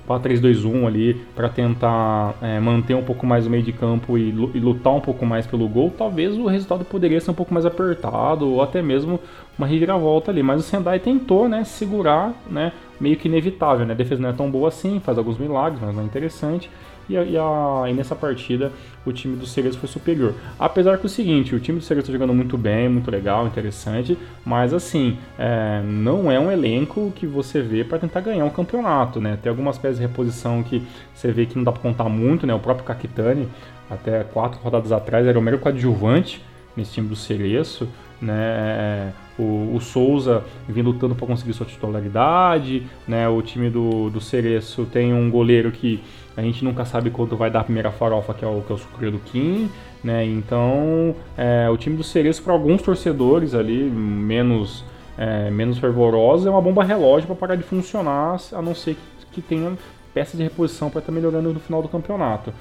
4-3-2-1 0.07 0.85
ali 0.85 1.13
para 1.35 1.49
tentar 1.49 2.35
é, 2.41 2.59
manter 2.59 2.93
um 2.93 3.03
pouco 3.03 3.25
mais 3.25 3.47
o 3.47 3.49
meio 3.49 3.63
de 3.63 3.73
campo 3.73 4.17
e, 4.17 4.29
e, 4.29 4.59
lutar 4.59 4.93
um 4.93 5.01
pouco 5.01 5.25
mais 5.25 5.47
pelo 5.47 5.67
gol, 5.67 5.91
talvez 5.97 6.37
o 6.37 6.45
resultado 6.45 6.85
poderia 6.85 7.19
ser 7.19 7.31
um 7.31 7.33
pouco 7.33 7.53
mais 7.53 7.65
apertado 7.65 8.47
ou 8.47 8.61
até 8.61 8.81
mesmo 8.81 9.19
uma 9.57 9.65
reviravolta 9.65 10.31
ali. 10.31 10.43
Mas 10.43 10.59
o 10.59 10.63
Sendai 10.63 10.99
tentou 10.99 11.49
né, 11.49 11.63
segurar, 11.63 12.33
né, 12.49 12.71
meio 12.99 13.17
que 13.17 13.27
inevitável. 13.27 13.85
Né? 13.85 13.93
A 13.93 13.97
defesa 13.97 14.21
não 14.21 14.29
é 14.29 14.33
tão 14.33 14.49
boa 14.49 14.67
assim, 14.67 14.99
faz 14.99 15.17
alguns 15.17 15.37
milagres, 15.37 15.70
mas 15.79 15.95
não 15.95 16.01
é 16.01 16.05
interessante. 16.05 16.69
E, 17.09 17.17
a, 17.17 17.23
e, 17.23 17.37
a, 17.37 17.89
e, 17.89 17.93
nessa 17.93 18.15
partida 18.15 18.71
o 19.05 19.11
time 19.11 19.35
do 19.35 19.45
Cerezo 19.45 19.77
foi 19.77 19.89
superior. 19.89 20.33
Apesar 20.57 20.97
que 20.97 21.05
o 21.05 21.09
seguinte, 21.09 21.53
o 21.53 21.59
time 21.59 21.79
do 21.79 21.83
Cerezo 21.83 22.05
está 22.05 22.13
jogando 22.13 22.33
muito 22.33 22.57
bem, 22.57 22.87
muito 22.87 23.09
legal, 23.11 23.45
interessante, 23.47 24.17
mas 24.45 24.73
assim, 24.73 25.17
é, 25.37 25.81
não 25.83 26.31
é 26.31 26.39
um 26.39 26.51
elenco 26.51 27.11
que 27.15 27.25
você 27.25 27.61
vê 27.61 27.83
para 27.83 27.99
tentar 27.99 28.21
ganhar 28.21 28.45
um 28.45 28.49
campeonato, 28.49 29.19
né? 29.19 29.37
Tem 29.41 29.49
algumas 29.49 29.77
peças 29.77 29.97
de 29.97 30.03
reposição 30.03 30.63
que 30.63 30.81
você 31.13 31.31
vê 31.31 31.45
que 31.45 31.57
não 31.57 31.63
dá 31.63 31.71
para 31.71 31.81
contar 31.81 32.07
muito, 32.07 32.45
né? 32.47 32.53
O 32.53 32.59
próprio 32.59 32.85
Kakitani, 32.85 33.47
até 33.89 34.23
quatro 34.23 34.59
rodadas 34.61 34.91
atrás, 34.91 35.25
era 35.27 35.37
o 35.37 35.41
mero 35.41 35.59
coadjuvante 35.59 36.41
nesse 36.77 36.93
time 36.93 37.07
do 37.07 37.15
Cereço, 37.15 37.89
né? 38.21 39.11
O, 39.41 39.75
o 39.75 39.81
Souza 39.81 40.43
vem 40.67 40.83
lutando 40.83 41.15
para 41.15 41.25
conseguir 41.25 41.53
sua 41.53 41.65
titularidade, 41.65 42.85
né? 43.07 43.27
O 43.27 43.41
time 43.41 43.69
do, 43.69 44.09
do 44.09 44.21
Cereço 44.21 44.85
tem 44.85 45.13
um 45.13 45.29
goleiro 45.31 45.71
que 45.71 45.99
a 46.37 46.41
gente 46.41 46.63
nunca 46.63 46.85
sabe 46.85 47.09
quando 47.09 47.35
vai 47.35 47.49
dar 47.49 47.61
a 47.61 47.63
primeira 47.63 47.91
farofa, 47.91 48.33
que 48.33 48.45
é 48.45 48.47
o, 48.47 48.61
que 48.61 48.71
é 48.71 48.75
o 48.75 48.77
Sucre 48.77 49.09
do 49.09 49.19
Kim, 49.19 49.69
né? 50.03 50.25
Então, 50.25 51.15
é, 51.37 51.69
o 51.69 51.77
time 51.77 51.97
do 51.97 52.03
Cereço, 52.03 52.41
para 52.43 52.53
alguns 52.53 52.81
torcedores 52.81 53.53
ali, 53.53 53.83
menos, 53.83 54.85
é, 55.17 55.49
menos 55.49 55.77
fervorosos, 55.77 56.45
é 56.45 56.49
uma 56.49 56.61
bomba 56.61 56.83
relógio 56.83 57.27
para 57.27 57.35
parar 57.35 57.55
de 57.55 57.63
funcionar, 57.63 58.39
a 58.53 58.61
não 58.61 58.75
ser 58.75 58.95
que, 58.95 59.25
que 59.33 59.41
tenha 59.41 59.77
peças 60.13 60.37
de 60.37 60.43
reposição 60.43 60.89
para 60.89 60.99
estar 60.99 61.11
tá 61.11 61.15
melhorando 61.15 61.53
no 61.53 61.59
final 61.59 61.81
do 61.81 61.87
campeonato. 61.87 62.53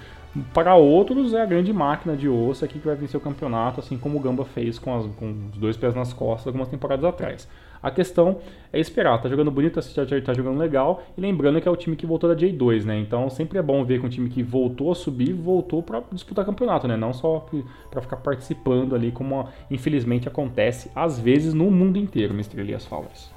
Para 0.55 0.77
outros 0.77 1.35
é 1.35 1.43
a 1.43 1.47
grande 1.47 1.73
máquina 1.73 2.17
de 2.17 2.29
osso 2.29 2.65
aqui 2.65 2.79
que 2.79 2.87
vai 2.87 2.95
vencer 2.95 3.19
o 3.19 3.23
campeonato, 3.23 3.81
assim 3.81 3.99
como 3.99 4.19
o 4.19 4.21
Gamba 4.21 4.45
fez 4.45 4.79
com, 4.79 4.97
as, 4.97 5.07
com 5.17 5.49
os 5.53 5.59
dois 5.59 5.77
pés 5.77 5.95
nas 5.95 6.13
costas 6.13 6.47
algumas 6.47 6.69
temporadas 6.69 7.05
atrás. 7.05 7.49
A 7.83 7.91
questão 7.91 8.39
é 8.73 8.79
esperar, 8.79 9.21
tá 9.21 9.29
jogando 9.29 9.51
bonito, 9.51 9.81
tá, 9.81 10.05
tá 10.25 10.35
jogando 10.35 10.59
legal, 10.59 11.03
e 11.17 11.21
lembrando 11.21 11.61
que 11.61 11.67
é 11.67 11.71
o 11.71 11.77
time 11.77 11.97
que 11.97 12.07
voltou 12.07 12.33
da 12.33 12.37
J2, 12.37 12.85
né? 12.85 12.99
Então 13.01 13.29
sempre 13.31 13.59
é 13.59 13.63
bom 13.63 13.83
ver 13.85 13.99
que 13.99 14.07
um 14.07 14.09
time 14.09 14.29
que 14.29 14.43
voltou 14.43 14.93
a 14.93 14.95
subir, 14.95 15.33
voltou 15.33 15.83
para 15.83 16.03
disputar 16.13 16.45
campeonato, 16.45 16.87
né? 16.87 16.97
Não 16.97 17.13
só 17.13 17.47
para 17.91 18.03
ficar 18.03 18.19
participando 18.19 18.95
ali, 18.95 19.11
como 19.11 19.49
infelizmente 19.71 20.29
acontece 20.29 20.91
às 20.95 21.19
vezes 21.19 21.55
no 21.55 21.71
mundo 21.71 21.99
inteiro, 21.99 22.35
Mr. 22.35 22.61
Elias 22.61 22.85
Fowles. 22.85 23.33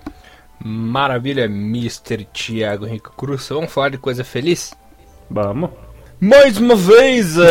Maravilha, 0.60 1.46
Mr. 1.46 2.26
Thiago 2.26 2.86
Henrique 2.86 3.10
Cruz. 3.18 3.50
Vamos 3.50 3.74
falar 3.74 3.90
de 3.90 3.98
coisa 3.98 4.24
feliz? 4.24 4.76
Vamos. 5.30 5.72
Mais 6.24 6.58
uma 6.58 6.74
vez, 6.74 7.38
uh, 7.38 7.42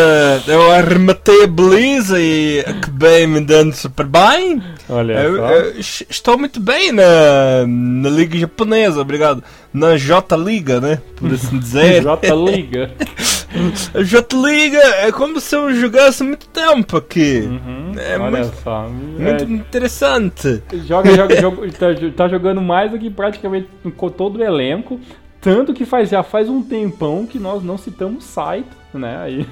eu 0.49 0.73
arrematei 0.73 1.45
a 1.45 1.47
beleza 1.47 2.19
e 2.19 2.61
acabei 2.61 3.27
me 3.27 3.39
dando 3.43 3.75
super 3.75 4.07
bem. 4.07 4.63
Olha 4.89 5.13
eu, 5.13 5.37
eu, 5.37 5.79
estou 5.79 6.39
muito 6.39 6.59
bem 6.59 6.91
na, 6.91 7.67
na 7.67 8.09
Liga 8.09 8.39
Japonesa, 8.39 9.03
obrigado. 9.03 9.45
Na 9.75 9.99
J-Liga, 9.99 10.81
né? 10.81 11.03
Por 11.17 11.31
assim 11.35 11.59
dizer. 11.59 12.01
J-Liga. 12.23 12.91
a 13.93 14.03
J-Liga 14.03 14.79
é 14.79 15.13
como 15.13 15.39
se 15.39 15.55
eu 15.55 15.75
jogasse 15.75 16.25
muito 16.25 16.49
tempo 16.49 16.97
aqui. 16.97 17.41
Uhum, 17.43 17.93
é 17.99 18.19
olha 18.19 18.39
muito, 18.39 18.57
só. 18.65 18.89
muito 18.89 19.45
É, 19.45 19.47
interessante. 19.49 20.63
joga, 20.87 21.15
joga, 21.15 21.37
joga 21.43 21.73
tá, 21.73 21.87
tá 22.17 22.29
jogando 22.29 22.63
mais 22.63 22.91
do 22.91 22.99
que 22.99 23.11
praticamente 23.11 23.69
todo 24.17 24.39
o 24.39 24.43
elenco. 24.43 24.99
Tanto 25.42 25.74
que 25.74 25.85
faz, 25.85 26.09
já 26.09 26.22
faz 26.22 26.48
um 26.48 26.62
tempão 26.62 27.26
que 27.26 27.38
nós 27.38 27.62
não 27.64 27.76
citamos 27.76 28.24
Saito, 28.24 28.76
né? 28.94 29.18
Aí, 29.18 29.46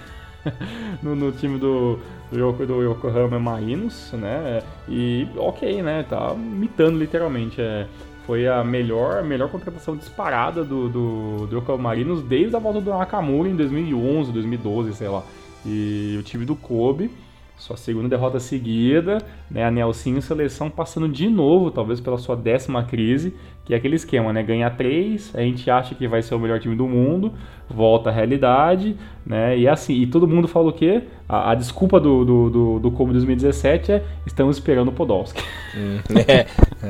no, 1.02 1.16
no 1.16 1.32
time 1.32 1.58
do, 1.58 1.98
do, 2.30 2.38
Yoko- 2.38 2.64
do 2.64 2.82
Yokohama 2.82 3.40
Marinos, 3.40 4.12
né? 4.12 4.62
E 4.88 5.26
ok, 5.36 5.82
né? 5.82 6.04
Tá 6.08 6.32
mitando 6.34 6.96
literalmente. 6.96 7.60
É, 7.60 7.88
foi 8.24 8.46
a 8.46 8.62
melhor, 8.62 9.24
melhor 9.24 9.50
contratação 9.50 9.96
disparada 9.96 10.62
do, 10.62 10.88
do, 10.88 11.46
do 11.48 11.56
Yokohama 11.58 11.82
Marinos 11.82 12.22
desde 12.22 12.54
a 12.54 12.60
volta 12.60 12.80
do 12.80 12.90
Nakamura 12.90 13.48
em 13.48 13.56
2011, 13.56 14.30
2012, 14.30 14.94
sei 14.94 15.08
lá. 15.08 15.24
E 15.66 16.16
o 16.20 16.22
time 16.22 16.44
do 16.44 16.54
Kobe, 16.54 17.10
sua 17.56 17.76
segunda 17.76 18.08
derrota 18.08 18.38
seguida, 18.38 19.18
né? 19.50 19.64
A 19.64 19.70
Nelsinho 19.72 20.22
seleção 20.22 20.70
passando 20.70 21.08
de 21.08 21.28
novo, 21.28 21.70
talvez 21.72 22.00
pela 22.00 22.16
sua 22.16 22.36
décima 22.36 22.84
crise, 22.84 23.34
que 23.70 23.74
é 23.74 23.76
aquele 23.76 23.94
esquema, 23.94 24.32
né? 24.32 24.42
Ganhar 24.42 24.70
três, 24.70 25.30
a 25.32 25.42
gente 25.42 25.70
acha 25.70 25.94
que 25.94 26.08
vai 26.08 26.20
ser 26.22 26.34
o 26.34 26.40
melhor 26.40 26.58
time 26.58 26.74
do 26.74 26.88
mundo, 26.88 27.32
volta 27.68 28.10
à 28.10 28.12
realidade, 28.12 28.96
né? 29.24 29.56
E 29.56 29.68
assim, 29.68 29.94
e 29.94 30.08
todo 30.08 30.26
mundo 30.26 30.48
fala 30.48 30.70
o 30.70 30.72
quê? 30.72 31.04
A, 31.28 31.52
a 31.52 31.54
desculpa 31.54 32.00
do, 32.00 32.24
do, 32.24 32.50
do, 32.50 32.78
do 32.80 32.90
Kobe 32.90 33.12
2017 33.12 33.92
é 33.92 34.02
estamos 34.26 34.56
esperando 34.56 34.88
o 34.88 34.92
Podolski. 34.92 35.40
Hum, 35.76 35.98
é, 36.26 36.46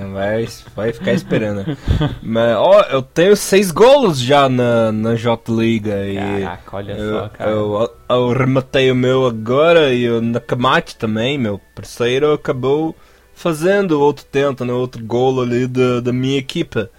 vai, 0.07 0.49
vai 0.75 0.93
ficar 0.95 1.13
esperando. 1.13 1.77
Mas, 2.23 2.57
ó, 2.57 2.81
eu 2.91 3.03
tenho 3.03 3.37
seis 3.37 3.71
golos 3.71 4.19
já 4.19 4.49
na, 4.49 4.91
na 4.91 5.15
J-Liga 5.17 6.07
e 6.07 6.15
Caraca, 6.15 6.77
olha 6.79 6.93
eu, 6.93 7.19
só, 7.19 7.29
cara. 7.29 7.51
eu, 7.51 7.91
eu 8.09 8.33
rematei 8.33 8.91
o 8.91 8.97
meu 8.97 9.27
agora 9.27 9.93
e 9.93 10.09
o 10.09 10.23
Nakamate 10.23 10.97
também, 10.97 11.37
meu 11.37 11.61
parceiro, 11.75 12.33
acabou 12.33 12.97
fazendo 13.41 13.99
outro 13.99 14.27
tento, 14.27 14.67
né, 14.67 14.73
outro 14.73 15.03
golo 15.03 15.41
ali 15.41 15.67
da, 15.67 16.01
da 16.01 16.13
minha 16.13 16.37
equipa. 16.37 16.91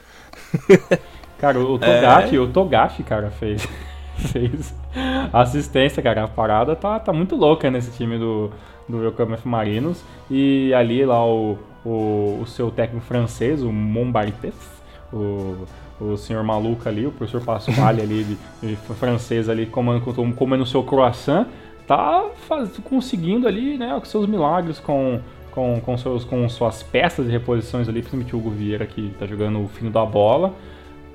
Cara, 1.38 1.60
o 1.60 1.78
Togashi, 1.78 2.38
o 2.38 2.48
Togashi, 2.48 3.04
cara, 3.04 3.32
fez, 3.32 3.68
fez 4.32 4.76
assistência, 5.34 6.04
cara. 6.04 6.26
A 6.26 6.28
parada 6.28 6.76
tá, 6.76 7.00
tá 7.00 7.12
muito 7.12 7.36
louca 7.36 7.72
nesse 7.72 7.90
time 7.98 8.20
do, 8.20 8.52
do 8.88 9.04
Yokohama 9.04 9.40
Marinos. 9.44 10.04
E 10.30 10.72
ali 10.76 11.04
lá 11.04 11.26
o, 11.26 11.58
o, 11.84 12.40
o 12.44 12.46
seu 12.46 12.70
técnico 12.70 13.04
francês, 13.04 13.64
o 13.64 13.72
Mombartes, 13.72 14.54
o, 15.12 15.66
o 16.00 16.16
senhor 16.16 16.44
maluco 16.44 16.88
ali, 16.88 17.08
o 17.08 17.12
professor 17.12 17.42
Pasquale 17.42 18.04
ali, 18.04 18.24
de, 18.24 18.68
de 18.68 18.76
francês 18.76 19.50
ali, 19.50 19.66
comendo, 19.66 20.02
comendo 20.36 20.62
o 20.62 20.68
seu 20.68 20.84
croissant, 20.84 21.48
tá 21.88 22.24
faz, 22.48 22.70
conseguindo 22.84 23.48
ali, 23.48 23.80
né, 23.80 23.96
os 23.96 24.10
seus 24.10 24.28
milagres 24.28 24.80
com, 24.80 25.20
com, 25.52 25.80
com, 25.82 25.98
seus, 25.98 26.24
com 26.24 26.48
suas 26.50 26.82
peças 26.82 27.26
de 27.26 27.32
reposições 27.32 27.88
ali, 27.88 28.00
principalmente 28.00 28.36
o 28.36 28.40
Hugo 28.40 28.50
Vieira, 28.50 28.86
que 28.86 29.14
tá 29.20 29.26
jogando 29.26 29.64
o 29.64 29.68
fino 29.68 29.92
da 29.92 30.06
bola. 30.06 30.54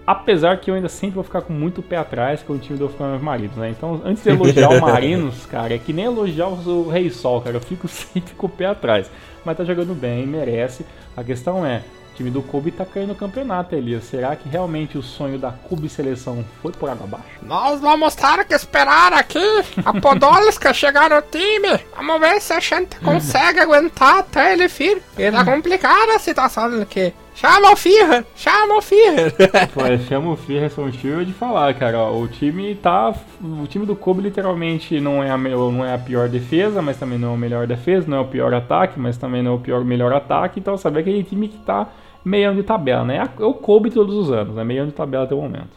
Apesar 0.07 0.57
que 0.59 0.71
eu 0.71 0.75
ainda 0.77 0.89
sempre 0.89 1.17
vou 1.17 1.25
ficar 1.25 1.43
com 1.43 1.53
muito 1.53 1.83
pé 1.83 1.97
atrás 1.97 2.41
com 2.41 2.53
o 2.53 2.59
time 2.59 2.79
do 2.79 2.85
Yokohama 2.85 3.19
Marinos, 3.19 3.57
né? 3.57 3.71
Então, 3.71 4.01
antes 4.05 4.23
de 4.23 4.31
elogiar 4.31 4.69
o 4.69 4.79
Marinos, 4.81 5.45
cara, 5.47 5.75
é 5.75 5.79
que 5.79 5.93
nem 5.93 6.05
elogiar 6.05 6.47
o 6.47 6.89
Rei 6.89 7.11
Sol, 7.11 7.41
cara. 7.41 7.57
Eu 7.57 7.61
fico 7.61 7.89
sempre 7.89 8.33
com 8.35 8.47
o 8.47 8.51
pé 8.51 8.67
atrás. 8.67 9.11
Mas 9.45 9.57
tá 9.57 9.65
jogando 9.65 9.95
bem, 9.95 10.25
merece. 10.25 10.87
A 11.17 11.25
questão 11.25 11.67
é, 11.67 11.83
o 12.17 12.25
time 12.25 12.31
do 12.31 12.41
Kobe 12.41 12.71
tá 12.71 12.87
caindo 12.87 13.09
no 13.09 13.15
campeonato, 13.15 13.75
Elias. 13.75 14.05
Será 14.05 14.35
que 14.35 14.49
realmente 14.49 14.97
o 14.97 15.03
sonho 15.03 15.39
da 15.39 15.53
Kobe 15.53 15.87
Seleção 15.87 16.43
foi 16.63 16.73
por 16.73 16.89
água 16.89 17.05
abaixo? 17.05 17.27
Nós 17.43 17.79
vamos 17.79 18.15
ter 18.15 18.45
que 18.47 18.55
esperar 18.55 19.13
aqui 19.13 19.39
a 19.85 19.93
Podolska 20.01 20.73
chegar 20.75 21.11
no 21.11 21.21
time. 21.21 21.79
Vamos 21.95 22.19
ver 22.19 22.41
se 22.41 22.55
a 22.55 22.61
gente 22.61 22.99
consegue 23.01 23.61
aguentar 23.61 24.21
até 24.21 24.55
ele 24.55 24.67
vir. 24.67 25.03
E 25.19 25.31
tá 25.31 25.45
complicada 25.45 26.15
a 26.15 26.19
situação 26.19 26.81
aqui. 26.81 27.13
Chama 27.35 27.71
o 27.71 27.77
Firra, 27.77 28.25
chama 28.35 28.79
o 28.79 28.81
Firra. 28.81 29.31
Pô, 29.75 29.83
chama 30.09 30.31
o 30.31 30.37
Ferguson 30.37 30.91
Stewart 30.91 31.27
de 31.27 31.35
falar, 31.35 31.75
cara. 31.75 31.99
ó, 31.99 32.19
o 32.19 32.27
time 32.27 32.75
tá. 32.77 33.15
O 33.43 33.67
time 33.67 33.85
do 33.85 33.95
Kobe 33.95 34.23
literalmente 34.23 34.99
não 35.01 35.23
é, 35.23 35.31
a, 35.31 35.37
não 35.37 35.85
é 35.85 35.93
a 35.93 35.99
pior 35.99 36.31
defesa, 36.31 36.81
mas 36.81 36.97
também 36.97 37.19
não 37.19 37.29
é 37.29 37.33
o 37.33 37.37
melhor 37.37 37.67
defesa, 37.67 38.09
não 38.09 38.17
é 38.17 38.21
o 38.21 38.27
pior 38.27 38.55
ataque, 38.55 38.99
mas 38.99 39.19
também 39.19 39.43
não 39.43 39.53
é 39.53 39.55
o 39.55 39.59
pior 39.59 39.85
melhor 39.85 40.15
ataque. 40.15 40.59
Então, 40.59 40.79
sabe, 40.79 40.97
é 40.97 41.01
aquele 41.03 41.23
time 41.23 41.49
que 41.49 41.59
tá 41.59 41.87
meiando 42.27 42.61
de 42.61 42.67
tabela, 42.67 43.05
né? 43.05 43.23
O 43.39 43.55
Kobe 43.55 43.89
todos 43.89 44.13
os 44.17 44.33
anos, 44.33 44.57
né? 44.57 44.65
Meiando 44.65 44.91
de 44.91 44.97
tabela 44.97 45.25
até 45.25 45.35
o 45.35 45.41
momento. 45.41 45.71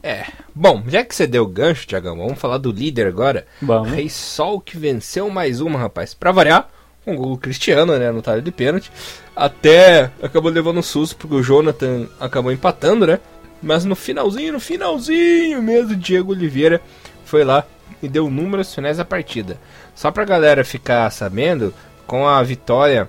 É, 0.00 0.24
bom, 0.54 0.84
já 0.86 1.04
que 1.04 1.12
você 1.12 1.26
deu 1.26 1.42
o 1.42 1.48
gancho, 1.48 1.86
Tiagão, 1.86 2.16
vamos 2.16 2.38
falar 2.38 2.58
do 2.58 2.70
líder 2.70 3.08
agora. 3.08 3.44
Vamos. 3.60 3.90
Rei 3.90 4.08
Sol 4.08 4.60
que 4.60 4.78
venceu 4.78 5.28
mais 5.28 5.60
uma, 5.60 5.80
rapaz. 5.80 6.14
Pra 6.14 6.30
variar, 6.30 6.70
um 7.04 7.16
gol 7.16 7.36
cristiano, 7.36 7.98
né, 7.98 8.12
no 8.12 8.22
talho 8.22 8.40
de 8.40 8.52
pênalti. 8.52 8.92
Até 9.34 10.12
acabou 10.22 10.50
levando 10.50 10.78
um 10.78 10.82
susto 10.82 11.16
porque 11.16 11.34
o 11.34 11.42
Jonathan 11.42 12.06
acabou 12.20 12.52
empatando, 12.52 13.04
né? 13.04 13.18
Mas 13.60 13.84
no 13.84 13.96
finalzinho, 13.96 14.52
no 14.52 14.60
finalzinho 14.60 15.60
mesmo, 15.60 15.96
Diego 15.96 16.30
Oliveira 16.30 16.80
foi 17.24 17.42
lá 17.42 17.66
e 18.00 18.08
deu 18.08 18.30
números 18.30 18.72
finais 18.72 18.98
da 18.98 19.04
partida. 19.04 19.58
Só 19.94 20.12
pra 20.12 20.24
galera 20.24 20.64
ficar 20.64 21.10
sabendo, 21.10 21.74
com 22.06 22.28
a 22.28 22.40
vitória, 22.44 23.08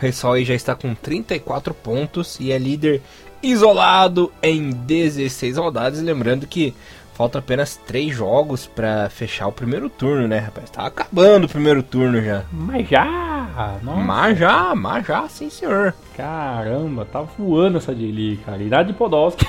o 0.00 0.32
aí 0.32 0.44
já 0.44 0.54
está 0.54 0.74
com 0.74 0.94
34 0.94 1.74
pontos 1.74 2.38
e 2.40 2.50
é 2.52 2.58
líder 2.58 3.02
isolado 3.42 4.32
em 4.42 4.70
16 4.70 5.56
rodadas. 5.56 6.00
Lembrando 6.00 6.46
que 6.46 6.74
falta 7.14 7.38
apenas 7.38 7.76
3 7.76 8.14
jogos 8.14 8.66
pra 8.66 9.10
fechar 9.10 9.46
o 9.46 9.52
primeiro 9.52 9.88
turno, 9.90 10.26
né, 10.26 10.38
rapaz? 10.38 10.70
Tá 10.70 10.86
acabando 10.86 11.44
o 11.44 11.48
primeiro 11.48 11.82
turno 11.82 12.22
já. 12.22 12.44
Mas 12.52 12.88
já! 12.88 13.78
Nossa, 13.82 14.00
Mas 14.00 14.38
já, 14.38 14.74
mas 14.74 15.06
já, 15.06 15.28
sim 15.28 15.50
senhor. 15.50 15.94
caramba, 16.16 17.04
tá 17.04 17.20
voando 17.20 17.76
essa 17.78 17.94
J-League, 17.94 18.38
cara. 18.46 18.62
Idade 18.62 18.92
de 18.92 18.94
Podolski. 18.98 19.46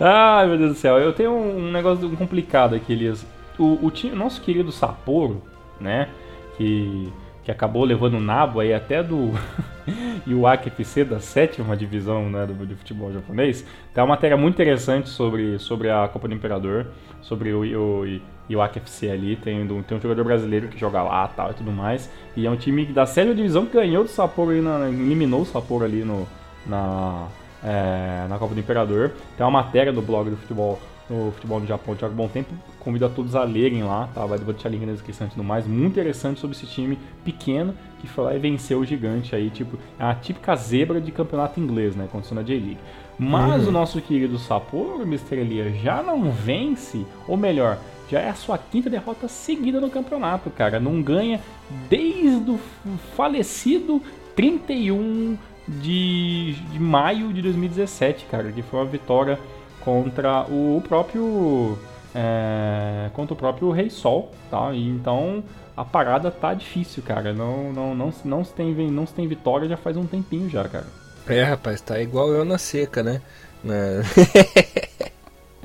Ai, 0.00 0.46
meu 0.46 0.58
Deus 0.58 0.72
do 0.72 0.78
céu. 0.78 0.98
Eu 0.98 1.12
tenho 1.12 1.32
um 1.32 1.70
negócio 1.70 2.08
complicado 2.16 2.74
aqui, 2.74 2.92
Elias. 2.92 3.26
O, 3.58 3.84
o 3.86 3.90
time, 3.90 4.14
nosso 4.14 4.40
querido 4.40 4.70
Sapporo, 4.72 5.42
né? 5.80 6.08
Que, 6.56 7.12
que 7.46 7.52
acabou 7.52 7.84
levando 7.84 8.14
o 8.14 8.20
nabo 8.20 8.58
aí 8.58 8.74
até 8.74 9.04
do 9.04 9.30
Iwaki 10.26 10.66
FC 10.66 11.04
da 11.04 11.20
sétima 11.20 11.76
divisão 11.76 12.28
né, 12.28 12.44
do, 12.44 12.66
de 12.66 12.74
futebol 12.74 13.12
japonês. 13.12 13.64
Tem 13.94 14.02
uma 14.02 14.08
matéria 14.08 14.36
muito 14.36 14.54
interessante 14.54 15.08
sobre, 15.08 15.56
sobre 15.60 15.88
a 15.88 16.08
Copa 16.08 16.26
do 16.26 16.34
Imperador, 16.34 16.88
sobre 17.22 17.52
o, 17.52 17.60
o 17.60 18.20
Iwaki 18.50 18.80
FC 18.80 19.12
ali. 19.12 19.36
Tem, 19.36 19.64
tem 19.64 19.96
um 19.96 20.00
jogador 20.00 20.24
brasileiro 20.24 20.66
que 20.66 20.76
joga 20.76 21.00
lá 21.04 21.28
tal, 21.28 21.52
e 21.52 21.54
tudo 21.54 21.70
mais. 21.70 22.10
E 22.36 22.44
é 22.44 22.50
um 22.50 22.56
time 22.56 22.84
da 22.86 23.06
sétima 23.06 23.32
divisão 23.32 23.64
que 23.64 23.74
ganhou 23.74 24.02
do 24.02 24.10
Sapporo, 24.10 24.50
aí 24.50 24.60
na, 24.60 24.88
eliminou 24.88 25.42
o 25.42 25.46
Sapporo 25.46 25.84
ali 25.84 26.02
no, 26.02 26.26
na, 26.66 27.28
é, 27.62 28.26
na 28.28 28.38
Copa 28.40 28.54
do 28.54 28.58
Imperador. 28.58 29.12
Tem 29.36 29.46
uma 29.46 29.62
matéria 29.62 29.92
do 29.92 30.02
blog 30.02 30.30
do 30.30 30.36
futebol 30.36 30.80
no 31.08 31.30
futebol 31.32 31.60
no 31.60 31.66
Japão, 31.66 31.94
Thiago 31.94 32.14
Bom 32.14 32.28
Tempo. 32.28 32.52
Convido 32.80 33.06
a 33.06 33.08
todos 33.08 33.34
a 33.34 33.44
lerem 33.44 33.82
lá, 33.82 34.08
tá? 34.14 34.24
Vai 34.26 34.38
deixar 34.38 34.68
link 34.68 34.84
na 34.84 34.92
descrição 34.92 35.26
e 35.26 35.30
tudo 35.30 35.44
mais. 35.44 35.66
Muito 35.66 35.92
interessante 35.92 36.40
sobre 36.40 36.56
esse 36.56 36.66
time 36.66 36.98
pequeno 37.24 37.74
que 38.00 38.06
foi 38.06 38.24
lá 38.24 38.34
e 38.34 38.38
venceu 38.38 38.80
o 38.80 38.84
gigante 38.84 39.34
aí, 39.34 39.50
tipo, 39.50 39.78
é 39.98 40.04
a 40.04 40.14
típica 40.14 40.54
zebra 40.54 41.00
de 41.00 41.10
campeonato 41.10 41.58
inglês, 41.58 41.96
né? 41.96 42.04
Aconteceu 42.04 42.34
na 42.34 42.42
J-League. 42.42 42.78
Mas 43.18 43.66
o 43.66 43.72
nosso 43.72 44.00
querido 44.00 44.38
Sapporo, 44.38 45.02
Mr. 45.02 45.36
Elias, 45.36 45.80
já 45.80 46.02
não 46.02 46.30
vence, 46.30 47.06
ou 47.26 47.36
melhor, 47.36 47.78
já 48.10 48.20
é 48.20 48.28
a 48.28 48.34
sua 48.34 48.58
quinta 48.58 48.90
derrota 48.90 49.26
seguida 49.26 49.80
no 49.80 49.90
campeonato, 49.90 50.50
cara. 50.50 50.78
Não 50.78 51.00
ganha 51.00 51.40
desde 51.88 52.50
o 52.50 52.60
falecido 53.16 54.02
31 54.34 55.38
de, 55.66 56.52
de 56.52 56.78
maio 56.78 57.32
de 57.32 57.42
2017, 57.42 58.26
cara, 58.26 58.52
que 58.52 58.62
foi 58.62 58.80
uma 58.80 58.86
vitória 58.86 59.38
contra 59.86 60.42
o 60.50 60.82
próprio 60.88 61.78
é, 62.12 63.08
contra 63.12 63.34
o 63.34 63.36
próprio 63.36 63.70
Rei 63.70 63.88
Sol, 63.88 64.32
tá? 64.50 64.72
E 64.72 64.88
então 64.88 65.44
a 65.76 65.84
parada 65.84 66.28
tá 66.28 66.52
difícil, 66.52 67.04
cara. 67.04 67.32
Não, 67.32 67.72
não, 67.72 67.94
não, 67.94 68.12
não, 68.24 68.44
se 68.44 68.52
tem, 68.52 68.74
não 68.90 69.06
se 69.06 69.14
tem 69.14 69.28
vitória 69.28 69.68
já 69.68 69.76
faz 69.76 69.96
um 69.96 70.04
tempinho 70.04 70.50
já, 70.50 70.64
cara. 70.68 70.86
É, 71.28 71.44
rapaz, 71.44 71.80
tá 71.80 72.00
igual 72.00 72.32
eu 72.32 72.44
na 72.44 72.58
seca, 72.58 73.00
né? 73.00 73.22
É. 73.64 75.06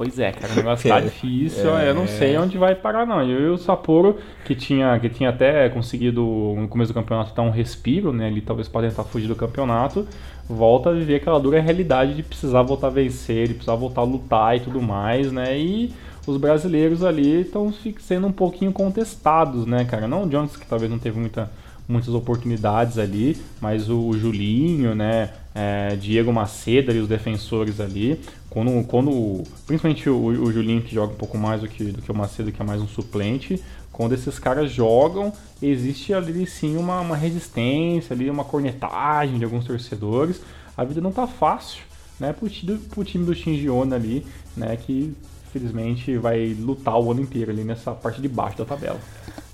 Pois 0.02 0.18
é, 0.18 0.32
cara, 0.32 0.54
o 0.54 0.56
negócio 0.56 0.90
tá 0.90 0.98
difícil, 1.00 1.78
é. 1.78 1.88
eu 1.88 1.94
não 1.94 2.08
sei 2.08 2.36
onde 2.36 2.58
vai 2.58 2.74
parar 2.74 3.06
não. 3.06 3.22
Eu 3.22 3.40
e 3.40 3.50
o 3.52 3.58
Sapporo, 3.60 4.18
que 4.44 4.56
tinha, 4.56 4.98
que 5.00 5.08
tinha 5.08 5.30
até 5.30 5.70
conseguido 5.70 6.24
no 6.58 6.68
começo 6.68 6.92
do 6.92 6.96
campeonato 6.96 7.36
dar 7.36 7.44
um 7.44 7.52
respiro, 7.52 8.12
né, 8.12 8.28
ele 8.28 8.42
talvez 8.42 8.68
para 8.68 8.90
tentar 8.90 9.04
fugir 9.04 9.28
do 9.28 9.36
campeonato, 9.36 10.08
volta 10.50 10.90
a 10.90 10.94
viver 10.94 11.18
aquela 11.18 11.40
dura 11.40 11.62
realidade 11.62 12.16
de 12.16 12.24
precisar 12.24 12.64
voltar 12.64 12.88
a 12.88 12.90
vencer, 12.90 13.50
de 13.50 13.54
precisar 13.54 13.76
voltar 13.76 14.02
a 14.02 14.04
lutar 14.04 14.58
e 14.58 14.62
tudo 14.62 14.82
mais, 14.82 15.32
né, 15.32 15.56
e 15.56 15.94
os 16.26 16.36
brasileiros 16.36 17.04
ali 17.04 17.42
estão 17.42 17.72
sendo 18.00 18.26
um 18.26 18.32
pouquinho 18.32 18.72
contestados, 18.72 19.68
né, 19.68 19.86
cara. 19.86 20.08
Não 20.08 20.24
o 20.24 20.28
Jones, 20.28 20.58
que 20.58 20.66
talvez 20.66 20.90
não 20.90 20.98
teve 20.98 21.20
muita, 21.20 21.48
muitas 21.88 22.12
oportunidades 22.16 22.98
ali, 22.98 23.38
mas 23.62 23.88
o, 23.88 24.14
Julinho, 24.14 24.96
né, 24.96 25.30
é, 25.54 25.96
Diego 25.96 26.34
Macedo 26.34 26.92
e 26.92 26.98
os 26.98 27.08
defensores 27.08 27.80
ali. 27.80 28.20
Quando, 28.52 28.84
quando 28.86 29.44
principalmente 29.66 30.10
o, 30.10 30.26
o, 30.26 30.52
Julinho, 30.52 30.82
que 30.82 30.94
joga 30.94 31.14
um 31.14 31.16
pouco 31.16 31.38
mais 31.38 31.62
do 31.62 31.70
que, 31.70 31.86
do 31.86 32.02
que 32.02 32.12
o 32.12 32.14
Macedo, 32.14 32.52
que 32.52 32.62
é 32.62 32.66
mais 32.66 32.82
um 32.82 32.88
suplente, 32.88 33.64
quando 33.94 34.12
esses 34.12 34.38
caras 34.38 34.70
jogam, 34.70 35.32
existe 35.62 36.14
ali 36.14 36.46
sim 36.46 36.76
uma, 36.76 37.00
uma 37.00 37.16
resistência, 37.16 38.14
ali 38.14 38.30
uma 38.30 38.44
cornetagem 38.44 39.40
de 39.40 39.46
alguns 39.46 39.64
torcedores. 39.64 40.42
A 40.76 40.84
vida 40.84 41.00
não 41.00 41.14
tá 41.14 41.26
fácil, 41.26 41.82
né, 42.20 42.34
pro, 42.34 42.50
pro 42.90 43.06
time 43.06 43.26
do 43.26 43.34
Shinjiona 43.34 43.96
ali, 43.96 44.28
né, 44.58 44.76
que 44.76 45.16
infelizmente 45.48 46.18
vai 46.18 46.54
lutar 46.54 47.00
o 47.00 47.10
ano 47.10 47.22
inteiro 47.22 47.52
ali 47.52 47.64
nessa 47.64 47.94
parte 47.94 48.22
de 48.22 48.28
baixo 48.28 48.58
da 48.58 48.66
tabela. 48.66 49.00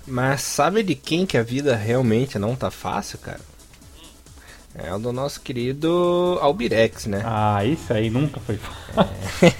Mas 0.08 0.42
sabe 0.42 0.82
de 0.82 0.96
quem 0.96 1.24
que 1.24 1.38
a 1.38 1.42
vida 1.44 1.76
realmente 1.76 2.36
não 2.36 2.56
tá 2.56 2.68
fácil, 2.68 3.20
cara? 3.20 3.40
É 4.78 4.94
o 4.94 4.98
do 4.98 5.12
nosso 5.12 5.40
querido 5.40 6.38
Albirex, 6.40 7.06
né? 7.06 7.22
Ah, 7.24 7.64
isso 7.64 7.92
aí 7.92 8.08
nunca 8.08 8.40
foi. 8.40 8.58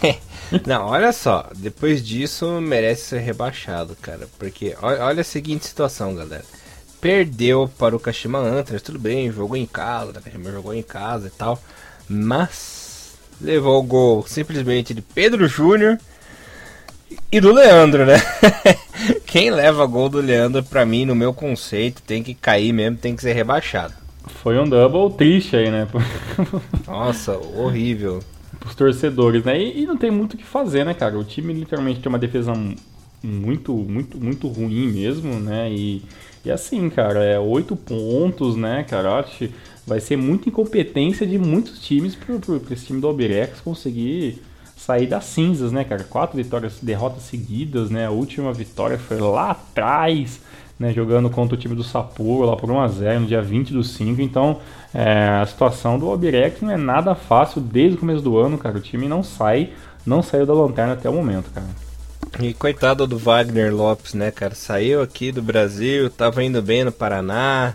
É. 0.02 0.18
Não, 0.64 0.87
olha 0.87 1.12
só, 1.12 1.50
depois 1.57 2.07
disso 2.07 2.61
merece 2.61 3.02
ser 3.02 3.18
rebaixado, 3.18 3.96
cara. 4.00 4.28
Porque 4.38 4.76
olha 4.81 5.20
a 5.20 5.24
seguinte 5.24 5.66
situação, 5.66 6.14
galera. 6.14 6.44
Perdeu 7.00 7.70
para 7.78 7.94
o 7.94 8.00
Kashima 8.00 8.38
Antlers, 8.38 8.83
tudo 8.83 8.98
bem, 8.98 9.31
jogou 9.31 9.57
em 9.57 9.66
casa, 9.66 10.11
o 10.11 10.14
Kashima 10.14 10.50
jogou 10.50 10.72
em 10.72 10.83
casa 10.83 11.28
e 11.28 11.31
tal. 11.31 11.61
Mas 12.09 13.12
levou 13.40 13.78
o 13.78 13.87
gol 13.87 14.24
simplesmente 14.26 14.94
de 14.94 15.02
Pedro 15.02 15.46
Júnior 15.46 15.98
e 17.31 17.40
do 17.40 17.52
Leandro, 17.52 18.07
né? 18.07 18.16
Quem 19.26 19.50
leva 19.50 19.87
gol 19.87 20.09
do 20.09 20.20
Leandro, 20.20 20.62
pra 20.62 20.87
mim, 20.87 21.04
no 21.04 21.14
meu 21.14 21.33
conceito, 21.33 22.02
tem 22.02 22.22
que 22.22 22.35
cair 22.35 22.72
mesmo, 22.72 22.96
tem 22.96 23.14
que 23.14 23.22
ser 23.22 23.33
rebaixado. 23.33 23.94
Foi 24.28 24.58
um 24.58 24.68
double 24.68 25.16
triste 25.16 25.56
aí, 25.56 25.70
né? 25.70 25.88
Nossa, 26.86 27.36
horrível. 27.36 28.20
Os 28.64 28.74
torcedores, 28.74 29.44
né? 29.44 29.60
E, 29.60 29.82
e, 29.82 29.86
não 29.86 29.96
tem 29.96 30.10
muito 30.10 30.34
o 30.34 30.36
que 30.36 30.44
fazer, 30.44 30.84
né, 30.84 30.94
cara? 30.94 31.18
O 31.18 31.24
time 31.24 31.52
literalmente 31.52 32.00
tem 32.00 32.08
uma 32.08 32.18
defesa 32.18 32.52
muito, 33.22 33.72
muito, 33.74 34.18
muito 34.18 34.48
ruim 34.48 34.88
mesmo, 34.88 35.34
né? 35.40 35.70
E, 35.70 36.02
e 36.44 36.50
assim, 36.50 36.88
cara, 36.90 37.24
é 37.24 37.38
oito 37.38 37.76
pontos, 37.76 38.56
né, 38.56 38.84
cara? 38.84 39.18
Acho 39.18 39.38
que 39.38 39.50
vai 39.86 40.00
ser 40.00 40.16
muita 40.16 40.48
incompetência 40.48 41.26
de 41.26 41.38
muitos 41.38 41.80
times 41.80 42.14
pro, 42.14 42.38
pro, 42.38 42.60
pro 42.60 42.74
esse 42.74 42.86
time 42.86 43.00
do 43.00 43.06
Albirex 43.06 43.60
conseguir 43.60 44.42
sair 44.76 45.06
das 45.06 45.24
cinzas, 45.24 45.72
né, 45.72 45.84
cara? 45.84 46.04
Quatro 46.04 46.36
vitórias, 46.36 46.78
derrotas 46.80 47.24
seguidas, 47.24 47.90
né? 47.90 48.06
A 48.06 48.10
última 48.10 48.52
vitória 48.52 48.98
foi 48.98 49.18
lá 49.18 49.50
atrás 49.50 50.40
né, 50.78 50.92
jogando 50.92 51.28
contra 51.28 51.56
o 51.56 51.58
time 51.58 51.74
do 51.74 51.82
Sapporo 51.82 52.48
lá 52.48 52.56
por 52.56 52.70
1x0 52.70 53.18
no 53.18 53.26
dia 53.26 53.42
20 53.42 53.72
do 53.72 53.82
5. 53.82 54.20
Então 54.20 54.58
é, 54.94 55.40
a 55.42 55.46
situação 55.46 55.98
do 55.98 56.08
Albirex 56.08 56.60
não 56.60 56.70
é 56.70 56.76
nada 56.76 57.14
fácil 57.14 57.60
desde 57.60 57.96
o 57.96 58.00
começo 58.00 58.22
do 58.22 58.38
ano, 58.38 58.56
cara. 58.56 58.78
O 58.78 58.80
time 58.80 59.08
não 59.08 59.22
sai, 59.22 59.70
não 60.06 60.22
saiu 60.22 60.46
da 60.46 60.54
lanterna 60.54 60.92
até 60.92 61.08
o 61.10 61.12
momento, 61.12 61.50
cara. 61.52 61.66
E 62.40 62.54
coitado 62.54 63.06
do 63.06 63.18
Wagner 63.18 63.74
Lopes, 63.74 64.14
né, 64.14 64.30
cara? 64.30 64.54
Saiu 64.54 65.02
aqui 65.02 65.32
do 65.32 65.42
Brasil, 65.42 66.08
tava 66.10 66.44
indo 66.44 66.62
bem 66.62 66.84
no 66.84 66.92
Paraná. 66.92 67.74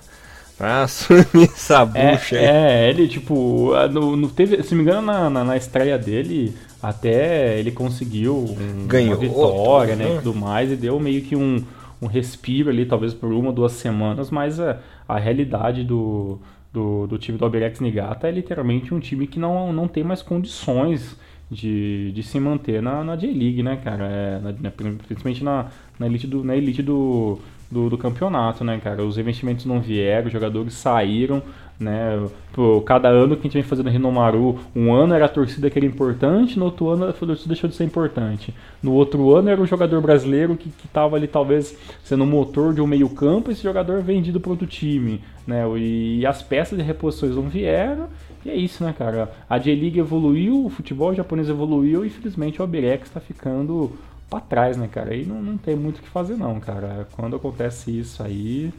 Pra 0.58 0.84
assumir 0.84 1.50
essa 1.52 1.84
bucha 1.84 2.38
é, 2.38 2.86
é, 2.86 2.90
ele, 2.90 3.08
tipo, 3.08 3.72
no, 3.92 4.16
no, 4.16 4.30
teve, 4.30 4.62
se 4.62 4.76
me 4.76 4.84
engano, 4.84 5.02
na, 5.02 5.28
na, 5.28 5.44
na 5.44 5.58
estreia 5.58 5.98
dele, 5.98 6.56
até 6.82 7.58
ele 7.58 7.72
conseguiu 7.72 8.36
um, 8.36 8.86
Ganhou 8.86 9.16
uma 9.16 9.20
vitória, 9.20 9.96
né, 9.96 10.14
e 10.14 10.18
tudo 10.18 10.36
mais, 10.36 10.72
e 10.72 10.76
deu 10.76 11.00
meio 11.00 11.24
que 11.24 11.36
um, 11.36 11.64
um 12.04 12.08
respiro 12.08 12.70
ali, 12.70 12.86
talvez 12.86 13.14
por 13.14 13.32
uma, 13.32 13.52
duas 13.52 13.74
semanas, 13.74 14.30
mas 14.30 14.60
a, 14.60 14.80
a 15.08 15.18
realidade 15.18 15.84
do, 15.84 16.40
do, 16.72 17.08
do 17.08 17.18
time 17.18 17.38
do 17.38 17.46
Alberex 17.46 17.80
Nigata 17.80 18.28
é 18.28 18.32
literalmente 18.32 18.94
um 18.94 19.00
time 19.00 19.28
que 19.28 19.40
não, 19.40 19.72
não 19.72 19.88
tem 19.88 20.04
mais 20.04 20.22
condições 20.22 21.18
de, 21.50 22.12
de 22.12 22.24
se 22.24 22.40
manter 22.40 22.82
na, 22.82 23.04
na 23.04 23.16
J-League, 23.16 23.62
né, 23.62 23.78
cara? 23.78 24.06
É, 24.06 24.40
na, 24.40 24.72
principalmente 24.72 25.44
na, 25.44 25.68
na 26.00 26.08
elite, 26.08 26.28
do, 26.28 26.44
na 26.44 26.56
elite 26.56 26.82
do, 26.82 27.40
do, 27.70 27.90
do, 27.90 27.98
campeonato, 27.98 28.64
né, 28.64 28.80
cara? 28.84 29.04
Os 29.04 29.18
investimentos 29.18 29.66
não 29.66 29.80
vieram, 29.80 30.28
os 30.28 30.34
jogadores 30.34 30.74
saíram, 30.74 31.44
né? 31.80 32.28
Pô, 32.54 32.82
cada 32.82 33.10
ano 33.10 33.36
que 33.36 33.42
a 33.42 33.44
gente 33.44 33.54
vem 33.54 33.64
fazendo 33.64 33.90
Renomaru, 33.90 34.60
um 34.76 34.94
ano 34.94 35.14
era 35.14 35.26
a 35.26 35.30
torcida 35.30 35.70
que 35.70 35.80
era 35.80 35.86
importante, 35.86 36.58
no 36.58 36.66
outro 36.66 36.90
ano 36.90 37.06
a 37.06 37.14
torcida 37.14 37.48
deixou 37.48 37.70
de 37.70 37.76
ser 37.76 37.84
importante. 37.84 38.54
No 38.82 38.94
outro 38.94 39.36
ano 39.36 39.50
era 39.50 39.62
o 39.62 39.66
jogador 39.66 40.00
brasileiro 40.02 40.56
que 40.56 40.72
estava 40.86 41.16
ali 41.16 41.28
talvez 41.28 41.78
sendo 42.04 42.24
o 42.24 42.28
motor 42.28 42.74
de 42.74 42.82
um 42.82 42.88
meio 42.88 43.10
campo, 43.10 43.52
esse 43.52 43.64
jogador 43.64 44.02
vendido 44.02 44.40
para 44.40 44.52
outro 44.52 44.68
time, 44.68 45.22
né? 45.48 45.64
E, 45.78 46.20
e, 46.20 46.26
as 46.26 46.42
peças 46.42 46.78
de 46.78 46.84
reposições 46.84 47.36
não 47.36 47.44
vieram, 47.44 48.08
e 48.46 48.50
é 48.50 48.56
isso, 48.56 48.84
né, 48.84 48.94
cara? 48.98 49.32
A 49.50 49.58
J-League 49.58 50.00
evoluiu, 50.00 50.66
o 50.66 50.70
futebol 50.70 51.14
japonês 51.14 51.50
evoluiu, 51.50 52.04
e 52.04 52.08
infelizmente 52.08 52.60
o 52.60 52.62
Albirex 52.62 53.08
está 53.08 53.20
ficando 53.20 53.92
para 54.30 54.40
trás, 54.40 54.78
né, 54.78 54.88
cara? 54.92 55.16
E 55.16 55.26
não, 55.26 55.42
não 55.42 55.58
tem 55.58 55.76
muito 55.76 56.00
o 56.00 56.02
que 56.02 56.10
fazer 56.10 56.36
não, 56.36 56.60
cara. 56.60 57.08
Quando 57.14 57.36
acontece 57.36 57.98
isso 57.98 58.22
aí 58.22 58.72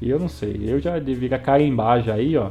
e 0.00 0.10
eu 0.10 0.18
não 0.18 0.28
sei, 0.28 0.60
eu 0.66 0.80
já 0.80 0.98
deveria 0.98 1.38
carimbar 1.38 2.02
já 2.02 2.14
aí, 2.14 2.36
ó, 2.36 2.50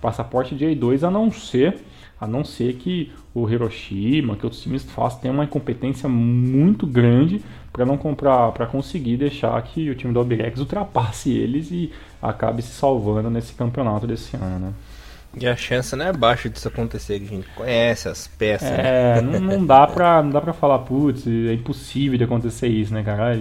passaporte 0.00 0.54
de 0.54 0.64
A2, 0.64 1.06
a 1.06 1.10
não 1.10 1.30
ser, 1.30 1.78
a 2.20 2.26
não 2.26 2.44
ser 2.44 2.74
que 2.74 3.12
o 3.34 3.48
Hiroshima, 3.48 4.36
que 4.36 4.46
outros 4.46 4.62
times 4.62 4.82
façam, 4.84 5.20
tenham 5.20 5.34
uma 5.34 5.44
incompetência 5.44 6.08
muito 6.08 6.86
grande 6.86 7.42
para 7.72 7.84
não 7.84 7.98
comprar, 7.98 8.52
para 8.52 8.66
conseguir 8.66 9.18
deixar 9.18 9.60
que 9.62 9.90
o 9.90 9.94
time 9.94 10.12
do 10.12 10.18
Albirex 10.18 10.58
ultrapasse 10.58 11.30
eles 11.30 11.70
e 11.70 11.92
acabe 12.22 12.62
se 12.62 12.70
salvando 12.70 13.28
nesse 13.28 13.52
campeonato 13.52 14.06
desse 14.06 14.36
ano, 14.36 14.58
né? 14.58 14.72
E 15.38 15.46
a 15.46 15.54
chance 15.54 15.94
não 15.94 16.06
é 16.06 16.12
baixa 16.14 16.48
disso 16.48 16.66
acontecer, 16.66 17.18
que 17.20 17.26
a 17.26 17.28
gente 17.28 17.48
conhece 17.54 18.08
as 18.08 18.26
peças. 18.26 18.70
É, 18.70 19.20
né? 19.20 19.38
não, 19.38 19.40
não, 19.40 19.66
dá 19.66 19.86
pra, 19.86 20.22
não 20.22 20.30
dá 20.30 20.40
pra 20.40 20.54
falar, 20.54 20.78
putz, 20.78 21.26
é 21.26 21.52
impossível 21.52 22.16
de 22.16 22.24
acontecer 22.24 22.68
isso, 22.68 22.94
né, 22.94 23.02
cara? 23.02 23.38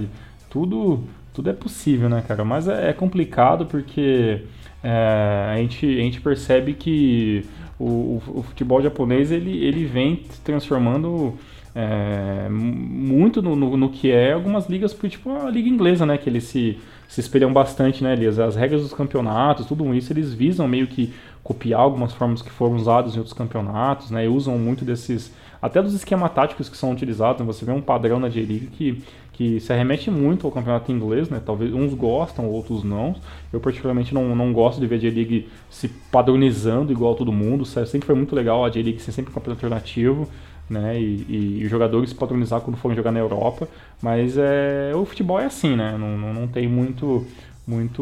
Tudo, 0.49 1.05
tudo 1.35 1.49
é 1.49 1.53
possível, 1.53 2.07
né, 2.07 2.23
cara? 2.25 2.45
Mas 2.45 2.67
é, 2.67 2.89
é 2.89 2.93
complicado 2.93 3.65
porque 3.65 4.41
é, 4.81 5.49
a, 5.51 5.57
gente, 5.57 5.85
a 5.85 6.01
gente 6.01 6.21
percebe 6.21 6.73
que 6.73 7.45
o, 7.77 8.21
o, 8.27 8.43
futebol 8.43 8.81
japonês 8.81 9.31
ele, 9.31 9.63
ele 9.63 9.83
vem 9.83 10.23
transformando 10.43 11.37
é, 11.75 12.47
muito 12.49 13.41
no, 13.41 13.53
no, 13.53 13.75
no, 13.75 13.89
que 13.89 14.09
é 14.09 14.31
algumas 14.31 14.69
ligas, 14.69 14.95
tipo 15.09 15.29
a 15.35 15.49
liga 15.49 15.67
inglesa, 15.67 16.05
né? 16.05 16.17
Que 16.17 16.29
eles 16.29 16.45
se, 16.45 16.77
se 17.07 17.19
espelham 17.19 17.51
bastante, 17.51 18.01
né, 18.01 18.13
Elias? 18.13 18.39
As 18.39 18.55
regras 18.55 18.81
dos 18.81 18.93
campeonatos, 18.93 19.65
tudo 19.65 19.93
isso, 19.93 20.13
eles 20.13 20.33
visam 20.33 20.67
meio 20.67 20.87
que 20.87 21.13
copiar 21.45 21.79
algumas 21.79 22.11
formas 22.11 22.41
que 22.41 22.49
foram 22.49 22.75
usadas 22.75 23.13
em 23.13 23.19
outros 23.19 23.37
campeonatos, 23.37 24.09
né? 24.09 24.25
E 24.25 24.27
usam 24.27 24.57
muito 24.57 24.83
desses 24.83 25.31
até 25.61 25.79
dos 25.79 25.93
esquemas 25.93 26.33
táticos 26.33 26.67
que 26.69 26.75
são 26.75 26.91
utilizados, 26.91 27.39
né? 27.39 27.45
você 27.45 27.63
vê 27.63 27.71
um 27.71 27.81
padrão 27.81 28.19
na 28.19 28.29
J-League 28.29 28.67
que, 28.67 29.03
que 29.31 29.59
se 29.59 29.71
arremete 29.71 30.09
muito 30.09 30.47
ao 30.47 30.51
campeonato 30.51 30.91
inglês, 30.91 31.29
né? 31.29 31.39
Talvez 31.45 31.71
uns 31.71 31.93
gostam, 31.93 32.49
outros 32.49 32.83
não. 32.83 33.15
Eu 33.53 33.59
particularmente 33.59 34.11
não, 34.11 34.35
não 34.35 34.51
gosto 34.51 34.79
de 34.79 34.87
ver 34.87 34.95
a 34.95 34.97
J-League 34.97 35.47
se 35.69 35.87
padronizando 35.87 36.91
igual 36.91 37.13
a 37.13 37.15
todo 37.15 37.31
mundo. 37.31 37.63
Sempre 37.63 38.07
foi 38.07 38.15
muito 38.15 38.35
legal 38.35 38.65
a 38.65 38.69
J-League 38.69 38.99
ser 38.99 39.11
sempre 39.11 39.31
um 39.31 39.35
campeonato 39.35 39.63
alternativo, 39.63 40.27
né? 40.67 40.99
E, 40.99 41.59
e, 41.59 41.63
os 41.63 41.69
jogadores 41.69 42.09
se 42.09 42.15
padronizar 42.15 42.59
quando 42.61 42.75
forem 42.75 42.97
jogar 42.97 43.11
na 43.11 43.19
Europa. 43.19 43.67
Mas 44.01 44.35
é, 44.35 44.93
o 44.95 45.05
futebol 45.05 45.39
é 45.39 45.45
assim, 45.45 45.75
né? 45.75 45.95
Não, 45.95 46.17
não, 46.17 46.33
não 46.33 46.47
tem 46.47 46.67
muito, 46.67 47.23
muito 47.67 48.01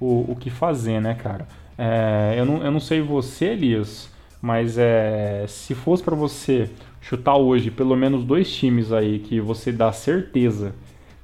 o, 0.00 0.32
o 0.32 0.36
que 0.40 0.48
fazer, 0.48 1.02
né, 1.02 1.12
cara? 1.12 1.46
É, 1.78 2.34
eu, 2.36 2.44
não, 2.44 2.64
eu 2.64 2.72
não 2.72 2.80
sei 2.80 3.00
você, 3.00 3.46
Elias, 3.46 4.10
mas 4.42 4.76
é, 4.76 5.44
se 5.46 5.76
fosse 5.76 6.02
para 6.02 6.16
você 6.16 6.68
chutar 7.00 7.36
hoje 7.36 7.70
pelo 7.70 7.96
menos 7.96 8.24
dois 8.24 8.52
times 8.52 8.92
aí 8.92 9.20
que 9.20 9.40
você 9.40 9.70
dá 9.70 9.92
certeza 9.92 10.74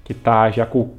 que 0.04 0.14
tá 0.14 0.50
já 0.50 0.64
com 0.64 0.78
o 0.80 0.98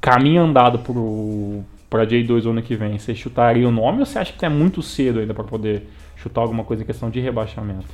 caminho 0.00 0.42
andado 0.42 0.78
pro, 0.78 1.64
pra 1.90 2.06
J2 2.06 2.48
ano 2.48 2.62
que 2.62 2.76
vem, 2.76 2.96
você 2.98 3.14
chutaria 3.14 3.66
o 3.66 3.72
nome 3.72 4.00
ou 4.00 4.06
você 4.06 4.18
acha 4.18 4.32
que 4.32 4.44
é 4.44 4.48
muito 4.48 4.80
cedo 4.80 5.18
ainda 5.18 5.34
para 5.34 5.44
poder 5.44 5.88
chutar 6.16 6.42
alguma 6.42 6.62
coisa 6.62 6.82
em 6.82 6.86
questão 6.86 7.10
de 7.10 7.20
rebaixamento? 7.20 7.86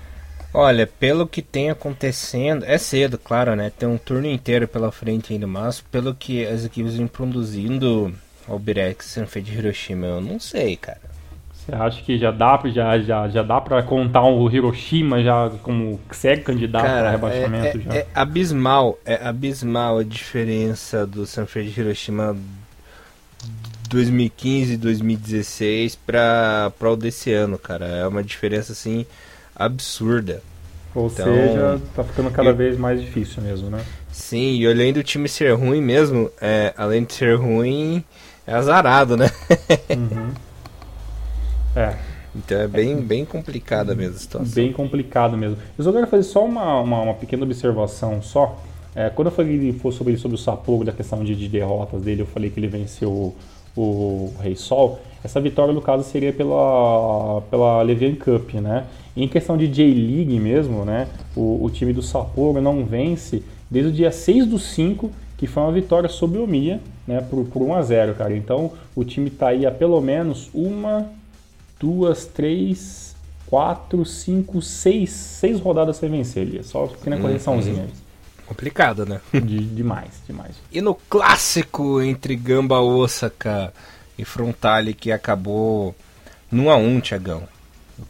Olha, 0.53 0.87
pelo 0.87 1.29
que 1.29 1.41
tem 1.43 1.71
acontecendo, 1.71 2.65
é 2.65 2.77
cedo, 2.77 3.17
claro, 3.17 3.55
né? 3.55 3.71
Tem 3.71 3.89
um 3.89 3.97
turno 3.97 4.27
inteiro 4.27 4.67
pela 4.67 4.91
frente 4.91 5.33
ainda, 5.33 5.47
mas 5.47 5.81
pelo 5.81 6.13
que 6.13 6.45
as 6.45 6.65
equipes 6.65 6.97
vêm 6.97 7.07
produzindo 7.07 8.13
ao 8.48 8.59
Birex 8.59 9.07
Sanfei 9.07 9.42
de 9.42 9.57
Hiroshima, 9.57 10.07
eu 10.07 10.20
não 10.20 10.38
sei, 10.38 10.76
cara. 10.76 11.00
Você 11.53 11.74
acha 11.74 12.03
que 12.03 12.18
já 12.18 12.31
dá, 12.31 12.61
já, 12.66 12.98
já, 12.98 13.29
já 13.29 13.42
dá 13.42 13.61
pra 13.61 13.83
contar 13.83 14.24
o 14.24 14.50
Hiroshima 14.50 15.22
já 15.22 15.50
como 15.62 16.00
segue 16.11 16.42
candidato 16.42 16.85
para 16.85 17.11
rebaixamento? 17.11 17.79
É, 17.79 17.81
já? 17.81 17.94
é 17.94 18.07
abismal, 18.14 18.98
é 19.05 19.29
abismal 19.29 19.98
a 19.98 20.03
diferença 20.03 21.07
do 21.07 21.26
Sanfei 21.26 21.66
de 21.66 21.81
Hiroshima 21.81 22.37
2015 23.90 24.76
2016 24.76 25.96
para 25.96 26.72
o 26.81 26.96
desse 26.96 27.33
ano, 27.33 27.59
cara. 27.59 27.87
É 27.87 28.07
uma 28.07 28.22
diferença 28.22 28.72
assim 28.72 29.05
absurda. 29.55 30.42
Ou 30.94 31.07
então, 31.07 31.24
seja, 31.24 31.81
tá 31.94 32.03
ficando 32.03 32.31
cada 32.31 32.50
eu, 32.50 32.57
vez 32.57 32.76
mais 32.76 33.00
difícil 33.00 33.42
mesmo, 33.42 33.70
né? 33.70 33.85
Sim, 34.11 34.57
e 34.57 34.66
além 34.66 34.92
do 34.92 35.03
time 35.03 35.29
ser 35.29 35.53
ruim 35.53 35.81
mesmo, 35.81 36.31
é, 36.40 36.74
além 36.76 37.05
de 37.05 37.12
ser 37.12 37.37
ruim, 37.37 38.05
é 38.51 38.55
azarado, 38.55 39.17
né? 39.17 39.31
Uhum. 39.91 40.33
É. 41.77 41.95
Então 42.35 42.59
é 42.59 42.67
bem, 42.67 42.97
bem 42.97 43.25
complicada 43.25 43.95
mesmo 43.95 44.17
a 44.17 44.19
situação. 44.19 44.55
Bem 44.55 44.73
complicado 44.73 45.37
mesmo. 45.37 45.57
Eu 45.79 45.85
só 45.85 45.93
quero 45.93 46.07
fazer 46.09 46.25
só 46.25 46.45
uma, 46.45 46.81
uma, 46.81 47.01
uma 47.03 47.15
pequena 47.15 47.45
observação 47.45 48.21
só. 48.21 48.61
É, 48.95 49.09
quando 49.09 49.29
eu 49.29 49.33
falei 49.33 49.73
sobre, 49.93 50.17
sobre 50.17 50.35
o 50.35 50.39
Sapporo, 50.39 50.85
da 50.85 50.93
questão 50.93 51.23
de, 51.23 51.37
de 51.37 51.49
derrotas 51.49 52.03
dele, 52.03 52.23
eu 52.23 52.27
falei 52.27 52.51
que 52.51 52.59
ele 52.59 52.67
venceu 52.67 53.11
o, 53.11 53.37
o 53.77 54.35
Rei 54.41 54.57
Sol. 54.57 55.01
Essa 55.23 55.41
vitória, 55.41 55.73
no 55.73 55.81
caso, 55.81 56.03
seria 56.03 56.33
pela, 56.33 57.43
pela 57.51 57.83
Levian 57.83 58.17
Cup, 58.17 58.55
né? 58.55 58.87
E 59.15 59.23
em 59.23 59.29
questão 59.29 59.57
de 59.57 59.69
J-League 59.69 60.41
mesmo, 60.41 60.85
né? 60.85 61.07
O, 61.37 61.65
o 61.65 61.71
time 61.71 61.93
do 61.93 62.03
Sapporo 62.03 62.61
não 62.61 62.85
vence 62.85 63.45
desde 63.71 63.91
o 63.91 63.95
dia 63.95 64.11
6 64.11 64.47
do 64.47 64.59
5, 64.59 65.11
que 65.40 65.46
foi 65.46 65.62
uma 65.62 65.72
vitória 65.72 66.07
sobre 66.07 66.38
o 66.38 66.44
Omiya, 66.44 66.83
né? 67.07 67.22
Por, 67.22 67.46
por 67.46 67.62
1 67.62 67.74
a 67.74 67.81
0 67.81 68.14
cara. 68.14 68.37
Então, 68.37 68.72
o 68.94 69.03
time 69.03 69.31
tá 69.31 69.48
aí 69.48 69.64
há 69.64 69.70
pelo 69.70 69.98
menos 69.98 70.50
uma, 70.53 71.11
duas, 71.81 72.26
três, 72.26 73.16
quatro, 73.46 74.05
cinco, 74.05 74.61
seis, 74.61 75.09
seis 75.09 75.59
rodadas 75.59 75.96
sem 75.96 76.11
vencer 76.11 76.46
ali. 76.46 76.62
Só 76.62 76.88
pequena 76.88 77.16
hum, 77.16 77.22
correçãozinha. 77.22 77.85
Hum. 77.85 78.44
Complicado, 78.48 79.07
né? 79.07 79.18
De, 79.33 79.64
demais, 79.64 80.20
demais. 80.26 80.57
E 80.70 80.83
no 80.83 80.94
clássico 80.94 82.03
entre 82.03 82.37
Gamba 82.37 82.79
Osaka 82.81 83.72
e 84.18 84.26
Frontale 84.26 84.92
que 84.92 85.11
acabou 85.11 85.94
no 86.53 86.68
a 86.68 86.76
1, 86.76 87.00
Tiagão. 87.00 87.44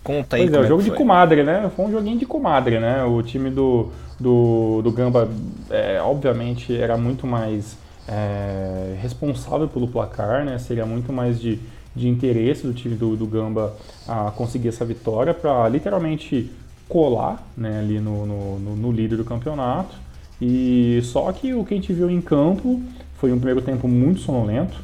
Conta 0.02 0.34
aí. 0.34 0.42
Pois 0.42 0.54
é, 0.54 0.58
o 0.58 0.64
é 0.64 0.66
jogo 0.66 0.82
de 0.82 0.90
comadre, 0.90 1.44
né? 1.44 1.70
Foi 1.76 1.84
um 1.84 1.92
joguinho 1.92 2.18
de 2.18 2.26
comadre, 2.26 2.80
né? 2.80 3.04
O 3.04 3.22
time 3.22 3.50
do, 3.50 3.92
do, 4.20 4.82
do 4.82 4.92
Gamba, 4.92 5.28
é, 5.70 6.00
obviamente, 6.02 6.76
era 6.76 6.96
muito 6.96 7.26
mais 7.26 7.76
é, 8.06 8.96
responsável 9.00 9.66
pelo 9.66 9.88
placar, 9.88 10.44
né? 10.44 10.58
Seria 10.58 10.84
muito 10.84 11.12
mais 11.12 11.40
de, 11.40 11.58
de 11.96 12.06
interesse 12.06 12.66
do 12.66 12.74
time 12.74 12.94
do, 12.94 13.16
do 13.16 13.26
Gamba 13.26 13.74
a 14.06 14.30
conseguir 14.30 14.68
essa 14.68 14.84
vitória 14.84 15.32
para 15.32 15.66
literalmente 15.68 16.50
colar 16.88 17.42
né, 17.56 17.78
ali 17.78 18.00
no, 18.00 18.26
no, 18.26 18.58
no, 18.58 18.92
líder 18.92 19.16
do 19.16 19.24
campeonato. 19.24 19.96
E 20.40 21.00
só 21.04 21.30
que 21.32 21.54
o 21.54 21.64
que 21.64 21.74
a 21.74 21.76
gente 21.76 21.92
viu 21.92 22.10
em 22.10 22.20
campo 22.20 22.82
foi 23.16 23.32
um 23.32 23.36
primeiro 23.36 23.62
tempo 23.62 23.86
muito 23.86 24.20
sonolento. 24.20 24.76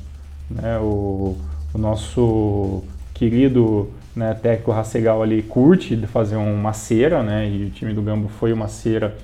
Né? 0.49 0.79
O, 0.79 1.37
o 1.75 1.79
nosso 1.79 2.85
querido 3.13 3.91
né, 4.17 4.33
técnico 4.33 4.73
Hasegal 4.73 5.23
ali 5.23 5.43
curte 5.43 5.95
fazer 6.07 6.37
uma 6.37 6.73
cera, 6.73 7.23
né? 7.23 7.47
E 7.47 7.67
o 7.67 7.71
time 7.71 7.93
do 7.93 8.01
Gamba 8.01 8.29
foi 8.29 8.51
uma 8.51 8.67
cera 8.67 9.15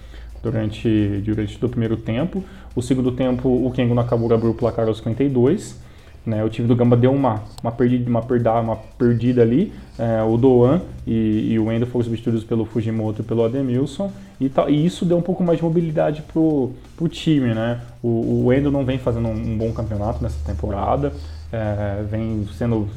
durante, 0.42 1.22
durante 1.24 1.59
todo 1.59 1.68
o 1.68 1.70
primeiro 1.70 1.96
tempo. 1.96 2.44
O 2.76 2.83
segundo 2.83 3.11
tempo, 3.11 3.48
o 3.48 3.70
Kengo 3.70 3.94
Nakamura 3.94 4.35
abriu 4.35 4.50
o 4.50 4.55
placar 4.55 4.87
aos 4.87 4.98
52. 4.98 5.81
Né, 6.24 6.44
o 6.44 6.48
time 6.48 6.68
do 6.68 6.76
Gamba 6.76 6.96
deu 6.96 7.12
uma, 7.12 7.42
uma, 7.61 7.72
perdida, 7.72 8.09
uma, 8.09 8.22
perda, 8.22 8.61
uma 8.61 8.76
perdida 8.76 9.42
ali. 9.42 9.72
É, 9.98 10.22
o 10.22 10.37
Doan 10.37 10.81
e, 11.05 11.52
e, 11.52 11.59
o 11.59 11.72
Endo 11.72 11.85
foram 11.85 12.05
substituídos 12.05 12.44
pelo 12.44 12.64
Fujimoto 12.64 13.22
e 13.22 13.24
pelo 13.24 13.44
Ademilson. 13.44 14.12
E, 14.38 14.48
tá, 14.48 14.70
e 14.70 14.87
isso 14.87 15.05
deu 15.05 15.16
um 15.16 15.22
pouco 15.22 15.42
mais 15.42 15.59
de 15.59 15.64
mobilidade 15.64 16.22
pro, 16.22 16.70
pro 16.96 17.09
time. 17.09 17.55
Né? 17.55 17.81
O, 18.00 18.44
o 18.44 18.52
Endo 18.52 18.70
não 18.70 18.85
vem 18.85 18.98
fazendo 18.98 19.26
um, 19.26 19.33
um 19.33 19.59
bom 19.59 19.72
campeonato 19.72 20.22
nessa 20.22 20.38
temporada. 20.46 21.12
É, 21.50 22.05
vem 22.09 22.46
sendo 22.57 22.88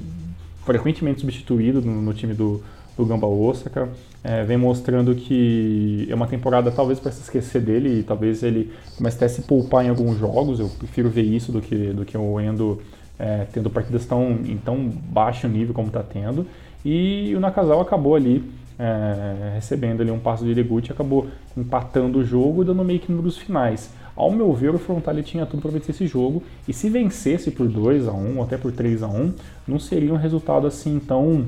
frequentemente 0.66 1.22
substituído 1.22 1.82
no, 1.82 2.02
no 2.02 2.14
time 2.14 2.34
do, 2.34 2.62
do 2.98 3.06
Gamba 3.06 3.28
Osaka. 3.28 3.90
É, 4.24 4.44
vem 4.44 4.58
mostrando 4.58 5.14
que 5.14 6.08
é 6.10 6.16
uma 6.16 6.28
temporada 6.28 6.72
talvez 6.72 7.00
para 7.00 7.12
se 7.12 7.22
esquecer 7.22 7.62
dele 7.62 8.00
e 8.00 8.04
talvez 8.04 8.42
ele 8.42 8.72
comece 8.98 9.18
até 9.18 9.26
a 9.26 9.30
se 9.30 9.44
poupar 9.44 9.86
em 9.86 9.90
alguns 9.90 10.18
jogos. 10.18 10.60
Eu 10.60 10.68
prefiro 10.70 11.10
ver 11.10 11.22
isso 11.22 11.52
do 11.52 11.62
que, 11.62 11.76
do 11.94 12.04
que 12.04 12.18
o 12.18 12.40
Endo 12.42 12.82
é, 13.20 13.46
tendo 13.54 13.70
partidas 13.70 14.06
tão, 14.06 14.32
em 14.32 14.58
tão 14.58 14.90
baixo 14.90 15.48
nível 15.48 15.74
como 15.74 15.88
está 15.88 16.02
tendo. 16.02 16.46
E 16.84 17.34
o 17.36 17.40
Nakazawa 17.40 17.84
acabou 17.84 18.16
ali 18.16 18.44
é, 18.78 19.54
recebendo 19.56 20.02
ali 20.02 20.12
um 20.12 20.20
passo 20.20 20.44
de 20.44 20.54
Deguchi, 20.54 20.92
acabou 20.92 21.28
empatando 21.56 22.20
o 22.20 22.24
jogo 22.26 22.62
e 22.62 22.66
dando 22.66 22.84
meio 22.84 23.00
que 23.00 23.12
números 23.12 23.38
finais. 23.38 23.90
Ao 24.16 24.32
meu 24.32 24.54
ver, 24.54 24.74
o 24.74 24.80
Frontale 24.80 25.24
tinha 25.24 25.46
tudo 25.46 25.62
para 25.62 25.72
vencer 25.72 25.94
esse 25.94 26.08
jogo, 26.08 26.42
e 26.68 26.74
se 26.74 26.90
vencesse 26.90 27.52
por 27.52 27.68
2 27.68 28.08
a 28.08 28.14
1 28.14 28.38
ou 28.38 28.44
até 28.44 28.58
por 28.58 28.72
3 28.72 29.04
a 29.04 29.08
1 29.08 29.34
não 29.68 29.80
seria 29.80 30.14
um 30.14 30.18
resultado 30.18 30.66
assim 30.66 31.00
tão, 31.00 31.46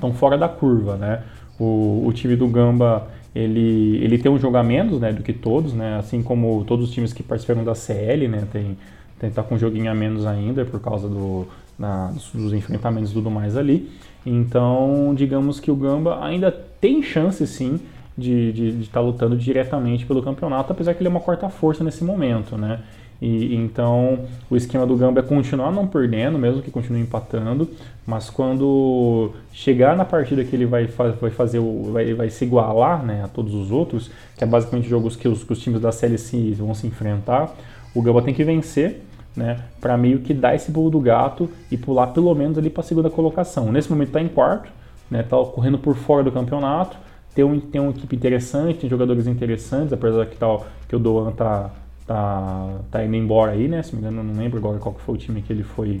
tão 0.00 0.12
fora 0.14 0.38
da 0.38 0.48
curva, 0.48 0.96
né? 0.96 1.22
O, 1.58 2.04
o 2.06 2.12
time 2.12 2.36
do 2.36 2.48
Gamba 2.48 3.06
ele, 3.34 3.98
ele 4.02 4.16
tem 4.16 4.30
um 4.30 4.38
jogo 4.38 4.56
a 4.56 4.62
menos 4.62 5.00
né, 5.00 5.12
do 5.12 5.22
que 5.22 5.32
todos, 5.32 5.74
né? 5.74 5.96
assim 5.98 6.22
como 6.22 6.64
todos 6.64 6.88
os 6.88 6.94
times 6.94 7.12
que 7.12 7.22
participaram 7.22 7.64
da 7.64 7.74
CL, 7.74 8.28
né? 8.28 8.46
tem, 8.52 8.78
tem 9.18 9.30
tá 9.30 9.42
com 9.42 9.56
um 9.56 9.58
joguinho 9.58 9.90
a 9.90 9.94
menos 9.94 10.24
ainda 10.24 10.64
por 10.64 10.80
causa 10.80 11.08
do, 11.08 11.46
na, 11.76 12.12
dos 12.32 12.52
enfrentamentos 12.52 13.10
e 13.10 13.14
tudo 13.14 13.30
mais 13.30 13.56
ali. 13.56 13.90
Então, 14.24 15.12
digamos 15.16 15.58
que 15.58 15.70
o 15.70 15.74
Gamba 15.74 16.24
ainda 16.24 16.52
tem 16.52 17.02
chance 17.02 17.44
sim 17.46 17.80
de 18.16 18.80
estar 18.80 19.00
tá 19.00 19.00
lutando 19.00 19.36
diretamente 19.36 20.06
pelo 20.06 20.22
campeonato, 20.22 20.72
apesar 20.72 20.94
que 20.94 21.00
ele 21.00 21.08
é 21.08 21.10
uma 21.10 21.20
quarta 21.20 21.48
força 21.48 21.82
nesse 21.82 22.04
momento, 22.04 22.56
né? 22.56 22.80
E, 23.20 23.54
então 23.54 24.20
o 24.50 24.56
esquema 24.56 24.86
do 24.86 24.96
Gamba 24.96 25.20
é 25.20 25.22
continuar 25.22 25.70
não 25.70 25.86
perdendo, 25.86 26.38
mesmo 26.38 26.60
que 26.62 26.70
continue 26.70 27.00
empatando, 27.00 27.68
mas 28.06 28.28
quando 28.28 29.32
chegar 29.52 29.96
na 29.96 30.04
partida 30.04 30.44
que 30.44 30.54
ele 30.54 30.66
vai, 30.66 30.86
vai 30.86 31.30
fazer 31.30 31.58
o, 31.58 31.90
vai, 31.92 32.12
vai 32.12 32.28
se 32.28 32.44
igualar 32.44 33.04
né, 33.04 33.22
a 33.24 33.28
todos 33.28 33.54
os 33.54 33.70
outros, 33.70 34.10
que 34.36 34.44
é 34.44 34.46
basicamente 34.46 34.88
jogos 34.88 35.16
que 35.16 35.26
os, 35.28 35.42
que 35.42 35.52
os 35.52 35.58
times 35.60 35.80
da 35.80 35.92
série 35.92 36.18
C 36.18 36.52
vão 36.52 36.74
se 36.74 36.86
enfrentar, 36.86 37.54
o 37.94 38.02
Gamba 38.02 38.20
tem 38.20 38.34
que 38.34 38.44
vencer 38.44 39.02
né, 39.36 39.58
para 39.80 39.96
meio 39.96 40.20
que 40.20 40.34
dar 40.34 40.54
esse 40.54 40.70
pulo 40.70 40.90
do 40.90 41.00
gato 41.00 41.48
e 41.70 41.76
pular 41.76 42.08
pelo 42.08 42.34
menos 42.34 42.58
ali 42.58 42.70
para 42.70 42.82
a 42.82 42.84
segunda 42.84 43.10
colocação. 43.10 43.72
Nesse 43.72 43.90
momento 43.90 44.08
está 44.08 44.20
em 44.20 44.28
quarto, 44.28 44.70
né, 45.10 45.22
tá 45.22 45.36
correndo 45.44 45.78
por 45.78 45.94
fora 45.94 46.22
do 46.22 46.30
campeonato, 46.30 46.96
tem, 47.34 47.44
um, 47.44 47.58
tem 47.58 47.80
uma 47.80 47.90
equipe 47.90 48.14
interessante, 48.14 48.78
tem 48.78 48.90
jogadores 48.90 49.26
interessantes, 49.26 49.92
apesar 49.92 50.26
que, 50.26 50.36
tá, 50.36 50.46
que 50.88 50.94
o 50.94 50.98
Doan 50.98 51.32
tá, 51.32 51.70
tá, 52.06 52.80
tá 52.90 53.04
indo 53.04 53.16
embora 53.16 53.52
aí, 53.52 53.66
né? 53.68 53.82
Se 53.82 53.94
me 53.94 54.00
engano, 54.00 54.22
não 54.22 54.40
lembro 54.40 54.58
agora 54.58 54.78
qual 54.78 54.94
que 54.94 55.00
foi 55.00 55.14
o 55.14 55.18
time 55.18 55.42
que 55.42 55.52
ele 55.52 55.64
foi, 55.64 56.00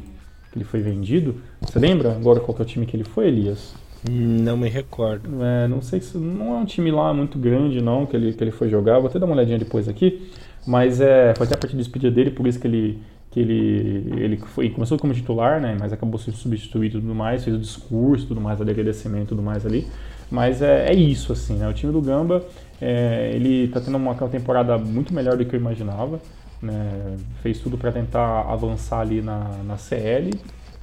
que 0.52 0.58
ele 0.58 0.64
foi 0.64 0.80
vendido. 0.80 1.36
Você 1.60 1.78
lembra 1.78 2.12
agora 2.12 2.40
qual 2.40 2.54
que 2.54 2.62
é 2.62 2.64
o 2.64 2.68
time 2.68 2.86
que 2.86 2.96
ele 2.96 3.04
foi, 3.04 3.26
Elias? 3.26 3.74
Não 4.08 4.56
me 4.56 4.68
recordo. 4.68 5.42
É, 5.42 5.66
não 5.66 5.80
sei 5.80 6.00
se 6.00 6.16
não 6.18 6.54
é 6.54 6.58
um 6.58 6.64
time 6.64 6.90
lá 6.90 7.12
muito 7.12 7.38
grande 7.38 7.80
não 7.80 8.04
que 8.04 8.14
ele, 8.14 8.32
que 8.32 8.44
ele 8.44 8.50
foi 8.50 8.68
jogar. 8.68 8.98
Vou 8.98 9.08
até 9.08 9.18
dar 9.18 9.26
uma 9.26 9.34
olhadinha 9.34 9.58
depois 9.58 9.88
aqui. 9.88 10.30
Mas 10.66 11.00
é, 11.00 11.34
foi 11.34 11.46
até 11.46 11.54
a 11.54 11.58
partir 11.58 11.76
de 11.76 11.82
despedida 11.82 12.14
dele, 12.14 12.30
por 12.30 12.46
isso 12.46 12.60
que 12.60 12.66
ele 12.66 13.02
que 13.34 13.40
ele, 13.40 14.14
ele 14.16 14.36
foi, 14.36 14.70
começou 14.70 14.96
como 14.96 15.12
titular, 15.12 15.60
né, 15.60 15.76
mas 15.78 15.92
acabou 15.92 16.20
sendo 16.20 16.36
substituído 16.36 16.98
e 16.98 17.00
tudo 17.00 17.12
mais, 17.12 17.42
fez 17.42 17.56
o 17.56 17.58
discurso, 17.58 18.28
tudo 18.28 18.40
mais, 18.40 18.60
de 18.60 18.70
agradecimento 18.70 19.24
e 19.24 19.28
tudo 19.30 19.42
mais 19.42 19.66
ali. 19.66 19.88
Mas 20.34 20.60
é, 20.60 20.90
é, 20.90 20.92
isso, 20.92 21.32
assim, 21.32 21.54
né? 21.54 21.68
O 21.68 21.72
time 21.72 21.92
do 21.92 22.00
Gamba, 22.00 22.44
é, 22.80 23.30
ele 23.32 23.66
está 23.66 23.80
tendo 23.80 23.96
uma, 23.96 24.16
temporada 24.28 24.76
muito 24.76 25.14
melhor 25.14 25.36
do 25.36 25.44
que 25.44 25.54
eu 25.54 25.60
imaginava. 25.60 26.20
Né? 26.60 27.16
Fez 27.40 27.60
tudo 27.60 27.78
para 27.78 27.92
tentar 27.92 28.40
avançar 28.50 28.98
ali 28.98 29.22
na, 29.22 29.48
na 29.64 29.76
CL, 29.76 30.32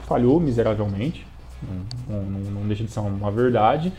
falhou 0.07 0.39
miseravelmente, 0.39 1.27
não, 2.07 2.21
não, 2.21 2.39
não 2.51 2.67
deixa 2.67 2.85
de 2.85 2.91
ser 2.91 3.01
uma 3.01 3.29
verdade. 3.29 3.91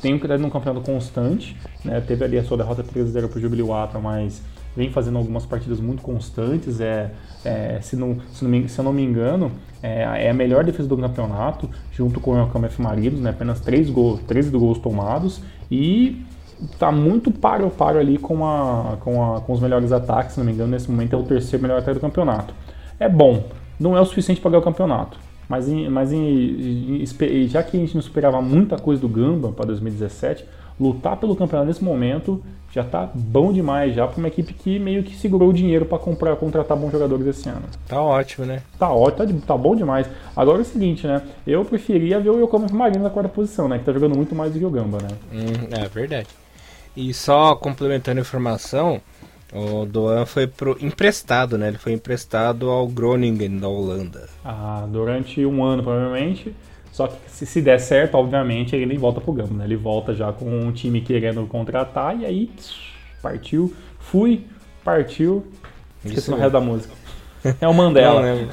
Tem 0.00 0.14
um, 0.14 0.46
um 0.46 0.50
campeonato 0.50 0.86
constante, 0.86 1.56
né? 1.84 2.00
teve 2.00 2.24
ali 2.24 2.38
a 2.38 2.44
sua 2.44 2.58
derrota 2.58 2.84
3-0 2.84 3.26
para 3.26 3.36
o 3.36 3.40
Jubilee 3.40 3.66
mas 4.00 4.42
vem 4.76 4.90
fazendo 4.90 5.18
algumas 5.18 5.44
partidas 5.46 5.80
muito 5.80 6.02
constantes. 6.02 6.80
É, 6.80 7.10
é 7.44 7.78
se, 7.80 7.96
não, 7.96 8.18
se, 8.32 8.44
não 8.44 8.50
me, 8.50 8.68
se 8.68 8.78
eu 8.78 8.84
não 8.84 8.92
me 8.92 9.02
engano, 9.02 9.50
é, 9.82 10.26
é, 10.26 10.30
a 10.30 10.34
melhor 10.34 10.64
defesa 10.64 10.88
do 10.88 10.96
campeonato, 10.96 11.68
junto 11.92 12.20
com 12.20 12.40
o 12.40 12.48
KMF 12.48 12.80
Maridos, 12.80 13.20
né? 13.20 13.30
apenas 13.30 13.60
3 13.60 13.90
gols, 13.90 14.20
13 14.22 14.50
gols 14.50 14.78
tomados. 14.78 15.40
E 15.70 16.24
está 16.60 16.92
muito 16.92 17.30
paro 17.30 17.66
a 17.66 17.70
paro 17.70 17.98
ali 17.98 18.18
com, 18.18 18.44
a, 18.44 18.96
com, 19.00 19.34
a, 19.34 19.40
com 19.40 19.52
os 19.52 19.60
melhores 19.60 19.92
ataques. 19.92 20.34
Se 20.34 20.38
não 20.38 20.46
me 20.46 20.52
engano, 20.52 20.70
nesse 20.70 20.90
momento 20.90 21.14
é 21.14 21.18
o 21.18 21.22
terceiro 21.22 21.62
melhor 21.62 21.78
ataque 21.78 21.94
do 21.94 22.00
campeonato. 22.00 22.54
É 22.98 23.08
bom, 23.08 23.44
não 23.78 23.96
é 23.96 24.00
o 24.00 24.04
suficiente 24.04 24.40
para 24.40 24.50
ganhar 24.50 24.60
o 24.60 24.64
campeonato. 24.64 25.18
Mas, 25.48 25.68
em, 25.68 25.88
mas 25.88 26.12
em, 26.12 27.04
já 27.48 27.60
que 27.60 27.76
a 27.76 27.80
gente 27.80 27.94
não 27.94 28.00
esperava 28.00 28.40
muita 28.40 28.76
coisa 28.76 29.00
do 29.00 29.08
Gamba 29.08 29.50
para 29.50 29.66
2017, 29.66 30.44
lutar 30.80 31.16
pelo 31.16 31.36
campeonato 31.36 31.68
nesse 31.68 31.84
momento 31.84 32.42
já 32.72 32.84
tá 32.84 33.10
bom 33.12 33.52
demais 33.52 33.94
já 33.94 34.06
para 34.06 34.18
uma 34.18 34.28
equipe 34.28 34.54
que 34.54 34.78
meio 34.78 35.02
que 35.02 35.16
segurou 35.16 35.50
o 35.50 35.52
dinheiro 35.52 35.84
para 35.84 35.98
comprar 35.98 36.36
contratar 36.36 36.76
bons 36.76 36.92
jogadores 36.92 37.26
esse 37.26 37.48
ano. 37.48 37.64
Tá 37.88 38.00
ótimo, 38.00 38.46
né? 38.46 38.62
Tá 38.78 38.90
ótimo, 38.90 39.40
tá, 39.40 39.46
tá, 39.48 39.56
bom 39.56 39.74
demais. 39.74 40.08
Agora 40.36 40.58
é 40.58 40.62
o 40.62 40.64
seguinte, 40.64 41.06
né? 41.06 41.20
Eu 41.46 41.64
preferia 41.64 42.20
ver 42.20 42.30
o 42.30 42.40
Yokohama 42.40 42.68
Marino 42.72 43.02
na 43.02 43.10
quarta 43.10 43.28
posição, 43.28 43.68
né? 43.68 43.78
Que 43.78 43.84
tá 43.84 43.92
jogando 43.92 44.16
muito 44.16 44.34
mais 44.34 44.52
do 44.52 44.58
que 44.58 44.64
o 44.64 44.70
Gamba, 44.70 44.98
né? 44.98 45.08
Hum, 45.32 45.68
é 45.72 45.88
verdade. 45.88 46.28
E 46.96 47.12
só 47.12 47.56
complementando 47.56 48.20
a 48.20 48.22
informação, 48.22 49.00
o 49.52 49.84
Doan 49.84 50.24
foi 50.24 50.46
pro 50.46 50.76
emprestado, 50.80 51.58
né? 51.58 51.68
Ele 51.68 51.78
foi 51.78 51.92
emprestado 51.92 52.70
ao 52.70 52.86
Groningen 52.86 53.58
da 53.58 53.68
Holanda. 53.68 54.28
Ah, 54.44 54.86
durante 54.88 55.44
um 55.44 55.64
ano 55.64 55.82
provavelmente. 55.82 56.54
Só 57.00 57.06
que 57.06 57.16
se, 57.28 57.46
se 57.46 57.62
der 57.62 57.80
certo, 57.80 58.16
obviamente, 58.16 58.76
ele 58.76 58.98
volta 58.98 59.22
pro 59.22 59.32
Gamba, 59.32 59.54
né? 59.54 59.64
Ele 59.64 59.76
volta 59.76 60.14
já 60.14 60.30
com 60.34 60.44
um 60.44 60.70
time 60.70 61.00
querendo 61.00 61.46
contratar 61.46 62.14
e 62.14 62.26
aí 62.26 62.50
partiu, 63.22 63.74
fui, 63.98 64.44
partiu. 64.84 65.46
Esqueci 66.04 66.30
o 66.30 66.36
resto 66.36 66.52
da 66.52 66.60
música. 66.60 66.92
É 67.58 67.66
o 67.66 67.72
Mandela. 67.72 68.20
Não, 68.20 68.28
é... 68.28 68.48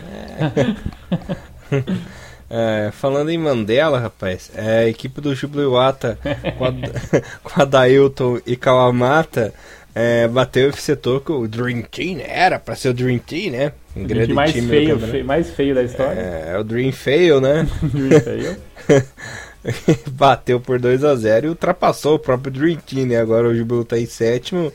É, 2.49 2.91
falando 2.93 3.29
em 3.29 3.37
Mandela, 3.37 3.99
rapaz, 3.99 4.49
é, 4.55 4.77
a 4.77 4.87
equipe 4.87 5.19
do 5.19 5.35
Jubiluata 5.35 6.17
com, 6.57 6.63
a, 6.63 6.71
com 7.43 7.61
a 7.61 7.65
Dailton 7.65 8.39
e 8.45 8.55
Kawamata 8.55 9.53
é, 9.99 10.27
bateu 10.27 10.67
o 10.67 10.69
FC 10.69 10.95
Tokyo, 10.95 11.39
o 11.39 11.47
Dream 11.47 11.81
Team, 11.81 12.19
era 12.23 12.59
pra 12.59 12.75
ser 12.75 12.89
o 12.89 12.93
Dream 12.93 13.17
Team, 13.17 13.51
né? 13.51 13.71
Um 13.95 14.03
o 14.03 14.05
grande 14.05 14.31
mais 14.31 14.51
time 14.51 14.67
feio, 14.67 14.99
feio, 14.99 15.25
mais 15.25 15.49
feio 15.49 15.73
da 15.73 15.81
história. 15.81 16.19
É, 16.19 16.51
é 16.53 16.59
o 16.59 16.63
Dream 16.63 16.91
Fail, 16.91 17.41
né? 17.41 17.67
Dream 17.81 18.21
Fail. 18.21 18.55
bateu 20.13 20.59
por 20.59 20.79
2 20.79 21.03
a 21.03 21.15
0 21.15 21.47
e 21.47 21.49
ultrapassou 21.49 22.13
o 22.13 22.19
próprio 22.19 22.53
Dream 22.53 22.77
Team, 22.77 23.07
né? 23.07 23.17
Agora 23.17 23.47
o 23.47 23.55
Jubilu 23.55 23.83
tá 23.83 23.97
em 23.97 24.05
sétimo 24.05 24.71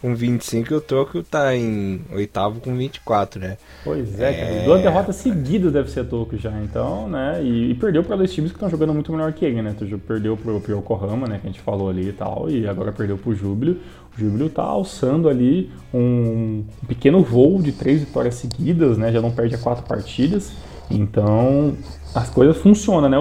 com 0.00 0.14
25 0.14 0.72
e 0.72 0.76
o 0.76 0.80
Tokyo 0.80 1.22
tá 1.22 1.54
em 1.54 2.00
oitavo 2.12 2.60
com 2.60 2.74
24, 2.74 3.40
né? 3.40 3.58
Pois 3.84 4.18
é, 4.18 4.60
é... 4.60 4.64
duas 4.64 4.82
derrotas 4.82 5.16
seguidas 5.16 5.72
deve 5.72 5.90
ser 5.90 6.04
Tokyo 6.04 6.38
já, 6.38 6.50
então, 6.62 7.08
né? 7.08 7.40
E, 7.42 7.70
e 7.70 7.74
perdeu 7.74 8.02
para 8.02 8.16
dois 8.16 8.32
times 8.32 8.50
que 8.50 8.56
estão 8.56 8.70
jogando 8.70 8.94
muito 8.94 9.12
melhor 9.12 9.32
que 9.32 9.44
ele, 9.44 9.60
né? 9.60 9.74
Tu 9.78 9.86
perdeu 9.98 10.36
pro, 10.36 10.60
pro 10.60 10.78
Yokohama, 10.78 11.26
né? 11.26 11.38
Que 11.38 11.48
a 11.48 11.50
gente 11.50 11.60
falou 11.60 11.90
ali 11.90 12.08
e 12.08 12.12
tal, 12.12 12.48
e 12.48 12.66
agora 12.66 12.92
perdeu 12.92 13.18
pro 13.18 13.34
Júbilo. 13.34 13.76
O 14.16 14.20
Júbilo 14.20 14.48
tá 14.48 14.62
alçando 14.62 15.28
ali 15.28 15.70
um, 15.94 16.64
um 16.82 16.86
pequeno 16.86 17.22
voo 17.22 17.62
de 17.62 17.72
três 17.72 18.00
vitórias 18.00 18.34
seguidas, 18.34 18.98
né? 18.98 19.12
Já 19.12 19.20
não 19.20 19.30
perde 19.30 19.54
a 19.54 19.58
quatro 19.58 19.84
partidas. 19.84 20.52
Então, 20.90 21.76
as 22.14 22.28
coisas 22.28 22.56
funcionam, 22.56 23.08
né? 23.08 23.16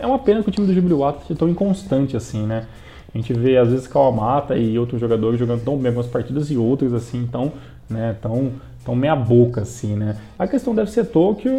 É 0.00 0.06
uma 0.06 0.18
pena 0.18 0.42
que 0.42 0.48
o 0.48 0.52
time 0.52 0.66
do 0.66 0.72
Júbilo 0.72 0.98
Wata 0.98 1.22
seja 1.26 1.38
tão 1.38 1.48
inconstante 1.48 2.16
assim, 2.16 2.46
né? 2.46 2.66
A 3.12 3.18
gente 3.18 3.32
vê 3.32 3.56
às 3.56 3.68
vezes 3.68 3.88
Kawamata 3.88 4.56
e 4.56 4.78
outros 4.78 5.00
jogadores 5.00 5.38
jogando 5.38 5.64
tão 5.64 5.76
bem 5.76 5.88
algumas 5.88 6.06
partidas 6.06 6.48
e 6.50 6.56
outros 6.56 6.94
assim 6.94 7.28
tão, 7.30 7.52
né, 7.88 8.16
tão, 8.22 8.52
tão 8.84 8.94
meia 8.94 9.16
boca 9.16 9.62
assim, 9.62 9.96
né? 9.96 10.16
A 10.38 10.46
questão 10.46 10.72
deve 10.72 10.92
ser 10.92 11.06
Tokyo, 11.06 11.52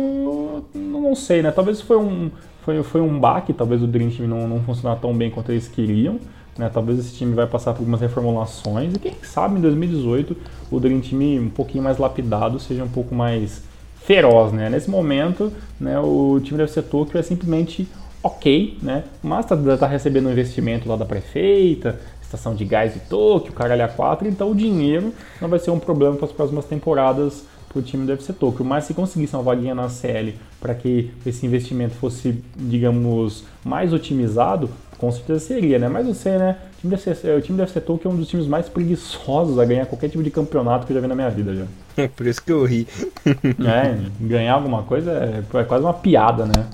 não 0.73 1.13
sei, 1.13 1.41
né? 1.41 1.51
Talvez 1.51 1.81
foi 1.81 1.97
um 1.97 2.31
foi, 2.61 2.81
foi 2.83 3.01
um 3.01 3.19
baque, 3.19 3.53
talvez 3.53 3.81
o 3.81 3.87
Dream 3.87 4.09
Team 4.11 4.29
não, 4.29 4.47
não 4.47 4.61
funcionar 4.61 4.95
tão 4.97 5.13
bem 5.13 5.29
quanto 5.29 5.51
eles 5.51 5.67
queriam. 5.67 6.19
Né, 6.57 6.69
talvez 6.71 6.99
esse 6.99 7.13
time 7.13 7.33
vai 7.33 7.47
passar 7.47 7.71
por 7.71 7.79
algumas 7.79 8.01
reformulações 8.01 8.93
e 8.93 8.99
quem 8.99 9.15
sabe 9.23 9.57
em 9.57 9.61
2018 9.61 10.35
o 10.69 10.79
Dream 10.81 10.99
Team 10.99 11.43
um 11.43 11.49
pouquinho 11.49 11.81
mais 11.81 11.97
lapidado 11.97 12.59
seja 12.59 12.83
um 12.83 12.89
pouco 12.89 13.15
mais 13.15 13.63
feroz, 14.03 14.51
né? 14.51 14.69
Nesse 14.69 14.89
momento, 14.89 15.53
né, 15.79 15.97
o 15.99 16.41
time 16.43 16.57
deve 16.57 16.71
ser 16.71 16.83
Tokyo 16.83 17.17
é 17.17 17.21
simplesmente 17.21 17.87
ok, 18.21 18.77
né? 18.81 19.05
Mas 19.23 19.45
tá, 19.45 19.55
tá 19.77 19.87
recebendo 19.87 20.27
um 20.27 20.31
investimento 20.31 20.89
lá 20.89 20.95
da 20.95 21.05
prefeita, 21.05 21.99
estação 22.21 22.55
de 22.55 22.65
gás 22.65 22.93
de 22.93 22.99
Tóquio, 23.01 23.53
caralho 23.53 23.83
a 23.83 23.87
4, 23.87 24.27
então 24.27 24.51
o 24.51 24.55
dinheiro 24.55 25.13
não 25.41 25.49
vai 25.49 25.59
ser 25.59 25.71
um 25.71 25.79
problema 25.79 26.15
para 26.15 26.25
as 26.25 26.31
próximas 26.31 26.65
temporadas 26.65 27.45
para 27.67 27.79
o 27.79 27.81
time 27.81 28.05
do 28.05 28.11
FC 28.11 28.33
Tóquio. 28.33 28.65
Mas 28.65 28.85
se 28.85 28.93
conseguisse 28.93 29.35
uma 29.35 29.43
vaguinha 29.43 29.73
na 29.73 29.89
CL 29.89 30.35
para 30.59 30.73
que 30.75 31.11
esse 31.25 31.45
investimento 31.45 31.95
fosse, 31.95 32.43
digamos, 32.55 33.45
mais 33.63 33.93
otimizado, 33.93 34.69
com 35.01 35.11
certeza 35.11 35.39
seria, 35.39 35.79
né? 35.79 35.89
Mas 35.89 36.05
você, 36.05 36.37
né? 36.37 36.57
O 36.77 36.81
time, 36.81 36.93
FC, 36.93 37.31
o 37.31 37.41
time 37.41 37.57
do 37.57 37.63
FC 37.63 37.81
Tóquio 37.81 38.07
é 38.07 38.13
um 38.13 38.17
dos 38.17 38.27
times 38.27 38.45
mais 38.45 38.69
preguiçosos 38.69 39.57
a 39.57 39.65
ganhar 39.65 39.87
qualquer 39.87 40.09
tipo 40.09 40.21
de 40.21 40.29
campeonato 40.29 40.85
que 40.85 40.93
eu 40.93 40.95
já 40.95 41.01
vi 41.01 41.07
na 41.07 41.15
minha 41.15 41.29
vida 41.31 41.55
já. 41.55 42.07
Por 42.15 42.27
isso 42.27 42.39
que 42.43 42.51
eu 42.51 42.63
ri. 42.63 42.87
é, 43.25 43.97
ganhar 44.19 44.53
alguma 44.53 44.83
coisa 44.83 45.11
é, 45.11 45.57
é 45.57 45.63
quase 45.63 45.83
uma 45.83 45.93
piada, 45.95 46.45
né? 46.45 46.67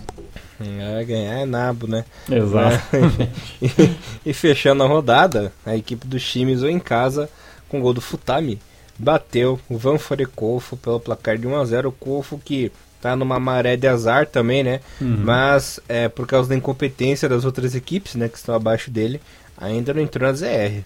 É, 0.59 1.05
ganhar 1.05 1.39
é 1.39 1.45
nabo, 1.45 1.87
né? 1.87 2.03
Exato. 2.29 2.77
É, 2.93 3.89
e, 4.25 4.33
fechando 4.33 4.83
a 4.83 4.87
rodada, 4.87 5.53
a 5.65 5.77
equipe 5.77 6.05
do 6.05 6.19
Shimizu 6.19 6.67
em 6.67 6.79
casa, 6.79 7.29
com 7.69 7.79
o 7.79 7.81
gol 7.81 7.93
do 7.93 8.01
Futami, 8.01 8.59
bateu 8.99 9.57
o 9.69 9.77
Van 9.77 9.97
Forecofo 9.97 10.75
pelo 10.75 10.99
placar 10.99 11.37
de 11.37 11.47
1x0. 11.47 11.85
O 11.85 11.91
Kofo 11.93 12.37
que 12.43 12.73
tá 13.01 13.15
numa 13.15 13.39
maré 13.39 13.75
de 13.75 13.87
azar 13.87 14.25
também, 14.25 14.63
né? 14.63 14.79
Uhum. 14.99 15.17
Mas 15.23 15.79
é 15.87 16.07
por 16.07 16.25
causa 16.27 16.49
da 16.49 16.55
incompetência 16.55 17.29
das 17.29 17.45
outras 17.45 17.75
equipes, 17.75 18.15
né, 18.15 18.27
que 18.27 18.37
estão 18.37 18.55
abaixo 18.55 18.89
dele, 18.89 19.21
ainda 19.57 19.93
não 19.93 20.01
entrou 20.01 20.27
na 20.27 20.33
ZR. 20.33 20.83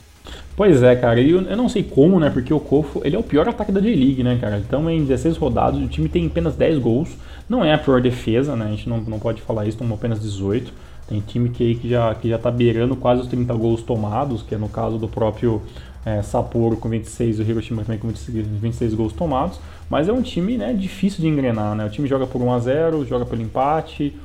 Pois 0.55 0.83
é, 0.83 0.95
cara, 0.95 1.19
eu, 1.19 1.41
eu 1.41 1.57
não 1.57 1.67
sei 1.67 1.83
como, 1.83 2.19
né? 2.19 2.29
Porque 2.29 2.53
o 2.53 2.59
Kofo, 2.59 3.01
ele 3.03 3.15
é 3.15 3.19
o 3.19 3.23
pior 3.23 3.47
ataque 3.47 3.71
da 3.71 3.79
J-League, 3.79 4.23
né, 4.23 4.37
cara? 4.39 4.59
Então, 4.59 4.89
em 4.89 5.03
16 5.03 5.37
rodadas, 5.37 5.81
o 5.81 5.87
time 5.87 6.07
tem 6.07 6.27
apenas 6.27 6.55
10 6.55 6.77
gols. 6.77 7.09
Não 7.49 7.65
é 7.65 7.73
a 7.73 7.77
pior 7.77 8.01
defesa, 8.01 8.55
né? 8.55 8.65
A 8.65 8.69
gente 8.69 8.87
não, 8.87 8.97
não 9.01 9.19
pode 9.19 9.41
falar 9.41 9.65
isso, 9.65 9.77
tomou 9.77 9.97
apenas 9.97 10.21
18. 10.21 10.71
Tem 11.07 11.19
time 11.21 11.49
que, 11.49 11.75
que, 11.75 11.89
já, 11.89 12.13
que 12.15 12.29
já 12.29 12.37
tá 12.37 12.51
beirando 12.51 12.95
quase 12.95 13.21
os 13.21 13.27
30 13.27 13.53
gols 13.55 13.81
tomados, 13.81 14.43
que 14.43 14.53
é 14.53 14.57
no 14.57 14.69
caso 14.69 14.97
do 14.97 15.07
próprio 15.07 15.61
é, 16.05 16.21
Sapporo 16.21 16.77
com 16.77 16.89
26 16.89 17.39
e 17.39 17.41
o 17.41 17.49
Hiroshima 17.49 17.83
também 17.83 17.99
com 17.99 18.07
26, 18.07 18.47
26 18.47 18.93
gols 18.93 19.13
tomados. 19.13 19.59
Mas 19.91 20.07
é 20.07 20.13
um 20.13 20.21
time 20.21 20.57
né, 20.57 20.71
difícil 20.71 21.19
de 21.19 21.27
engrenar, 21.27 21.75
né? 21.75 21.85
O 21.85 21.89
time 21.89 22.07
joga 22.07 22.25
por 22.25 22.41
1 22.41 22.53
a 22.53 22.59
0 22.59 23.05
joga 23.05 23.25
pelo 23.25 23.41
empate, 23.41 24.15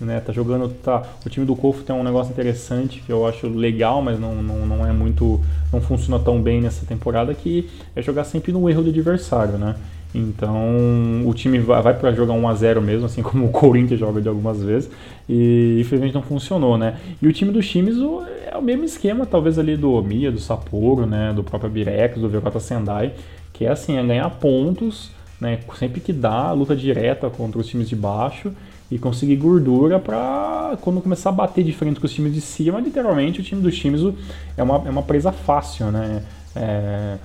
né? 0.00 0.20
Tá 0.20 0.32
jogando, 0.32 0.68
tá. 0.68 1.02
O 1.26 1.28
time 1.28 1.44
do 1.44 1.56
Kofo 1.56 1.82
tem 1.82 1.96
um 1.96 2.04
negócio 2.04 2.30
interessante 2.30 3.02
que 3.04 3.10
eu 3.10 3.26
acho 3.26 3.48
legal, 3.48 4.00
mas 4.00 4.20
não, 4.20 4.36
não, 4.36 4.64
não 4.64 4.86
é 4.86 4.92
muito, 4.92 5.40
não 5.72 5.80
funciona 5.80 6.22
tão 6.22 6.40
bem 6.40 6.60
nessa 6.60 6.86
temporada 6.86 7.34
que 7.34 7.68
é 7.96 8.00
jogar 8.00 8.22
sempre 8.22 8.52
no 8.52 8.70
erro 8.70 8.84
do 8.84 8.90
adversário, 8.90 9.58
né? 9.58 9.74
Então 10.14 11.26
o 11.26 11.34
time 11.34 11.58
vai, 11.58 11.82
vai 11.82 11.94
para 11.94 12.12
jogar 12.12 12.34
1 12.34 12.48
a 12.48 12.54
0 12.54 12.80
mesmo, 12.80 13.06
assim 13.06 13.20
como 13.26 13.46
o 13.46 13.50
Corinthians 13.50 13.98
joga 13.98 14.20
de 14.20 14.28
algumas 14.28 14.62
vezes, 14.62 14.88
e 15.28 15.78
infelizmente 15.80 16.14
não 16.14 16.22
funcionou, 16.22 16.78
né? 16.78 16.98
E 17.20 17.26
o 17.26 17.32
time 17.32 17.50
do 17.50 17.60
Shimizu 17.60 18.22
é 18.46 18.56
o 18.56 18.62
mesmo 18.62 18.84
esquema, 18.84 19.26
talvez 19.26 19.58
ali 19.58 19.76
do 19.76 19.90
Omiya, 19.90 20.30
do 20.30 20.38
Sapporo, 20.38 21.04
né? 21.04 21.32
Do 21.34 21.42
próprio 21.42 21.68
Birex, 21.68 22.16
do 22.16 22.28
Vyokata 22.28 22.60
Sendai, 22.60 23.12
que 23.52 23.64
é 23.64 23.70
assim, 23.70 23.96
é 23.96 24.04
ganhar 24.04 24.30
pontos, 24.30 25.15
né? 25.40 25.60
Sempre 25.78 26.00
que 26.00 26.12
dá, 26.12 26.52
luta 26.52 26.74
direta 26.74 27.28
contra 27.30 27.60
os 27.60 27.66
times 27.66 27.88
de 27.88 27.96
baixo 27.96 28.52
e 28.90 28.98
conseguir 28.98 29.36
gordura 29.36 29.98
para 29.98 30.78
quando 30.80 31.00
começar 31.00 31.30
a 31.30 31.32
bater 31.32 31.64
de 31.64 31.72
frente 31.72 31.98
com 31.98 32.06
os 32.06 32.12
times 32.12 32.32
de 32.32 32.40
cima, 32.40 32.80
literalmente 32.80 33.40
o 33.40 33.42
time 33.42 33.60
do 33.60 33.70
Shimizu 33.70 34.14
é 34.56 34.62
uma, 34.62 34.76
é 34.86 34.90
uma 34.90 35.02
presa 35.02 35.32
fácil, 35.32 35.90
né? 35.90 36.22
É, 36.54 37.16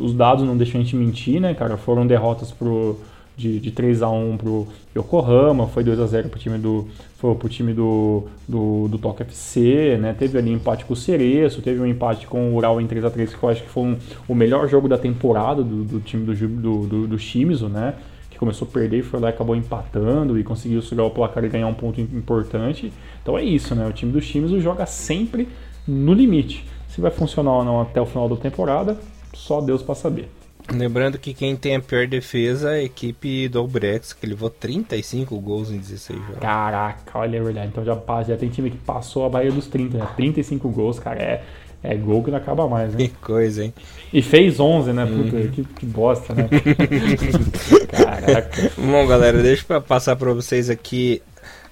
os 0.00 0.14
dados 0.14 0.44
não 0.44 0.56
deixam 0.56 0.80
a 0.80 0.84
gente 0.84 0.96
mentir, 0.96 1.40
né, 1.40 1.54
cara? 1.54 1.76
Foram 1.76 2.06
derrotas 2.06 2.50
pro, 2.50 2.98
de, 3.38 3.60
de 3.60 3.70
3 3.70 4.02
a 4.02 4.10
1 4.10 4.36
pro 4.36 4.66
Yokohama, 4.94 5.68
foi 5.68 5.84
2 5.84 6.00
a 6.00 6.06
0 6.06 6.28
pro 6.28 6.40
time 6.40 6.58
do 6.58 6.88
foi 7.16 7.34
pro 7.36 7.48
time 7.48 7.72
do 7.72 8.24
do, 8.48 8.88
do 8.88 8.98
Toque 8.98 9.22
FC, 9.22 9.96
né? 10.00 10.12
Teve 10.12 10.36
ali 10.38 10.50
um 10.50 10.56
empate 10.56 10.84
com 10.84 10.92
o 10.92 10.96
Cereço, 10.96 11.62
teve 11.62 11.80
um 11.80 11.86
empate 11.86 12.26
com 12.26 12.50
o 12.50 12.56
Ural 12.56 12.80
em 12.80 12.86
3 12.86 13.04
a 13.04 13.10
3 13.10 13.32
que 13.32 13.42
eu 13.42 13.48
acho 13.48 13.62
que 13.62 13.68
foi 13.68 13.84
um, 13.84 13.96
o 14.26 14.34
melhor 14.34 14.68
jogo 14.68 14.88
da 14.88 14.98
temporada 14.98 15.62
do, 15.62 15.84
do 15.84 16.00
time 16.00 16.26
do, 16.26 16.34
do, 16.34 16.86
do, 16.86 17.06
do 17.06 17.18
Shimizu, 17.18 17.68
né? 17.68 17.94
Que 18.28 18.38
começou 18.38 18.66
a 18.66 18.70
perder 18.70 19.02
foi 19.02 19.20
lá 19.20 19.28
e 19.28 19.30
acabou 19.30 19.54
empatando 19.54 20.36
e 20.36 20.42
conseguiu 20.42 20.82
segurar 20.82 21.06
o 21.06 21.10
placar 21.10 21.44
e 21.44 21.48
ganhar 21.48 21.68
um 21.68 21.74
ponto 21.74 22.00
importante. 22.00 22.92
Então 23.22 23.38
é 23.38 23.44
isso, 23.44 23.72
né? 23.76 23.86
O 23.86 23.92
time 23.92 24.10
do 24.10 24.20
Shimizu 24.20 24.60
joga 24.60 24.84
sempre 24.84 25.48
no 25.86 26.12
limite. 26.12 26.66
Se 26.88 27.00
vai 27.00 27.12
funcionar 27.12 27.52
ou 27.52 27.64
não 27.64 27.80
até 27.80 28.00
o 28.00 28.06
final 28.06 28.28
da 28.28 28.34
temporada, 28.34 28.98
só 29.32 29.60
Deus 29.60 29.80
para 29.80 29.94
saber. 29.94 30.37
Lembrando 30.72 31.18
que 31.18 31.32
quem 31.32 31.56
tem 31.56 31.76
a 31.76 31.80
pior 31.80 32.06
defesa 32.06 32.72
é 32.72 32.80
a 32.80 32.82
equipe 32.82 33.48
do 33.48 33.58
Albrecht, 33.58 34.14
que 34.14 34.26
levou 34.26 34.50
35 34.50 35.38
gols 35.40 35.70
em 35.70 35.78
16 35.78 36.18
jogos. 36.18 36.38
Caraca, 36.40 37.18
olha 37.18 37.40
a 37.40 37.44
verdade. 37.44 37.68
Então 37.68 37.84
já, 37.84 37.96
já 38.26 38.36
tem 38.36 38.50
time 38.50 38.70
que 38.70 38.76
passou 38.76 39.24
a 39.24 39.28
barreira 39.28 39.54
dos 39.54 39.66
30, 39.66 39.96
né? 39.96 40.08
35 40.14 40.68
gols, 40.68 40.98
cara. 40.98 41.20
É, 41.20 41.42
é 41.82 41.94
gol 41.94 42.22
que 42.22 42.30
não 42.30 42.38
acaba 42.38 42.68
mais, 42.68 42.92
né? 42.92 42.98
Que 42.98 43.08
coisa, 43.08 43.64
hein? 43.64 43.72
E 44.12 44.20
fez 44.20 44.60
11, 44.60 44.92
né? 44.92 45.06
Puta, 45.06 45.36
uhum. 45.36 45.48
que, 45.48 45.64
que, 45.64 45.86
bosta, 45.86 46.34
né? 46.34 46.48
Caraca. 47.90 48.72
Bom, 48.76 49.06
galera, 49.06 49.42
deixa 49.42 49.64
eu 49.72 49.80
passar 49.80 50.16
para 50.16 50.34
vocês 50.34 50.68
aqui 50.68 51.22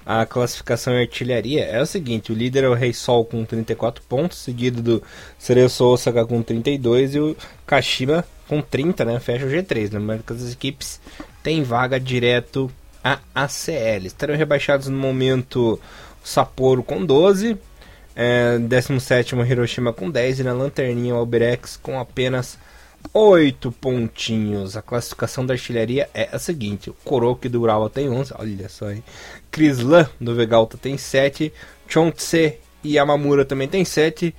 a 0.06 0.24
classificação 0.24 0.94
em 0.94 1.00
artilharia 1.00 1.64
é 1.64 1.82
o 1.82 1.86
seguinte: 1.86 2.30
o 2.30 2.34
líder 2.34 2.62
é 2.62 2.68
o 2.68 2.74
Rei 2.74 2.92
Sol 2.92 3.24
com 3.24 3.44
34 3.44 4.04
pontos, 4.04 4.38
seguido 4.38 4.80
do 4.80 5.02
Cereço 5.36 5.84
Osaka 5.84 6.24
com 6.24 6.40
32 6.42 7.16
e 7.16 7.20
o 7.20 7.36
Kashima 7.66 8.24
com 8.46 8.62
30, 8.62 9.04
né? 9.04 9.18
Fecha 9.18 9.44
o 9.44 9.50
G3. 9.50 9.92
Lembrando 9.92 10.22
que 10.22 10.32
as 10.32 10.52
equipes 10.52 11.00
têm 11.42 11.64
vaga 11.64 11.98
direto 11.98 12.70
a 13.02 13.18
ACL. 13.34 14.06
Estarão 14.06 14.36
rebaixados 14.36 14.86
no 14.86 14.96
momento 14.96 15.80
Sapporo 16.22 16.84
com 16.84 17.04
12, 17.04 17.56
é, 18.14 18.58
17 18.58 19.34
Hiroshima 19.34 19.92
com 19.92 20.08
10 20.08 20.40
e 20.40 20.42
na 20.44 20.52
lanterninha 20.52 21.14
o 21.14 21.18
Alberex 21.18 21.76
com 21.76 21.98
apenas 21.98 22.58
8 23.12 23.72
pontinhos. 23.72 24.76
A 24.76 24.82
classificação 24.82 25.44
da 25.44 25.54
artilharia 25.54 26.08
é 26.14 26.28
a 26.32 26.38
seguinte: 26.38 26.90
o 26.90 26.94
Koroki 27.04 27.48
do 27.48 27.60
Urawa 27.60 27.90
tem 27.90 28.08
11, 28.08 28.34
olha 28.38 28.68
só, 28.68 28.90
hein? 28.90 29.02
Krislan 29.50 30.08
do 30.20 30.34
Vegalta 30.34 30.76
tem 30.76 30.96
7, 30.96 31.52
Chontse 31.88 32.58
e 32.82 32.94
Yamamura 32.94 33.44
também 33.44 33.68
tem 33.68 33.84
7. 33.84 34.34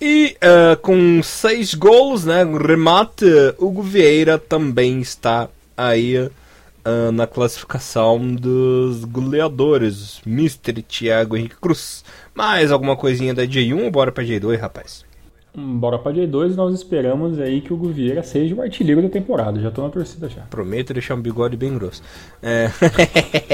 E 0.00 0.36
uh, 0.36 0.76
com 0.76 1.20
6 1.22 1.74
gols, 1.74 2.24
né? 2.24 2.44
Remate, 2.44 3.24
Hugo 3.58 3.82
Vieira 3.82 4.38
também 4.38 5.00
está 5.00 5.48
aí 5.76 6.18
uh, 6.18 7.12
na 7.12 7.26
classificação 7.26 8.34
dos 8.34 9.04
goleadores. 9.04 10.20
Mr. 10.24 10.82
Thiago 10.82 11.36
Henrique 11.36 11.56
Cruz. 11.56 12.04
Mais 12.34 12.70
alguma 12.70 12.96
coisinha 12.96 13.34
da 13.34 13.44
J1 13.44 13.84
ou 13.84 13.90
bora 13.90 14.12
pra 14.12 14.22
J2, 14.22 14.58
rapaz? 14.58 15.07
Bora 15.54 15.98
pra 15.98 16.12
J2 16.12 16.54
nós 16.54 16.74
esperamos 16.74 17.38
aí 17.38 17.60
que 17.60 17.72
o 17.72 17.76
Hugo 17.76 17.88
Vieira 17.88 18.22
seja 18.22 18.54
o 18.54 18.62
artilheiro 18.62 19.02
da 19.02 19.08
temporada. 19.08 19.60
Já 19.60 19.70
tô 19.70 19.82
na 19.82 19.88
torcida 19.88 20.28
já. 20.28 20.42
Prometo 20.42 20.92
deixar 20.92 21.14
um 21.14 21.20
bigode 21.20 21.56
bem 21.56 21.74
grosso. 21.74 22.02
É... 22.42 22.70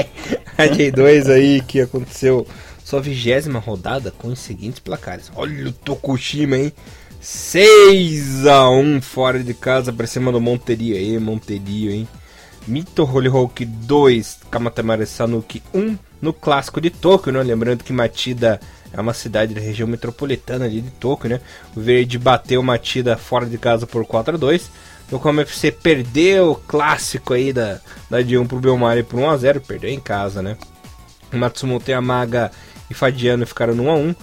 a 0.57 0.67
J2 0.67 1.31
aí 1.31 1.61
que 1.61 1.81
aconteceu 1.81 2.45
sua 2.83 3.01
vigésima 3.01 3.59
rodada 3.59 4.11
com 4.11 4.27
os 4.27 4.39
seguintes 4.39 4.79
placares. 4.79 5.31
Olha 5.35 5.69
o 5.69 5.71
Tokushima, 5.71 6.57
hein? 6.57 6.73
6 7.19 8.45
a 8.45 8.69
1 8.69 9.01
fora 9.01 9.43
de 9.43 9.53
casa 9.55 9.91
pra 9.91 10.05
cima 10.05 10.31
do 10.31 10.39
Monteria 10.39 10.95
aí, 10.95 11.17
Monterio, 11.17 11.89
hein? 11.89 12.07
Mito 12.67 13.03
Hollyhock 13.03 13.65
2, 13.65 14.39
Kamatamare 14.51 15.05
Sanuki 15.05 15.61
1 15.73 15.97
no 16.21 16.33
clássico 16.33 16.79
de 16.79 16.89
Tóquio, 16.89 17.31
né? 17.31 17.41
Lembrando 17.41 17.83
que 17.83 17.91
Matida 17.91 18.59
é 18.95 19.01
uma 19.01 19.13
cidade 19.13 19.53
da 19.53 19.61
região 19.61 19.87
metropolitana 19.87 20.65
ali 20.65 20.81
de 20.81 20.91
Tóquio, 20.91 21.29
né? 21.29 21.41
O 21.75 21.81
Verde 21.81 22.17
bateu 22.17 22.63
Matida 22.63 23.17
fora 23.17 23.45
de 23.45 23.57
casa 23.57 23.85
por 23.85 24.05
4 24.05 24.35
a 24.35 24.37
2 24.37 24.69
no 25.11 25.19
como 25.19 25.41
FC 25.41 25.71
perdeu 25.71 26.51
o 26.51 26.55
clássico 26.55 27.33
aí 27.33 27.53
da, 27.53 27.79
da 28.09 28.19
D1 28.19 28.47
pro 28.47 28.59
Belmari 28.59 29.03
por 29.03 29.19
1 29.19 29.29
a 29.29 29.37
0 29.37 29.61
perdeu 29.61 29.89
em 29.89 29.99
casa, 29.99 30.41
né? 30.41 30.57
Matsumoto 31.31 31.91
Yamaga 31.91 32.51
e 32.89 32.93
Fadiano 32.93 33.45
ficaram 33.45 33.75
no 33.75 33.83
1 33.83 33.89
a 33.89 33.95
1 33.95 34.15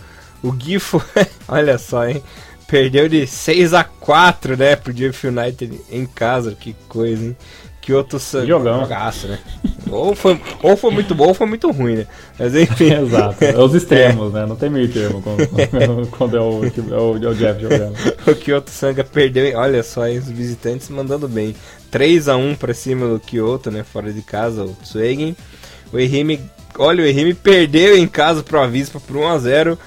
O 0.43 0.57
Gifo, 0.59 1.03
olha 1.47 1.79
só, 1.79 2.09
hein? 2.09 2.23
Perdeu 2.66 3.09
de 3.09 3.27
6 3.27 3.75
a 3.75 3.85
4 3.85 4.57
né, 4.57 4.75
pro 4.75 4.95
Jeff 4.95 5.27
United 5.27 5.79
em 5.91 6.07
casa, 6.07 6.57
que 6.59 6.75
coisa, 6.89 7.27
hein? 7.27 7.37
Kyoto 7.83 8.18
Sun. 8.18 8.47
Jogão. 8.47 8.80
Jogaço, 8.80 9.26
né? 9.26 9.39
ou, 9.91 10.14
foi, 10.14 10.41
ou 10.62 10.76
foi 10.76 10.91
muito 10.93 11.14
bom 11.14 11.28
ou 11.28 11.35
foi 11.35 11.47
muito 11.47 11.70
ruim, 11.70 11.97
né? 11.97 12.07
Mas 12.39 12.55
enfim. 12.55 12.95
Exato. 12.95 13.45
É 13.45 13.59
os 13.59 13.74
extremos, 13.74 14.35
é. 14.35 14.39
né? 14.41 14.47
Não 14.47 14.57
tem 14.57 14.70
meio 14.70 14.89
termo 14.91 15.20
quando, 15.20 16.09
quando 16.16 16.37
é, 16.37 16.41
o, 16.41 16.64
é, 16.64 17.01
o, 17.01 17.24
é 17.24 17.28
o 17.28 17.35
Jeff 17.35 17.61
jogando. 17.61 17.95
o 18.26 18.35
Kyoto 18.35 18.70
Sanga 18.70 19.05
perdeu, 19.05 19.59
olha 19.59 19.83
só, 19.83 20.03
aí, 20.03 20.16
os 20.16 20.30
visitantes 20.30 20.89
mandando 20.89 21.28
bem. 21.28 21.55
3 21.91 22.28
a 22.28 22.37
1 22.37 22.55
pra 22.55 22.72
cima 22.72 23.07
do 23.07 23.20
Kyoto, 23.20 23.70
né? 23.70 23.85
Fora 23.85 24.12
de 24.12 24.22
casa, 24.22 24.64
o 24.64 24.74
Tsuegen. 24.83 25.37
O 25.93 25.99
Ehime, 25.99 26.41
olha, 26.78 27.03
o 27.03 27.07
Ehime 27.07 27.35
perdeu 27.35 27.99
em 27.99 28.07
casa 28.07 28.43
pro 28.43 28.62
Avispa 28.62 28.99
por 28.99 29.16
1 29.16 29.28
a 29.28 29.39
0 29.39 29.78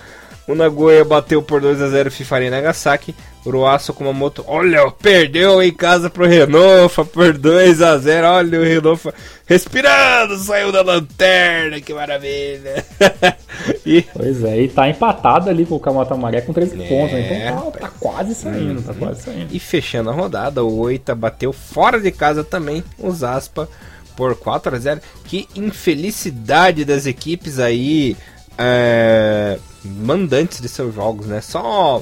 o 0.47 0.53
Nagoya 0.53 1.03
bateu 1.03 1.41
por 1.41 1.59
2 1.59 1.81
a 1.81 1.89
0 1.89 2.11
FIFA 2.11 2.43
em 2.43 2.49
Nagasaki. 2.51 3.15
Uruaço 3.45 3.93
Kumamoto, 3.93 4.43
olha, 4.47 4.89
perdeu 4.91 5.61
em 5.61 5.71
casa 5.71 6.09
pro 6.09 6.27
Renofa 6.27 7.05
por 7.05 7.37
2 7.37 7.81
a 7.81 7.95
0 7.97 8.27
Olha 8.27 8.59
o 8.59 8.63
Renofa 8.63 9.13
respirando, 9.45 10.35
saiu 10.37 10.71
da 10.71 10.81
lanterna, 10.81 11.79
que 11.79 11.93
maravilha. 11.93 12.83
e... 13.85 14.01
Pois 14.01 14.43
é, 14.43 14.61
e 14.61 14.67
tá 14.67 14.89
empatado 14.89 15.49
ali 15.49 15.63
com 15.63 15.75
o 15.75 15.79
Kamata 15.79 16.15
Maré 16.15 16.41
com 16.41 16.53
13 16.53 16.81
é, 16.81 16.87
pontos, 16.87 17.13
né? 17.13 17.49
Então 17.51 17.71
tá, 17.71 17.79
tá 17.81 17.91
quase 17.99 18.33
saindo, 18.33 18.81
tá 18.81 18.93
quase 18.95 19.21
saindo. 19.21 19.55
E 19.55 19.59
fechando 19.59 20.09
a 20.09 20.13
rodada, 20.13 20.63
o 20.63 20.79
Oita 20.79 21.13
bateu 21.13 21.53
fora 21.53 21.99
de 21.99 22.11
casa 22.11 22.43
também 22.43 22.83
os 22.97 23.23
Aspa 23.23 23.69
por 24.15 24.35
4 24.35 24.75
a 24.75 24.79
0 24.79 25.01
Que 25.25 25.47
infelicidade 25.55 26.83
das 26.83 27.05
equipes 27.05 27.59
aí. 27.59 28.17
É, 28.57 29.59
mandantes 29.83 30.61
de 30.61 30.69
seus 30.69 30.95
jogos, 30.95 31.27
né? 31.27 31.41
Só 31.41 32.01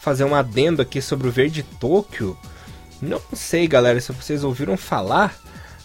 fazer 0.00 0.24
um 0.24 0.34
adendo 0.34 0.82
aqui 0.82 1.00
sobre 1.00 1.28
o 1.28 1.30
Verde 1.30 1.62
Tóquio. 1.78 2.36
Não 3.00 3.20
sei, 3.34 3.68
galera, 3.68 4.00
se 4.00 4.12
vocês 4.12 4.42
ouviram 4.42 4.76
falar, 4.76 5.38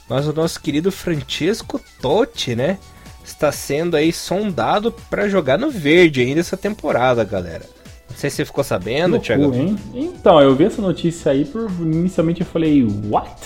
mas 0.09 0.28
o 0.28 0.34
nosso 0.34 0.59
querido 0.59 0.91
Francesco 0.91 1.80
Totti, 2.01 2.55
né? 2.55 2.80
Está 3.24 3.51
sendo 3.51 3.97
aí 3.97 4.13
sondado 4.13 4.91
para 5.09 5.28
jogar 5.28 5.57
no 5.57 5.70
Verde 5.70 6.22
ainda 6.22 6.39
essa 6.39 6.55
temporada, 6.55 7.24
galera. 7.24 7.66
Não 8.09 8.16
sei 8.16 8.30
se 8.30 8.38
você 8.38 8.45
ficou 8.45 8.63
sabendo, 8.63 9.20
Thiago. 9.20 9.51
Então, 9.93 10.39
eu 10.39 10.55
vi 10.55 10.66
essa 10.66 10.82
notícia 10.82 11.32
aí, 11.32 11.43
por 11.43 11.70
inicialmente 11.82 12.41
eu 12.41 12.47
falei, 12.47 12.84
what? 13.09 13.41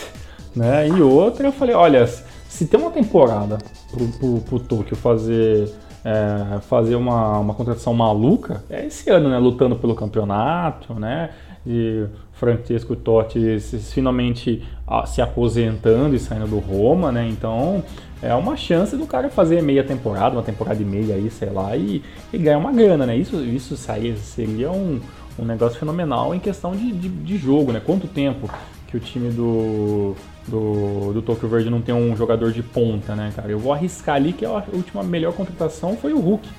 Né? 0.56 0.88
E 0.88 1.02
outra 1.02 1.48
eu 1.48 1.52
falei, 1.52 1.74
olha, 1.74 2.08
se 2.48 2.66
tem 2.66 2.80
uma 2.80 2.92
temporada 2.92 3.58
pro, 3.90 4.08
pro, 4.10 4.42
pro 4.42 4.60
Tokyo 4.60 4.96
fazer 4.96 5.72
é, 6.04 6.60
fazer 6.62 6.96
uma, 6.96 7.40
uma 7.40 7.54
contratação 7.54 7.94
maluca 7.94 8.64
é 8.70 8.86
esse 8.86 9.10
ano, 9.10 9.30
né? 9.30 9.38
Lutando 9.38 9.76
pelo 9.76 9.96
campeonato, 9.96 10.94
né? 10.94 11.32
E 11.68 12.06
Francesco 12.34 12.96
Totti 12.96 13.60
finalmente 13.92 14.64
se 15.06 15.22
aposentando 15.22 16.16
e 16.16 16.20
saindo 16.20 16.48
do 16.48 16.60
Roma, 16.60 17.12
né? 17.12 17.28
Então 17.28 17.84
é 18.22 18.34
uma 18.34 18.56
chance 18.56 18.96
do 18.96 19.06
cara 19.06 19.30
fazer 19.30 19.62
meia 19.62 19.84
temporada, 19.84 20.36
uma 20.36 20.44
temporada 20.44 20.82
e 20.82 20.86
meia 20.86 21.16
aí, 21.16 21.30
sei 21.30 21.50
lá, 21.50 21.76
e, 21.76 22.02
e 22.32 22.38
ganhar 22.38 22.58
uma 22.58 22.72
grana, 22.72 23.06
né? 23.06 23.16
Isso, 23.16 23.36
isso 23.44 23.76
seria 23.78 24.72
um, 24.72 25.00
um 25.38 25.46
negócio 25.46 25.80
fenomenal 25.80 26.34
em 26.34 26.40
questão 26.40 26.72
de, 26.72 26.92
de, 26.92 27.10
de 27.10 27.38
jogo, 27.38 27.72
né? 27.72 27.82
Quanto 27.86 28.08
tempo 28.08 28.50
que 28.90 28.98
o 28.98 29.00
time 29.00 29.30
do, 29.30 30.16
do, 30.48 31.14
do 31.14 31.22
Tokyo 31.22 31.48
Verde 31.48 31.70
não 31.70 31.80
tem 31.80 31.94
um 31.94 32.16
jogador 32.16 32.52
de 32.52 32.64
ponta, 32.64 33.16
né, 33.16 33.32
cara? 33.36 33.52
Eu 33.52 33.60
vou 33.60 33.72
arriscar 33.72 34.16
ali 34.16 34.34
que 34.34 34.44
a 34.46 34.64
última 34.74 35.04
melhor 35.04 35.34
contratação 35.34 35.96
foi 35.96 36.12
o 36.12 36.20
Hulk, 36.20 36.50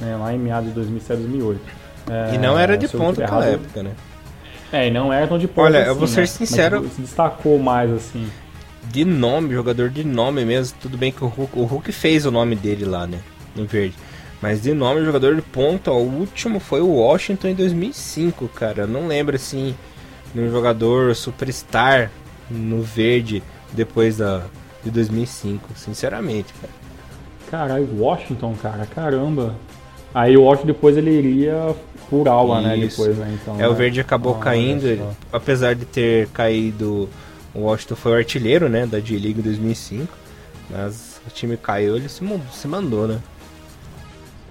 né, 0.00 0.16
lá 0.16 0.32
em 0.32 0.38
meados 0.38 0.70
de 0.70 0.74
2007, 0.74 1.20
2008. 1.20 1.60
É, 2.10 2.34
e 2.34 2.38
não 2.38 2.58
era 2.58 2.76
de 2.76 2.88
ponta 2.88 3.20
naquela 3.20 3.44
época, 3.46 3.82
né? 3.82 3.92
É, 4.72 4.88
e 4.88 4.90
não 4.90 5.12
era 5.12 5.26
tão 5.26 5.38
de 5.38 5.46
ponta 5.46 5.68
Olha, 5.68 5.80
assim, 5.80 5.88
eu 5.88 5.94
vou 5.94 6.08
ser 6.08 6.20
né? 6.22 6.26
sincero... 6.26 6.82
Mas 6.82 6.92
se 6.94 7.02
destacou 7.02 7.58
mais, 7.58 7.92
assim. 7.92 8.26
De 8.84 9.04
nome, 9.04 9.52
jogador 9.52 9.90
de 9.90 10.04
nome 10.04 10.44
mesmo, 10.44 10.76
tudo 10.80 10.96
bem 10.96 11.12
que 11.12 11.22
o 11.22 11.28
Hulk, 11.28 11.58
o 11.58 11.64
Hulk 11.64 11.92
fez 11.92 12.24
o 12.24 12.30
nome 12.30 12.56
dele 12.56 12.84
lá, 12.84 13.06
né, 13.06 13.18
no 13.54 13.66
verde. 13.66 13.94
Mas 14.40 14.62
de 14.62 14.72
nome, 14.72 15.04
jogador 15.04 15.34
de 15.36 15.42
ponta, 15.42 15.90
ó, 15.90 15.98
o 15.98 16.18
último 16.20 16.60
foi 16.60 16.80
o 16.80 16.88
Washington 16.88 17.48
em 17.48 17.54
2005, 17.54 18.48
cara. 18.48 18.82
Eu 18.82 18.88
não 18.88 19.06
lembro, 19.06 19.36
assim, 19.36 19.74
de 20.34 20.40
um 20.40 20.50
jogador 20.50 21.14
superstar 21.14 22.10
no 22.50 22.82
verde 22.82 23.42
depois 23.72 24.18
da, 24.18 24.42
de 24.82 24.90
2005, 24.90 25.70
sinceramente, 25.76 26.52
cara. 26.60 26.72
Caralho, 27.50 27.88
Washington, 27.98 28.54
cara, 28.60 28.86
caramba. 28.86 29.54
Aí 30.12 30.36
o 30.36 30.42
Washington 30.42 30.66
depois 30.66 30.96
ele 30.96 31.10
iria 31.10 31.74
por 32.10 32.28
aula, 32.28 32.60
né? 32.60 32.76
Depois, 32.76 33.16
né? 33.16 33.38
Então, 33.40 33.54
é, 33.54 33.58
né? 33.58 33.68
o 33.68 33.74
Verde 33.74 34.00
acabou 34.00 34.36
ah, 34.36 34.38
caindo, 34.38 35.08
apesar 35.32 35.74
de 35.74 35.84
ter 35.84 36.28
caído, 36.28 37.08
o 37.54 37.60
Washington 37.60 37.96
foi 37.96 38.12
o 38.12 38.16
artilheiro, 38.16 38.68
né? 38.68 38.86
Da 38.86 38.98
D-League 38.98 39.40
2005. 39.40 40.12
Mas 40.70 41.20
o 41.26 41.30
time 41.30 41.56
caiu, 41.56 41.96
ele 41.96 42.08
se, 42.08 42.24
se 42.52 42.68
mandou, 42.68 43.06
né? 43.06 43.20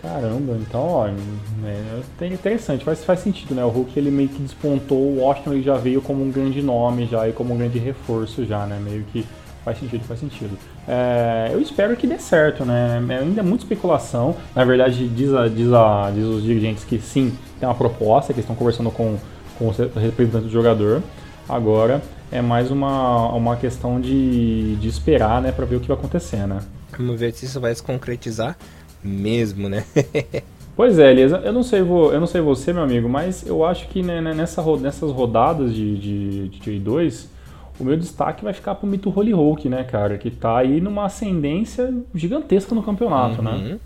Caramba, 0.04 0.58
então, 0.60 0.82
ó, 0.82 1.08
é, 1.08 2.28
interessante, 2.28 2.84
faz, 2.84 3.06
faz 3.06 3.22
sentido, 3.22 3.56
né? 3.56 3.64
O 3.64 3.70
Hulk 3.70 3.98
ele 3.98 4.12
meio 4.12 4.28
que 4.28 4.42
despontou, 4.42 4.98
o 4.98 5.22
Washington 5.22 5.54
ele 5.54 5.64
já 5.64 5.76
veio 5.76 6.02
como 6.02 6.22
um 6.22 6.30
grande 6.30 6.62
nome 6.62 7.06
já 7.06 7.26
e 7.30 7.32
como 7.32 7.54
um 7.54 7.58
grande 7.58 7.80
reforço 7.80 8.46
já, 8.46 8.66
né? 8.66 8.78
Meio 8.84 9.06
que 9.14 9.26
faz 9.64 9.80
sentido, 9.80 10.04
faz 10.04 10.20
sentido. 10.20 10.58
É, 10.86 11.52
eu 11.54 11.62
espero 11.62 11.96
que 11.96 12.06
dê 12.06 12.20
certo, 12.20 12.66
né? 12.66 13.02
É 13.10 13.20
ainda 13.20 13.40
é 13.40 13.44
muita 13.44 13.64
especulação. 13.64 14.36
Na 14.54 14.66
verdade, 14.66 15.08
diz, 15.08 15.34
a, 15.34 15.48
diz, 15.48 15.72
a, 15.72 16.12
diz 16.14 16.26
os 16.26 16.44
dirigentes 16.44 16.84
que 16.84 17.00
sim, 17.00 17.34
tem 17.58 17.70
uma 17.70 17.74
proposta, 17.74 18.34
que 18.34 18.42
estão 18.42 18.58
conversando 18.58 18.92
com, 18.92 19.18
com 19.58 19.68
o 19.68 19.72
representante 19.98 20.48
do 20.48 20.52
jogador. 20.52 21.02
Agora 21.48 22.02
é 22.30 22.42
mais 22.42 22.70
uma, 22.70 23.30
uma 23.30 23.56
questão 23.56 24.02
de, 24.02 24.76
de 24.76 24.88
esperar, 24.90 25.42
né, 25.42 25.54
para 25.54 25.64
ver 25.64 25.78
o 25.78 25.80
que 25.80 25.88
vai 25.88 25.96
acontecer, 25.96 26.46
né? 26.46 26.60
Vamos 26.98 27.18
ver 27.18 27.34
se 27.34 27.46
isso 27.46 27.60
vai 27.62 27.74
se 27.74 27.82
concretizar 27.82 28.58
mesmo, 29.04 29.70
né? 29.70 29.86
pois 30.76 30.98
é, 31.00 31.12
Elias, 31.12 31.32
eu 31.32 31.54
não 31.54 31.64
sei, 31.64 31.82
eu 31.82 32.20
não 32.20 32.28
sei 32.28 32.42
você, 32.42 32.72
meu 32.72 32.84
amigo, 32.84 33.10
mas 33.10 33.46
eu 33.46 33.66
acho 33.66 33.88
que 33.88 34.02
né, 34.02 34.22
né 34.22 34.34
nessa, 34.34 34.64
nessas 34.78 35.12
rodadas 35.12 35.74
de, 35.74 35.98
de, 35.98 36.50
de 36.50 36.72
J2, 36.72 37.28
o 37.80 37.84
meu 37.84 37.98
destaque 37.98 38.44
vai 38.44 38.54
ficar 38.54 38.76
pro 38.76 38.88
Mito 38.88 39.12
Holy 39.16 39.34
Hulk, 39.34 39.68
né, 39.68 39.84
cara? 39.84 40.18
Que 40.18 40.30
tá 40.30 40.58
aí 40.58 40.80
numa 40.80 41.06
ascendência 41.06 41.94
gigantesca 42.14 42.74
no 42.76 42.84
campeonato, 42.84 43.42
né? 43.42 43.52
uhum. 43.52 43.58
né? 43.58 43.80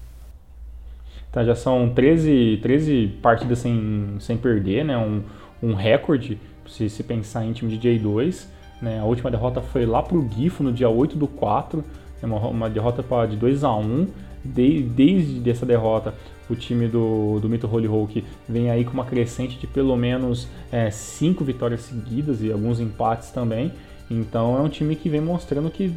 Então 1.29 1.45
já 1.45 1.55
são 1.55 1.89
13, 1.89 2.59
13 2.61 3.19
partidas 3.21 3.59
sem, 3.59 4.15
sem 4.19 4.37
perder, 4.37 4.83
né? 4.83 4.97
Um, 4.97 5.21
um 5.61 5.73
recorde, 5.73 6.37
se, 6.67 6.89
se 6.89 7.03
pensar 7.03 7.45
em 7.45 7.53
time 7.53 7.77
de 7.77 7.87
J2. 7.87 8.45
Né? 8.81 8.99
A 8.99 9.03
última 9.03 9.31
derrota 9.31 9.61
foi 9.61 9.85
lá 9.85 10.01
pro 10.01 10.27
Gifo 10.35 10.63
no 10.63 10.71
dia 10.71 10.89
8 10.89 11.17
do 11.17 11.27
4 11.27 11.83
é 12.21 12.25
uma, 12.25 12.37
uma 12.47 12.69
derrota 12.69 13.03
pra, 13.03 13.25
de 13.25 13.35
2 13.35 13.63
a 13.63 13.75
1 13.75 14.07
de, 14.43 14.81
desde 14.83 15.49
essa 15.49 15.65
derrota 15.65 16.13
o 16.49 16.55
time 16.55 16.87
do, 16.87 17.39
do 17.39 17.49
Mito 17.49 17.67
Holy 17.67 17.87
Hulk 17.87 18.23
vem 18.47 18.69
aí 18.69 18.85
com 18.85 18.91
uma 18.91 19.05
crescente 19.05 19.57
de 19.57 19.67
pelo 19.67 19.95
menos 19.95 20.47
5 20.91 21.43
é, 21.43 21.45
vitórias 21.45 21.81
seguidas 21.81 22.41
e 22.41 22.51
alguns 22.51 22.79
empates 22.79 23.31
também. 23.31 23.71
Então 24.09 24.57
é 24.57 24.61
um 24.61 24.69
time 24.69 24.95
que 24.95 25.09
vem 25.09 25.19
mostrando 25.19 25.69
que 25.69 25.93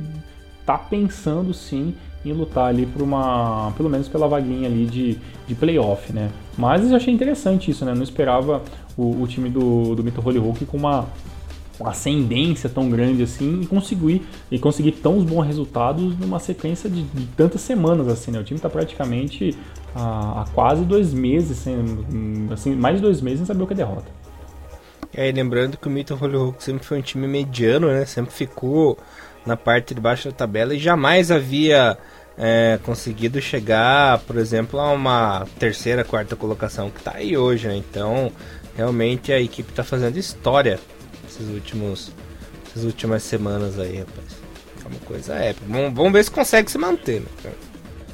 tá 0.66 0.76
pensando 0.76 1.54
sim 1.54 1.94
em 2.24 2.32
lutar 2.32 2.66
ali 2.66 2.84
por 2.84 3.00
uma, 3.00 3.72
pelo 3.76 3.88
menos 3.88 4.08
pela 4.08 4.28
vaguinha 4.28 4.68
ali 4.68 4.84
de, 4.84 5.18
de 5.46 5.54
playoff, 5.54 6.12
né? 6.12 6.30
Mas 6.58 6.90
eu 6.90 6.96
achei 6.96 7.14
interessante 7.14 7.70
isso, 7.70 7.84
né? 7.84 7.94
Não 7.94 8.02
esperava 8.02 8.62
o, 8.96 9.22
o 9.22 9.26
time 9.26 9.48
do, 9.48 9.94
do 9.94 10.04
Mito 10.04 10.20
Holy 10.20 10.38
Hulk 10.38 10.66
com 10.66 10.76
uma 10.76 11.06
ascendência 11.84 12.68
tão 12.68 12.88
grande 12.90 13.22
assim 13.22 13.60
e 13.62 13.66
conseguir 13.66 14.22
e 14.50 14.58
conseguir 14.58 14.92
tão 14.92 15.22
bons 15.24 15.46
resultados 15.46 16.18
numa 16.18 16.38
sequência 16.38 16.88
de, 16.88 17.02
de 17.02 17.26
tantas 17.28 17.60
semanas 17.60 18.08
assim, 18.08 18.30
né? 18.30 18.38
O 18.38 18.44
time 18.44 18.58
está 18.58 18.68
praticamente 18.68 19.56
há, 19.94 20.42
há, 20.42 20.44
quase 20.52 20.84
dois 20.84 21.12
meses, 21.12 21.58
sem, 21.58 21.76
assim, 22.52 22.74
mais 22.74 22.96
de 22.96 23.02
dois 23.02 23.20
meses 23.20 23.40
sem 23.40 23.46
saber 23.46 23.62
o 23.62 23.66
que 23.66 23.72
é 23.72 23.76
derrota. 23.76 24.06
É, 25.12 25.28
e 25.28 25.32
lembrando 25.32 25.76
que 25.76 25.88
o 25.88 25.90
Mito 25.90 26.16
Holy 26.20 26.36
Hulk 26.36 26.62
sempre 26.62 26.84
foi 26.84 26.98
um 26.98 27.02
time 27.02 27.26
mediano, 27.26 27.88
né? 27.88 28.04
Sempre 28.04 28.32
ficou 28.32 28.96
na 29.44 29.56
parte 29.56 29.94
de 29.94 30.00
baixo 30.00 30.28
da 30.28 30.34
tabela 30.34 30.74
e 30.74 30.78
jamais 30.78 31.30
havia 31.30 31.98
é, 32.38 32.78
conseguido 32.84 33.40
chegar, 33.40 34.18
por 34.20 34.36
exemplo, 34.36 34.78
a 34.78 34.92
uma 34.92 35.46
terceira, 35.58 36.04
quarta 36.04 36.36
colocação 36.36 36.90
que 36.90 36.98
está 36.98 37.16
aí 37.16 37.36
hoje, 37.36 37.66
né? 37.66 37.76
Então, 37.76 38.30
realmente 38.76 39.32
a 39.32 39.40
equipe 39.40 39.70
está 39.70 39.82
fazendo 39.82 40.16
história 40.16 40.78
esses 41.40 41.54
últimos, 41.54 42.12
essas 42.66 42.84
últimas 42.84 43.22
semanas 43.22 43.78
aí, 43.78 43.98
rapaz. 43.98 44.40
É 44.84 44.88
uma 44.88 45.00
coisa 45.00 45.34
épica. 45.34 45.66
Vamos, 45.68 45.94
vamos 45.94 46.12
ver 46.12 46.24
se 46.24 46.30
consegue 46.30 46.70
se 46.70 46.78
manter, 46.78 47.20
né, 47.20 47.26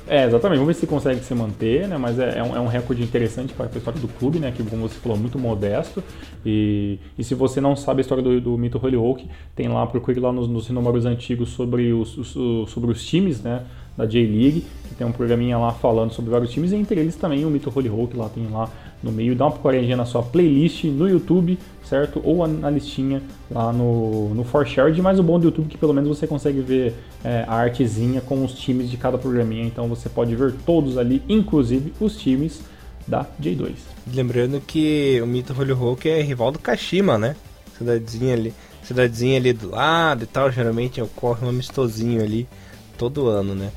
É, 0.08 0.24
exatamente. 0.24 0.58
Vamos 0.58 0.74
ver 0.74 0.80
se 0.80 0.86
consegue 0.86 1.24
se 1.24 1.34
manter, 1.34 1.88
né? 1.88 1.96
Mas 1.98 2.18
é, 2.18 2.38
é, 2.38 2.42
um, 2.42 2.56
é 2.56 2.60
um 2.60 2.66
recorde 2.68 3.02
interessante 3.02 3.52
para 3.52 3.66
a 3.66 3.76
história 3.76 4.00
do 4.00 4.06
clube, 4.06 4.38
né? 4.38 4.52
Que, 4.52 4.62
como 4.62 4.88
você 4.88 4.94
falou, 5.00 5.18
muito 5.18 5.38
modesto. 5.38 6.02
E, 6.44 7.00
e 7.18 7.24
se 7.24 7.34
você 7.34 7.60
não 7.60 7.74
sabe 7.74 8.00
a 8.00 8.02
história 8.02 8.22
do, 8.22 8.40
do 8.40 8.56
Mito 8.56 8.80
Holyoke, 8.82 9.28
tem 9.54 9.68
lá, 9.68 9.84
procure 9.86 10.20
lá 10.20 10.32
nos, 10.32 10.48
nos 10.48 11.04
antigos 11.04 11.50
sobre 11.50 11.92
os, 11.92 12.16
os, 12.16 12.70
sobre 12.70 12.92
os 12.92 13.04
times, 13.04 13.42
né? 13.42 13.64
Da 13.96 14.04
J-League, 14.04 14.64
que 14.88 14.94
tem 14.94 15.06
um 15.06 15.12
programinha 15.12 15.56
lá 15.56 15.72
falando 15.72 16.12
sobre 16.12 16.30
vários 16.30 16.50
times, 16.50 16.72
e 16.72 16.76
entre 16.76 17.00
eles 17.00 17.16
também 17.16 17.44
o 17.44 17.50
Mito 17.50 17.72
Holyoke, 17.74 18.16
lá 18.16 18.28
tem 18.28 18.46
lá 18.50 18.68
no 19.02 19.10
meio. 19.10 19.34
Dá 19.34 19.44
uma 19.46 19.52
procuradinha 19.52 19.96
na 19.96 20.04
sua 20.04 20.22
playlist 20.22 20.84
no 20.84 21.08
YouTube, 21.08 21.58
certo? 21.84 22.20
Ou 22.24 22.46
na 22.46 22.70
listinha 22.70 23.22
lá 23.50 23.72
no, 23.72 24.34
no 24.34 24.44
ForShared. 24.44 25.00
Mas 25.00 25.18
o 25.18 25.22
bom 25.22 25.38
do 25.38 25.46
YouTube 25.46 25.66
é 25.66 25.70
que 25.70 25.78
pelo 25.78 25.94
menos 25.94 26.08
você 26.08 26.26
consegue 26.26 26.60
ver 26.60 26.94
é, 27.24 27.44
a 27.46 27.54
artezinha 27.54 28.20
com 28.20 28.44
os 28.44 28.52
times 28.52 28.90
de 28.90 28.96
cada 28.96 29.16
programinha. 29.16 29.64
Então 29.64 29.88
você 29.88 30.08
pode 30.08 30.34
ver 30.34 30.54
todos 30.64 30.98
ali, 30.98 31.22
inclusive 31.28 31.92
os 32.00 32.16
times 32.16 32.60
da 33.06 33.24
J2. 33.40 33.74
Lembrando 34.12 34.60
que 34.60 35.20
o 35.22 35.26
Mito 35.26 35.52
Hollywood 35.52 36.08
é 36.08 36.20
rival 36.22 36.50
do 36.50 36.58
Kashima, 36.58 37.16
né? 37.16 37.36
Cidadezinha 37.78 38.34
ali, 38.34 38.54
cidadezinha 38.82 39.36
ali 39.38 39.52
do 39.52 39.70
lado 39.70 40.24
e 40.24 40.26
tal. 40.26 40.50
Geralmente 40.50 41.00
ocorre 41.00 41.46
um 41.46 41.50
amistosinho 41.50 42.22
ali 42.22 42.48
todo 42.96 43.28
ano, 43.28 43.54
né? 43.54 43.70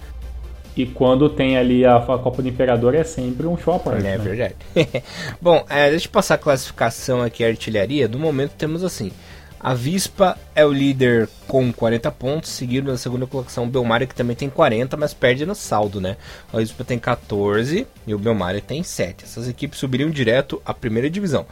E 0.76 0.86
quando 0.86 1.30
tem 1.30 1.58
ali 1.58 1.86
a, 1.86 1.98
a, 1.98 2.18
Copa 2.18 2.42
do 2.42 2.48
Imperador 2.48 2.96
é 2.96 3.04
sempre 3.04 3.46
um 3.48 3.58
show 3.58 3.74
à 3.74 3.80
parte. 3.80 4.06
É 4.06 4.12
né? 4.12 4.18
verdade. 4.18 4.56
Bom, 5.42 5.66
é, 5.70 5.90
deixa 5.90 6.08
eu 6.08 6.12
passar 6.12 6.36
a 6.36 6.38
classificação 6.38 7.22
aqui, 7.22 7.44
a 7.44 7.48
artilharia. 7.48 8.08
No 8.08 8.20
momento 8.20 8.52
temos 8.52 8.84
assim. 8.84 9.12
A 9.60 9.74
Vispa 9.74 10.38
é 10.56 10.66
o 10.66 10.72
líder 10.72 11.28
com 11.46 11.74
40 11.74 12.10
pontos, 12.12 12.50
seguido 12.50 12.90
na 12.90 12.98
segunda 12.98 13.28
colocação 13.28 13.66
o 13.66 13.68
Belmari 13.68 14.08
que 14.08 14.16
também 14.16 14.34
tem 14.34 14.50
40, 14.50 14.96
mas 14.96 15.14
perde 15.14 15.46
no 15.46 15.54
saldo, 15.54 16.00
né? 16.00 16.16
A 16.54 16.60
Vispa 16.60 16.86
tem 16.86 16.98
14 16.98 17.86
e 18.08 18.14
o 18.14 18.18
Belmari 18.18 18.62
tem 18.62 18.84
7. 18.84 19.26
Essas 19.26 19.50
equipes 19.50 19.78
subiriam 19.78 20.10
direto 20.10 20.62
à 20.66 20.74
primeira 20.74 21.10
divisão. 21.10 21.46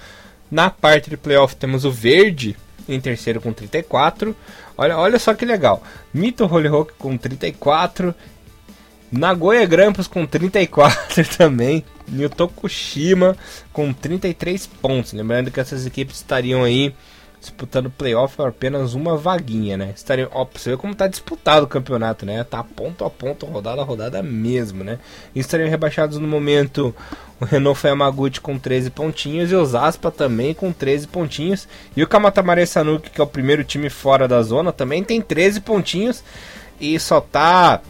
Na 0.50 0.70
parte 0.70 1.10
de 1.10 1.18
playoff 1.18 1.54
temos 1.58 1.84
o 1.84 1.92
Verde 1.92 2.56
em 2.88 3.02
terceiro 3.02 3.42
com 3.42 3.52
34. 3.52 4.34
Olha, 4.78 4.98
olha 4.98 5.20
só 5.20 5.34
que 5.34 5.44
legal. 5.44 5.84
Mito 6.14 6.46
Hollyhock 6.46 6.94
com 6.98 7.18
34 7.18 8.16
Nagoya 9.12 9.66
Grampus 9.66 10.08
com 10.08 10.26
34 10.26 11.26
também. 11.38 11.84
E 12.10 12.24
o 12.24 12.30
Tokushima 12.30 13.36
com 13.74 13.92
33 13.92 14.68
pontos. 14.68 15.14
Lembrando 15.14 15.52
que 15.52 15.60
essas 15.60 15.86
equipes 15.86 16.18
estariam 16.18 16.64
aí 16.64 16.94
disputando 17.40 17.90
playoff 17.90 18.42
apenas 18.42 18.94
uma 18.94 19.16
vaguinha, 19.16 19.78
né? 19.78 19.94
Estariam, 19.96 20.30
ó, 20.34 20.46
você 20.46 20.72
ver 20.72 20.78
como 20.78 20.96
tá 20.96 21.08
disputado 21.08 21.66
o 21.66 21.70
campeonato, 21.70 22.26
né? 22.26 22.44
Tá 22.44 22.64
ponto 22.64 23.06
a 23.06 23.10
ponto, 23.10 23.46
rodada 23.46 23.82
a 23.82 23.86
rodada 23.86 24.24
mesmo, 24.24 24.84
né? 24.84 25.00
E 25.36 25.40
estariam 25.40 25.70
rebaixados 25.70 26.18
no 26.18 26.28
momento 26.28 26.96
o 27.40 27.46
Renault 27.46 27.86
Yamaguchi 27.86 28.42
com 28.42 28.58
13 28.58 28.90
pontinhos 28.90 29.52
e 29.52 29.56
o 29.56 29.66
Zaspa 29.66 30.10
também 30.10 30.54
com 30.54 30.72
13 30.72 31.08
pontinhos. 31.08 31.68
E 31.96 32.02
o 32.02 32.08
Kamatamare 32.08 32.66
Sanuki, 32.66 33.10
que 33.10 33.22
é 33.22 33.24
o 33.24 33.28
primeiro 33.28 33.64
time 33.64 33.90
fora 33.90 34.28
da 34.28 34.42
zona, 34.42 34.72
também 34.72 35.04
tem 35.04 35.22
13 35.22 35.62
pontinhos 35.62 36.24
e 36.80 37.00
só 37.00 37.22
tá 37.22 37.82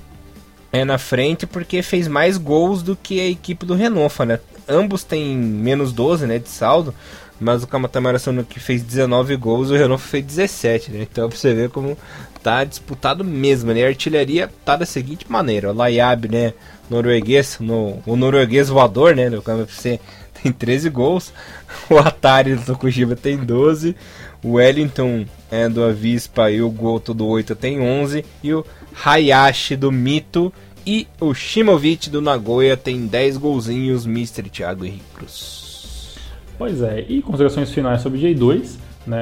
é 0.71 0.83
na 0.83 0.97
frente 0.97 1.45
porque 1.45 1.81
fez 1.81 2.07
mais 2.07 2.37
gols 2.37 2.81
do 2.81 2.95
que 2.95 3.19
a 3.19 3.27
equipe 3.27 3.65
do 3.65 3.75
Renofa, 3.75 4.25
né? 4.25 4.39
Ambos 4.67 5.03
têm 5.03 5.35
menos 5.35 5.93
12, 5.93 6.27
né, 6.27 6.39
de 6.39 6.49
saldo, 6.49 6.93
mas 7.39 7.63
o 7.63 7.67
Kamatamara 7.67 8.19
que 8.49 8.59
fez 8.59 8.81
19 8.81 9.35
gols, 9.37 9.69
o 9.69 9.75
Renofa 9.75 10.07
fez 10.07 10.25
17, 10.25 10.91
né? 10.91 11.07
Então 11.09 11.29
pra 11.29 11.37
você 11.37 11.53
ver 11.53 11.69
como 11.69 11.97
tá 12.43 12.63
disputado 12.63 13.23
mesmo, 13.23 13.73
né? 13.73 13.83
A 13.83 13.87
artilharia 13.87 14.49
tá 14.65 14.75
da 14.75 14.85
seguinte 14.85 15.25
maneira, 15.29 15.71
o 15.71 15.75
Layab, 15.75 16.27
né, 16.27 16.53
norueguês, 16.89 17.57
no, 17.59 18.01
o 18.05 18.15
norueguês 18.15 18.69
voador, 18.69 19.15
né, 19.15 19.29
do 19.29 19.41
KMFC 19.41 19.99
tem 20.41 20.51
13 20.51 20.89
gols, 20.89 21.33
o 21.89 21.97
Atari 21.97 22.55
do 22.55 22.63
Tokushima 22.63 23.15
tem 23.15 23.37
12, 23.37 23.95
o 24.43 24.53
Wellington 24.53 25.25
é, 25.49 25.67
do 25.67 25.83
Avispa 25.83 26.51
e 26.51 26.61
o 26.61 26.69
Goto 26.69 27.13
do 27.13 27.25
8 27.25 27.55
tem 27.55 27.81
11, 27.81 28.23
e 28.43 28.53
o 28.53 28.65
Hayashi 29.03 29.75
do 29.75 29.91
Mito 29.91 30.51
e 30.85 31.07
o 31.19 31.33
Shimovic 31.33 32.09
do 32.09 32.21
Nagoya 32.21 32.77
tem 32.77 33.05
10 33.05 33.37
golzinhos, 33.37 34.05
Mr. 34.05 34.43
Thiago 34.49 34.85
Henrique 34.85 35.03
Cruz. 35.13 36.15
Pois 36.57 36.81
é, 36.81 37.05
e 37.07 37.21
considerações 37.21 37.71
finais 37.71 38.01
sobre 38.01 38.19
J2, 38.19 38.77
né, 39.05 39.17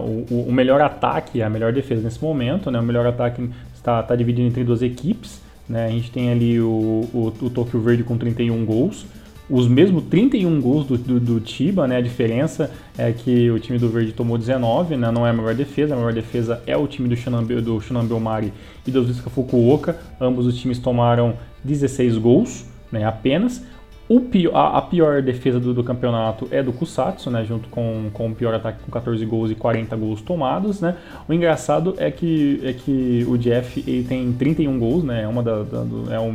o, 0.00 0.48
o, 0.48 0.52
melhor 0.52 0.80
ataque 0.80 1.42
a 1.42 1.50
melhor 1.50 1.72
defesa 1.72 2.02
nesse 2.02 2.22
momento, 2.22 2.70
né, 2.70 2.78
o 2.78 2.82
melhor 2.82 3.06
ataque 3.06 3.50
está, 3.74 4.00
está 4.00 4.14
dividido 4.14 4.46
entre 4.46 4.62
duas 4.62 4.80
equipes, 4.80 5.40
né, 5.68 5.86
a 5.86 5.90
gente 5.90 6.10
tem 6.10 6.30
ali 6.30 6.60
o, 6.60 7.08
o, 7.12 7.34
o 7.40 7.50
Tokyo 7.50 7.80
Verde 7.80 8.04
com 8.04 8.16
31 8.16 8.64
gols, 8.64 9.06
os 9.50 9.66
mesmos 9.66 10.04
31 10.04 10.60
gols 10.60 10.86
do, 10.86 10.98
do, 10.98 11.20
do, 11.20 11.40
Tiba, 11.40 11.86
né? 11.86 11.96
A 11.96 12.00
diferença 12.00 12.70
é 12.96 13.12
que 13.12 13.50
o 13.50 13.58
time 13.58 13.78
do 13.78 13.88
Verde 13.88 14.12
tomou 14.12 14.36
19, 14.36 14.96
né? 14.96 15.10
Não 15.10 15.26
é 15.26 15.30
a 15.30 15.32
melhor 15.32 15.54
defesa, 15.54 15.94
a 15.94 15.96
melhor 15.96 16.12
defesa 16.12 16.62
é 16.66 16.76
o 16.76 16.86
time 16.86 17.08
do 17.08 17.16
Shunambe, 17.16 17.60
do 17.60 17.80
Shunambe 17.80 18.12
Omari 18.12 18.52
e 18.86 18.90
do 18.90 19.02
Visca 19.02 19.30
Fukuoka. 19.30 19.98
Ambos 20.20 20.46
os 20.46 20.56
times 20.58 20.78
tomaram 20.78 21.34
16 21.64 22.18
gols, 22.18 22.66
né? 22.92 23.04
Apenas. 23.04 23.62
O 24.08 24.22
pior, 24.22 24.56
a, 24.56 24.78
a, 24.78 24.82
pior 24.82 25.20
defesa 25.20 25.60
do, 25.60 25.74
do, 25.74 25.84
campeonato 25.84 26.48
é 26.50 26.62
do 26.62 26.72
Kusatsu, 26.72 27.30
né? 27.30 27.44
Junto 27.44 27.68
com, 27.68 28.08
com 28.12 28.28
o 28.30 28.34
pior 28.34 28.54
ataque 28.54 28.82
com 28.82 28.90
14 28.90 29.24
gols 29.26 29.50
e 29.50 29.54
40 29.54 29.94
gols 29.96 30.22
tomados, 30.22 30.80
né? 30.80 30.96
O 31.28 31.32
engraçado 31.32 31.94
é 31.98 32.10
que, 32.10 32.58
é 32.64 32.72
que 32.72 33.26
o 33.28 33.36
Jeff 33.36 33.84
ele 33.86 34.04
tem 34.04 34.32
31 34.32 34.78
gols, 34.78 35.04
né? 35.04 35.24
É, 35.24 35.28
uma 35.28 35.42
da, 35.42 35.62
da 35.62 35.82
do, 35.82 36.10
é 36.10 36.18
o 36.18 36.34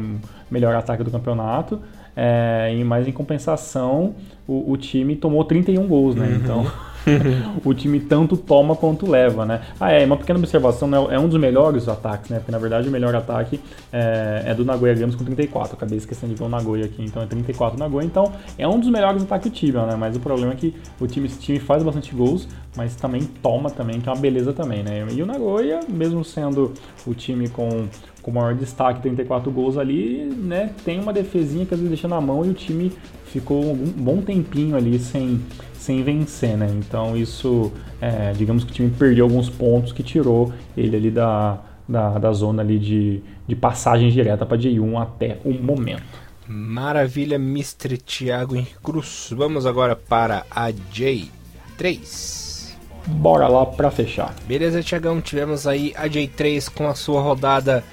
melhor 0.51 0.75
ataque 0.75 1.03
do 1.03 1.09
campeonato. 1.09 1.81
É, 2.15 2.81
mas 2.85 3.07
em 3.07 3.11
compensação, 3.11 4.15
o, 4.47 4.71
o, 4.71 4.77
time 4.77 5.15
tomou 5.15 5.43
31 5.43 5.87
gols, 5.87 6.15
né? 6.15 6.27
Uhum. 6.27 6.35
Então, 6.35 6.71
o 7.65 7.73
time 7.73 7.99
tanto 7.99 8.37
toma 8.37 8.75
quanto 8.75 9.09
leva, 9.09 9.45
né? 9.45 9.61
Ah, 9.79 9.91
é, 9.91 10.05
uma 10.05 10.17
pequena 10.17 10.39
observação, 10.39 10.87
né? 10.87 10.97
é 11.09 11.19
um 11.19 11.27
dos 11.27 11.39
melhores 11.39 11.87
ataques, 11.87 12.29
né? 12.29 12.37
Porque 12.37 12.51
na 12.51 12.57
verdade 12.57 12.87
o 12.87 12.91
melhor 12.91 13.15
ataque 13.15 13.59
é, 13.91 14.43
é 14.47 14.53
do 14.53 14.63
Nagoya 14.63 14.93
Games 14.93 15.15
com 15.15 15.23
34. 15.23 15.75
acabei 15.75 15.97
esquecendo 15.97 16.33
de 16.33 16.39
ver 16.39 16.45
o 16.45 16.49
Nagoya 16.49 16.85
aqui, 16.85 17.03
então 17.03 17.21
é 17.21 17.25
34 17.25 17.77
Nagoya. 17.79 18.05
Então, 18.05 18.31
é 18.57 18.67
um 18.67 18.79
dos 18.79 18.89
melhores 18.89 19.23
ataques 19.23 19.51
do 19.51 19.55
time, 19.55 19.73
né? 19.73 19.95
Mas 19.97 20.15
o 20.15 20.19
problema 20.19 20.53
é 20.53 20.55
que 20.55 20.73
o 20.99 21.07
time, 21.07 21.27
esse 21.27 21.39
time 21.39 21.59
faz 21.59 21.83
bastante 21.83 22.13
gols, 22.13 22.47
mas 22.75 22.95
também 22.95 23.23
toma 23.41 23.69
também, 23.69 23.99
que 23.99 24.07
é 24.07 24.11
uma 24.11 24.19
beleza 24.19 24.53
também, 24.53 24.83
né? 24.83 25.05
E 25.11 25.21
o 25.21 25.25
Nagoya, 25.25 25.79
mesmo 25.89 26.23
sendo 26.23 26.73
o 27.05 27.13
time 27.13 27.49
com 27.49 27.87
com 28.23 28.31
o 28.31 28.33
maior 28.33 28.55
destaque, 28.55 29.01
34 29.01 29.51
gols 29.51 29.77
ali, 29.77 30.23
né? 30.23 30.71
Tem 30.83 30.99
uma 30.99 31.11
defesinha 31.11 31.65
que 31.65 31.73
às 31.73 31.79
vezes 31.79 31.89
deixa 31.89 32.07
na 32.07 32.21
mão 32.21 32.45
e 32.45 32.49
o 32.49 32.53
time 32.53 32.91
ficou 33.25 33.73
um 33.73 33.75
bom 33.75 34.21
tempinho 34.21 34.77
ali 34.77 34.97
sem, 34.97 35.41
sem 35.73 36.01
vencer, 36.01 36.57
né? 36.57 36.73
Então 36.79 37.17
isso, 37.17 37.71
é, 37.99 38.31
digamos 38.31 38.63
que 38.63 38.71
o 38.71 38.73
time 38.73 38.89
perdeu 38.89 39.25
alguns 39.25 39.49
pontos 39.49 39.91
que 39.91 40.01
tirou 40.01 40.53
ele 40.75 40.95
ali 40.95 41.11
da, 41.11 41.59
da, 41.87 42.17
da 42.17 42.31
zona 42.31 42.63
ali 42.63 42.79
de, 42.79 43.21
de 43.45 43.55
passagem 43.55 44.09
direta 44.09 44.45
para 44.45 44.57
J1 44.57 45.01
até 45.01 45.37
o 45.43 45.51
momento. 45.51 46.23
Maravilha, 46.47 47.35
Mr. 47.35 47.97
Thiago 47.97 48.55
Henrique 48.55 48.79
Cruz. 48.81 49.33
Vamos 49.35 49.65
agora 49.65 49.95
para 49.95 50.45
a 50.49 50.71
J3. 50.71 52.63
Bora 53.05 53.49
lá 53.49 53.65
para 53.65 53.91
fechar. 53.91 54.33
Beleza, 54.45 54.81
Thiagão. 54.81 55.19
Tivemos 55.19 55.67
aí 55.67 55.93
a 55.95 56.07
J3 56.07 56.69
com 56.73 56.87
a 56.87 56.95
sua 56.95 57.21
rodada 57.21 57.83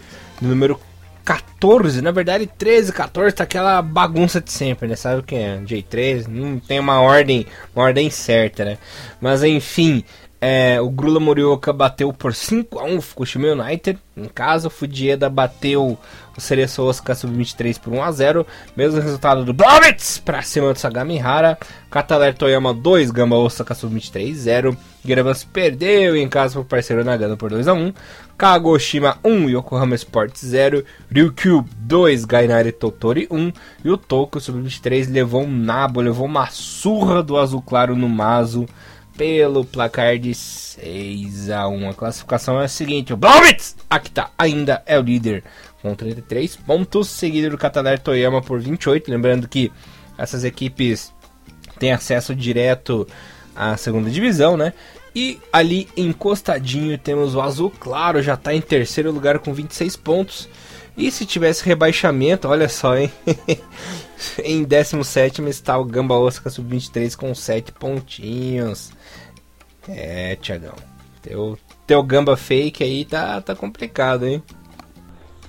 do 0.41 0.49
número 0.49 0.80
14, 1.24 2.01
na 2.01 2.11
verdade 2.11 2.47
13, 2.47 2.93
14, 2.93 3.34
tá 3.34 3.45
aquela 3.45 3.80
bagunça 3.82 4.41
de 4.41 4.51
sempre, 4.51 4.88
né? 4.88 4.97
Sabe 4.97 5.20
o 5.20 5.22
que 5.22 5.34
é? 5.34 5.59
J3, 5.59 6.26
não 6.26 6.59
tem 6.59 6.80
uma 6.80 7.01
ordem, 7.01 7.47
uma 7.74 7.84
ordem 7.84 8.11
certa, 8.11 8.64
né? 8.64 8.78
Mas 9.20 9.43
enfim, 9.45 10.03
é, 10.41 10.80
o 10.80 10.88
Grula 10.88 11.20
Morioka 11.20 11.70
bateu 11.70 12.11
por 12.14 12.34
5 12.34 12.78
a 12.78 12.84
1 12.84 12.97
o 12.97 13.03
Fukushima 13.03 13.49
United. 13.49 13.99
Em 14.16 14.24
casa, 14.24 14.68
o 14.68 14.70
Fujieda 14.70 15.28
bateu 15.28 15.99
o 16.34 16.41
Cereço 16.41 16.82
Osaka 16.82 17.14
Sub-23 17.14 17.78
por 17.78 17.93
1 17.93 18.03
a 18.03 18.12
0 18.12 18.47
Mesmo 18.74 19.01
resultado 19.01 19.45
do 19.45 19.53
Blobitz 19.53 20.18
para 20.18 20.41
cima 20.41 20.72
do 20.72 20.78
Sagamihara. 20.78 21.59
Kataler 21.91 22.34
Toyama 22.34 22.72
2, 22.72 23.11
Gamba 23.11 23.36
Osaka 23.36 23.74
Sub-23 23.74 24.32
0. 24.32 24.76
Girabans 25.05 25.45
perdeu 25.45 26.16
em 26.16 26.28
casa 26.28 26.55
para 26.55 26.62
o 26.62 26.64
parceiro 26.64 27.05
Nagano 27.05 27.36
por 27.36 27.51
2 27.51 27.68
a 27.68 27.74
1 27.74 27.93
Kagoshima 28.38 29.18
1, 29.22 29.51
Yokohama 29.51 29.95
Sports 29.95 30.41
0. 30.47 30.82
Ryukyu 31.11 31.66
2, 31.80 32.24
Gainari 32.24 32.72
Totori 32.72 33.28
1. 33.30 33.53
E 33.84 33.91
o 33.91 33.99
Tokyo 33.99 34.41
Sub-23 34.41 35.12
levou 35.12 35.43
um 35.43 35.55
nabo, 35.55 36.01
levou 36.01 36.24
uma 36.24 36.47
surra 36.47 37.22
do 37.22 37.36
Azul 37.36 37.61
Claro 37.61 37.95
no 37.95 38.09
Mazo 38.09 38.66
pelo 39.16 39.64
placar 39.64 40.18
de 40.18 40.34
6 40.34 41.50
a 41.50 41.68
1. 41.68 41.90
A 41.90 41.94
classificação 41.94 42.61
é 42.61 42.64
a 42.64 42.68
seguinte: 42.68 43.12
o 43.12 43.16
Blobitz 43.16 43.76
aqui 43.88 44.11
tá, 44.11 44.30
ainda 44.38 44.82
é 44.86 44.98
o 44.98 45.02
líder 45.02 45.44
com 45.82 45.94
33 45.94 46.56
pontos, 46.56 47.08
seguido 47.08 47.50
do 47.50 47.58
Katanar 47.58 47.98
Toyama 47.98 48.42
por 48.42 48.61
28. 48.61 49.11
Lembrando 49.11 49.48
que 49.48 49.72
essas 50.16 50.44
equipes 50.44 51.12
têm 51.78 51.92
acesso 51.92 52.34
direto 52.34 53.06
à 53.54 53.76
segunda 53.76 54.11
divisão, 54.11 54.56
né? 54.56 54.72
E 55.14 55.40
ali 55.52 55.88
encostadinho 55.96 56.96
temos 56.96 57.34
o 57.34 57.40
Azul 57.40 57.70
Claro, 57.70 58.22
já 58.22 58.34
está 58.34 58.54
em 58.54 58.61
terceiro 58.61 59.11
lugar 59.11 59.38
com 59.38 59.52
26 59.52 59.96
pontos. 59.96 60.48
E 60.96 61.11
se 61.11 61.24
tivesse 61.24 61.64
rebaixamento, 61.64 62.46
olha 62.46 62.68
só, 62.68 62.96
hein? 62.96 63.11
em 64.44 64.62
17 64.62 65.42
está 65.48 65.78
o 65.78 65.84
Gamba 65.84 66.14
Osaka 66.16 66.50
Sub-23 66.50 67.16
com 67.16 67.34
7 67.34 67.72
pontinhos. 67.72 68.92
É, 69.88 70.36
Tiagão. 70.36 70.74
Teu, 71.22 71.58
teu 71.86 72.02
gamba 72.02 72.36
fake 72.36 72.82
aí 72.82 73.04
tá, 73.04 73.40
tá 73.40 73.54
complicado, 73.54 74.26
hein? 74.26 74.42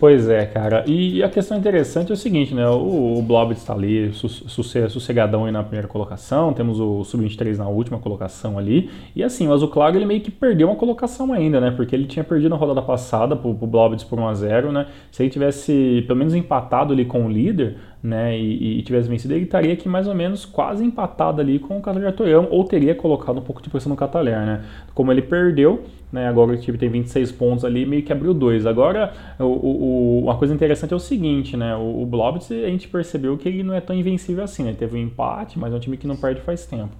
Pois 0.01 0.27
é, 0.27 0.47
cara. 0.47 0.83
E 0.87 1.21
a 1.21 1.29
questão 1.29 1.55
interessante 1.55 2.09
é 2.09 2.13
o 2.13 2.17
seguinte, 2.17 2.55
né? 2.55 2.67
O, 2.67 3.19
o 3.19 3.21
Blob 3.21 3.51
está 3.51 3.71
ali 3.71 4.11
sossegadão 4.11 5.45
aí 5.45 5.51
na 5.51 5.61
primeira 5.61 5.87
colocação, 5.87 6.53
temos 6.53 6.79
o 6.79 7.03
Sub-23 7.03 7.55
na 7.57 7.67
última 7.67 7.99
colocação 7.99 8.57
ali. 8.57 8.89
E 9.15 9.23
assim, 9.23 9.47
o 9.47 9.53
Azul 9.53 9.67
Claro 9.67 9.95
ele 9.95 10.07
meio 10.07 10.21
que 10.21 10.31
perdeu 10.31 10.69
uma 10.69 10.75
colocação 10.75 11.31
ainda, 11.31 11.61
né? 11.61 11.69
Porque 11.69 11.95
ele 11.95 12.07
tinha 12.07 12.23
perdido 12.23 12.49
na 12.49 12.55
rodada 12.55 12.81
passada 12.81 13.35
pro, 13.35 13.53
pro 13.53 13.67
Blobits 13.67 14.03
por 14.03 14.17
1x0, 14.17 14.71
né? 14.71 14.87
Se 15.11 15.21
ele 15.21 15.29
tivesse 15.29 16.03
pelo 16.07 16.17
menos 16.17 16.33
empatado 16.33 16.93
ali 16.93 17.05
com 17.05 17.27
o 17.27 17.29
líder, 17.29 17.77
né, 18.03 18.37
e, 18.37 18.79
e, 18.79 18.81
tivesse 18.81 19.07
vencido, 19.07 19.33
ele 19.33 19.43
estaria 19.43 19.73
aqui 19.73 19.87
mais 19.87 20.07
ou 20.07 20.15
menos 20.15 20.43
quase 20.43 20.83
empatado 20.83 21.39
ali 21.39 21.59
com 21.59 21.77
o 21.77 21.81
Cataler 21.81 22.11
Toyama, 22.13 22.47
ou 22.49 22.63
teria 22.63 22.95
colocado 22.95 23.37
um 23.37 23.41
pouco 23.41 23.61
de 23.61 23.69
pressão 23.69 23.91
no 23.91 23.95
Cataler, 23.95 24.39
né? 24.39 24.65
Como 24.95 25.11
ele 25.11 25.21
perdeu, 25.21 25.83
né, 26.11 26.27
agora 26.27 26.51
o 26.51 26.57
time 26.57 26.77
tem 26.77 26.89
26 26.89 27.31
pontos 27.33 27.63
ali, 27.63 27.85
meio 27.85 28.01
que 28.01 28.11
abriu 28.11 28.33
dois. 28.33 28.65
Agora, 28.65 29.13
o, 29.39 29.43
o, 29.43 30.19
uma 30.23 30.35
coisa 30.35 30.53
interessante 30.53 30.93
é 30.93 30.95
o 30.95 30.99
seguinte, 30.99 31.55
né, 31.55 31.75
o, 31.75 32.01
o 32.01 32.05
Blobitz, 32.05 32.51
a 32.51 32.67
gente 32.67 32.87
percebeu 32.87 33.37
que 33.37 33.47
ele 33.47 33.61
não 33.61 33.73
é 33.73 33.81
tão 33.81 33.95
invencível 33.95 34.43
assim, 34.43 34.63
né? 34.63 34.75
Teve 34.77 34.97
um 34.97 35.01
empate, 35.01 35.59
mas 35.59 35.71
é 35.71 35.75
um 35.75 35.79
time 35.79 35.95
que 35.95 36.07
não 36.07 36.15
perde 36.15 36.41
faz 36.41 36.65
tempo. 36.65 36.95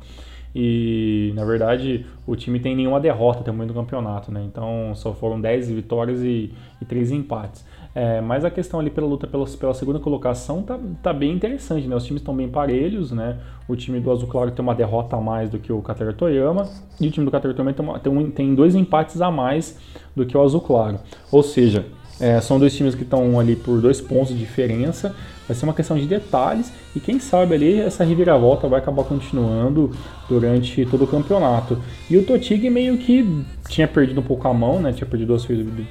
E, 0.54 1.32
na 1.34 1.46
verdade, 1.46 2.06
o 2.28 2.36
time 2.36 2.60
tem 2.60 2.76
nenhuma 2.76 3.00
derrota 3.00 3.40
até 3.40 3.50
o 3.50 3.54
momento 3.54 3.70
do 3.70 3.80
campeonato, 3.80 4.32
né? 4.32 4.44
Então, 4.46 4.92
só 4.96 5.14
foram 5.14 5.40
10 5.40 5.72
vitórias 5.72 6.22
e, 6.22 6.52
e 6.82 6.86
3 6.86 7.12
empates. 7.12 7.66
É, 7.94 8.22
mas 8.22 8.46
a 8.46 8.50
questão 8.50 8.80
ali 8.80 8.90
pela 8.90 9.06
luta 9.06 9.28
pela, 9.28 9.46
pela 9.46 9.74
segunda 9.74 10.00
colocação 10.00 10.62
tá, 10.62 10.80
tá 11.04 11.12
bem 11.12 11.34
interessante, 11.34 11.88
né? 11.88 11.96
Os 11.96 12.06
times 12.06 12.22
estão 12.22 12.36
bem 12.36 12.48
parelhos, 12.48 13.12
né? 13.12 13.38
O 13.68 13.76
time 13.76 14.00
do 14.00 14.10
Azul 14.10 14.28
Claro 14.28 14.52
tem 14.52 14.64
uma 14.64 14.74
derrota 14.74 15.18
a 15.18 15.22
mais 15.22 15.50
do 15.50 15.60
que 15.60 15.74
o 15.74 15.82
Katara 15.82 16.14
Toyama 16.14 16.70
e 17.00 17.08
o 17.08 17.12
time 17.12 17.26
do 17.26 17.32
Katara 17.32 17.54
Toyama 17.54 17.74
tem, 17.74 17.86
uma, 17.86 18.00
tem, 18.00 18.12
um, 18.12 18.32
tem 18.32 18.56
dois 18.56 18.76
empates 18.76 19.22
a 19.22 19.30
mais 19.30 19.78
do 20.16 20.26
que 20.26 20.38
o 20.38 20.42
Azul 20.42 20.62
Claro. 20.62 21.00
Ou 21.32 21.44
seja, 21.44 21.86
é, 22.20 22.40
são 22.40 22.60
dois 22.60 22.76
times 22.76 22.96
que 22.96 23.04
estão 23.04 23.40
ali 23.40 23.56
por 23.56 23.82
dois 23.82 24.00
pontos 24.00 24.30
de 24.30 24.40
diferença. 24.40 25.14
Vai 25.52 25.56
ser 25.58 25.66
uma 25.66 25.74
questão 25.74 25.98
de 25.98 26.06
detalhes 26.06 26.72
e 26.96 27.00
quem 27.02 27.20
sabe 27.20 27.56
ali 27.56 27.78
essa 27.82 28.06
reviravolta 28.06 28.70
vai 28.70 28.80
acabar 28.80 29.04
continuando 29.04 29.92
durante 30.30 30.86
todo 30.86 31.04
o 31.04 31.08
campeonato. 31.08 31.78
E 32.10 32.16
o 32.16 32.24
Totig 32.24 32.70
meio 32.70 32.98
que 32.98 33.44
tinha 33.68 33.86
perdido 33.86 34.22
um 34.22 34.24
pouco 34.24 34.48
a 34.48 34.54
mão, 34.54 34.80
né? 34.80 34.94
Tinha 34.94 35.06
perdido 35.06 35.28
duas, 35.28 35.46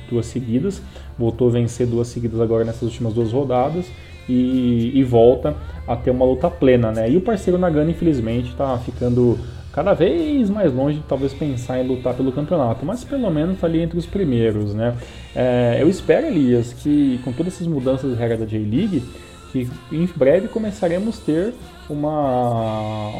duas 0.08 0.24
seguidas, 0.24 0.80
voltou 1.18 1.48
a 1.48 1.50
vencer 1.50 1.86
duas 1.86 2.08
seguidas 2.08 2.40
agora 2.40 2.64
nessas 2.64 2.84
últimas 2.84 3.12
duas 3.12 3.32
rodadas. 3.32 3.84
E, 4.26 4.92
e 4.94 5.02
volta 5.02 5.56
a 5.88 5.96
ter 5.96 6.10
uma 6.10 6.24
luta 6.24 6.48
plena, 6.48 6.92
né? 6.92 7.10
E 7.10 7.16
o 7.16 7.20
parceiro 7.20 7.58
Nagano, 7.58 7.90
infelizmente, 7.90 8.50
está 8.50 8.78
ficando 8.78 9.36
cada 9.72 9.92
vez 9.92 10.48
mais 10.50 10.72
longe 10.72 10.98
de 10.98 11.04
talvez 11.04 11.32
pensar 11.32 11.82
em 11.82 11.86
lutar 11.86 12.14
pelo 12.14 12.32
campeonato, 12.32 12.84
mas 12.84 13.04
pelo 13.04 13.30
menos 13.30 13.58
tá 13.58 13.66
ali 13.66 13.80
entre 13.80 13.98
os 13.98 14.06
primeiros, 14.06 14.72
né? 14.72 14.94
É, 15.34 15.78
eu 15.80 15.88
espero, 15.88 16.26
Elias, 16.26 16.72
que 16.72 17.18
com 17.24 17.32
todas 17.32 17.54
essas 17.54 17.66
mudanças 17.66 18.12
de 18.12 18.16
regra 18.16 18.36
da 18.36 18.46
J-League, 18.46 19.02
que 19.50 19.68
em 19.92 20.06
breve 20.06 20.48
começaremos 20.48 21.20
a 21.20 21.24
ter 21.24 21.54
uma, 21.88 23.10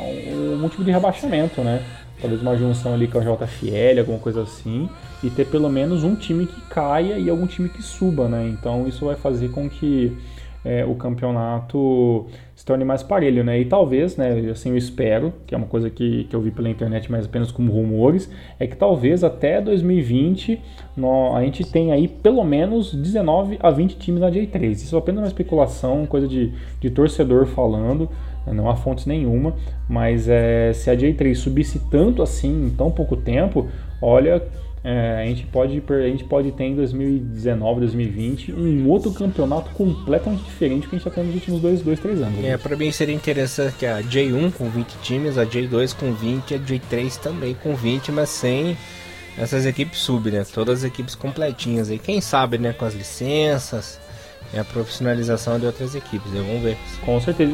um 0.63 0.69
tipo 0.69 0.85
de 0.85 0.91
rebaixamento, 0.91 1.61
né? 1.63 1.83
Talvez 2.21 2.43
uma 2.43 2.57
junção 2.57 2.95
ali 2.95 3.09
com 3.09 3.19
a 3.19 3.23
JFL, 3.23 3.99
alguma 3.99 4.19
coisa 4.19 4.43
assim, 4.43 4.89
e 5.23 5.31
ter 5.31 5.47
pelo 5.47 5.71
menos 5.71 6.05
um 6.05 6.15
time 6.15 6.47
que 6.47 6.61
caia 6.63 7.19
e 7.19 7.31
algum 7.31 7.47
time 7.47 7.69
que 7.69 7.83
suba, 7.83 8.29
né? 8.29 8.49
Então 8.49 8.87
isso 8.87 9.07
vai 9.07 9.17
fazer 9.17 9.51
com 9.51 9.69
que 9.69 10.17
é, 10.65 10.85
o 10.85 10.95
campeonato 10.95 12.27
se 12.55 12.65
torne 12.65 12.85
mais 12.85 13.03
parelho, 13.03 13.43
né? 13.43 13.59
E 13.59 13.65
talvez, 13.65 14.17
né, 14.17 14.51
assim 14.51 14.71
eu 14.71 14.77
espero, 14.77 15.33
que 15.47 15.55
é 15.55 15.59
uma 15.59 15.67
coisa 15.67 15.89
que, 15.89 16.25
que 16.25 16.37
eu 16.37 16.41
vi 16.41 16.51
pela 16.51 16.69
internet, 16.69 17.11
mas 17.11 17.25
apenas 17.25 17.51
como 17.51 17.73
rumores, 17.73 18.31
é 18.59 18.67
que 18.67 18.77
talvez 18.77 19.25
até 19.25 19.61
2020 19.61 20.61
no, 20.97 21.35
a 21.35 21.43
gente 21.43 21.65
tenha 21.65 21.95
aí 21.95 22.07
pelo 22.07 22.45
menos 22.45 22.93
19 22.93 23.59
a 23.63 23.71
20 23.71 23.97
times 23.97 24.21
na 24.21 24.31
J3. 24.31 24.73
Isso 24.73 24.95
é 24.95 24.99
apenas 24.99 25.23
uma 25.23 25.29
especulação, 25.29 26.05
coisa 26.05 26.29
de, 26.29 26.53
de 26.79 26.91
torcedor 26.91 27.47
falando, 27.47 28.09
né? 28.47 28.53
não 28.53 28.69
há 28.69 28.77
fontes 28.77 29.07
nenhuma, 29.07 29.55
mas 29.89 30.29
é, 30.29 30.73
se 30.75 30.91
a 30.91 30.97
J3 30.97 31.35
subisse 31.35 31.81
tanto 31.91 32.23
assim 32.23 32.67
em 32.67 32.71
tão 32.71 32.91
pouco 32.91 33.17
tempo, 33.17 33.69
olha 34.03 34.43
é, 34.83 35.23
a, 35.23 35.27
gente 35.27 35.45
pode, 35.47 35.83
a 35.89 36.09
gente 36.09 36.25
pode 36.25 36.53
ter 36.53 36.65
em 36.65 36.75
2019, 36.75 37.81
2020 37.81 38.53
um 38.53 38.89
outro 38.89 39.13
campeonato 39.13 39.71
completamente 39.73 40.43
diferente 40.43 40.83
do 40.83 40.89
que 40.89 40.97
a 40.97 40.99
gente 40.99 41.07
está 41.07 41.11
tendo 41.11 41.27
nos 41.27 41.35
últimos 41.35 41.61
dois, 41.61 41.83
dois 41.83 42.01
três 42.01 42.23
anos. 42.23 42.43
É, 42.43 42.57
para 42.57 42.77
mim 42.77 42.91
seria 42.91 43.15
interessante 43.15 43.85
a 43.85 44.01
J1 44.01 44.53
com 44.53 44.71
20 44.71 44.89
times, 45.03 45.37
a 45.37 45.45
J2 45.45 45.95
com 45.95 46.13
20 46.13 46.51
e 46.51 46.55
a 46.55 46.59
J3 46.59 47.17
também 47.19 47.55
com 47.55 47.75
20, 47.75 48.11
mas 48.11 48.31
sem 48.31 48.77
essas 49.37 49.67
equipes 49.67 49.99
sub, 49.99 50.31
né? 50.31 50.45
Todas 50.53 50.79
as 50.79 50.85
equipes 50.85 51.15
completinhas 51.15 51.91
aí. 51.91 51.99
Quem 51.99 52.21
sabe, 52.23 52.57
né? 52.57 52.73
Com 52.73 52.87
as 52.87 52.95
licenças 52.95 54.01
e 54.55 54.59
a 54.59 54.65
profissionalização 54.65 55.59
de 55.59 55.67
outras 55.67 55.95
equipes, 55.95 56.33
né? 56.33 56.43
Vamos 56.47 56.63
ver. 56.63 56.77
Com 57.05 57.21
certeza. 57.21 57.53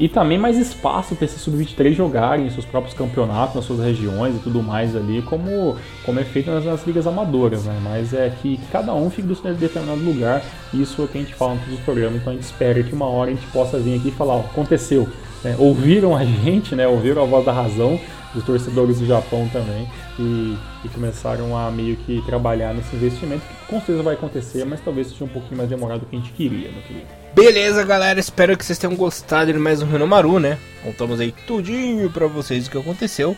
E 0.00 0.08
também 0.08 0.38
mais 0.38 0.56
espaço 0.56 1.14
para 1.14 1.26
esses 1.26 1.42
sub-23 1.42 1.92
jogarem 1.92 2.48
seus 2.48 2.64
próprios 2.64 2.94
campeonatos 2.94 3.54
nas 3.54 3.66
suas 3.66 3.80
regiões 3.80 4.34
e 4.34 4.38
tudo 4.38 4.62
mais 4.62 4.96
ali, 4.96 5.20
como, 5.20 5.76
como 6.06 6.18
é 6.18 6.24
feito 6.24 6.50
nas, 6.50 6.64
nas 6.64 6.86
ligas 6.86 7.06
amadoras, 7.06 7.66
né? 7.66 7.78
Mas 7.84 8.14
é 8.14 8.32
que 8.40 8.58
cada 8.72 8.94
um 8.94 9.10
fica 9.10 9.28
em 9.28 9.52
determinado 9.52 10.02
lugar, 10.02 10.42
isso 10.72 11.02
é 11.02 11.04
o 11.04 11.08
que 11.08 11.18
a 11.18 11.20
gente 11.20 11.34
fala 11.34 11.56
em 11.56 11.58
todos 11.58 11.74
os 11.74 11.80
programas, 11.80 12.18
então 12.18 12.32
a 12.32 12.34
gente 12.34 12.46
espera 12.46 12.82
que 12.82 12.94
uma 12.94 13.04
hora 13.04 13.30
a 13.30 13.34
gente 13.34 13.46
possa 13.48 13.78
vir 13.78 13.98
aqui 13.98 14.08
e 14.08 14.10
falar, 14.10 14.36
ó, 14.36 14.40
aconteceu. 14.40 15.06
É, 15.44 15.54
ouviram 15.58 16.16
a 16.16 16.24
gente, 16.24 16.74
né? 16.74 16.88
Ouviram 16.88 17.22
a 17.22 17.26
voz 17.26 17.44
da 17.44 17.52
razão 17.52 18.00
dos 18.32 18.42
torcedores 18.42 19.00
do 19.00 19.06
Japão 19.06 19.50
também 19.52 19.86
e, 20.18 20.56
e, 20.82 20.88
começaram 20.94 21.54
a 21.54 21.70
meio 21.70 21.96
que 21.96 22.22
trabalhar 22.24 22.72
nesse 22.72 22.96
investimento 22.96 23.42
que 23.42 23.66
com 23.66 23.76
certeza 23.76 24.02
vai 24.02 24.14
acontecer, 24.14 24.64
mas 24.64 24.80
talvez 24.80 25.08
seja 25.08 25.24
um 25.24 25.28
pouquinho 25.28 25.58
mais 25.58 25.68
demorado 25.68 26.00
do 26.00 26.06
que 26.06 26.16
a 26.16 26.18
gente 26.18 26.32
queria, 26.32 26.72
meu 26.72 26.80
querido. 26.82 27.19
Beleza, 27.40 27.82
galera, 27.84 28.20
espero 28.20 28.54
que 28.54 28.62
vocês 28.62 28.78
tenham 28.78 28.94
gostado 28.94 29.50
de 29.50 29.58
mais 29.58 29.80
um 29.80 29.86
Renomaru, 29.86 30.38
né? 30.38 30.58
Contamos 30.84 31.20
aí 31.20 31.32
tudinho 31.32 32.10
pra 32.10 32.26
vocês 32.26 32.66
o 32.66 32.70
que 32.70 32.76
aconteceu. 32.76 33.34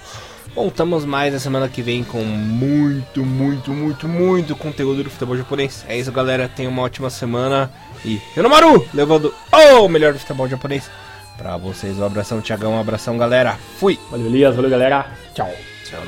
Voltamos 0.56 1.04
mais 1.04 1.32
na 1.32 1.38
semana 1.38 1.68
que 1.68 1.80
vem 1.82 2.02
com 2.02 2.18
muito, 2.24 3.24
muito, 3.24 3.70
muito, 3.70 4.08
muito 4.08 4.56
conteúdo 4.56 5.04
do 5.04 5.10
futebol 5.10 5.36
japonês. 5.36 5.84
É 5.88 5.96
isso, 5.96 6.10
galera. 6.10 6.48
Tenha 6.48 6.68
uma 6.68 6.82
ótima 6.82 7.10
semana. 7.10 7.70
E 8.04 8.20
Renomaru, 8.34 8.84
levando 8.92 9.32
o 9.52 9.88
melhor 9.88 10.12
do 10.12 10.18
futebol 10.18 10.48
japonês 10.48 10.90
pra 11.38 11.56
vocês. 11.56 11.96
Um 11.96 12.04
abração, 12.04 12.40
Tiagão. 12.40 12.72
Um 12.72 12.80
abração, 12.80 13.16
galera. 13.16 13.56
Fui. 13.78 14.00
Valeu, 14.10 14.26
Elias. 14.26 14.56
Valeu, 14.56 14.70
galera. 14.70 15.12
Tchau. 15.32 15.48
Tchau, 15.84 16.00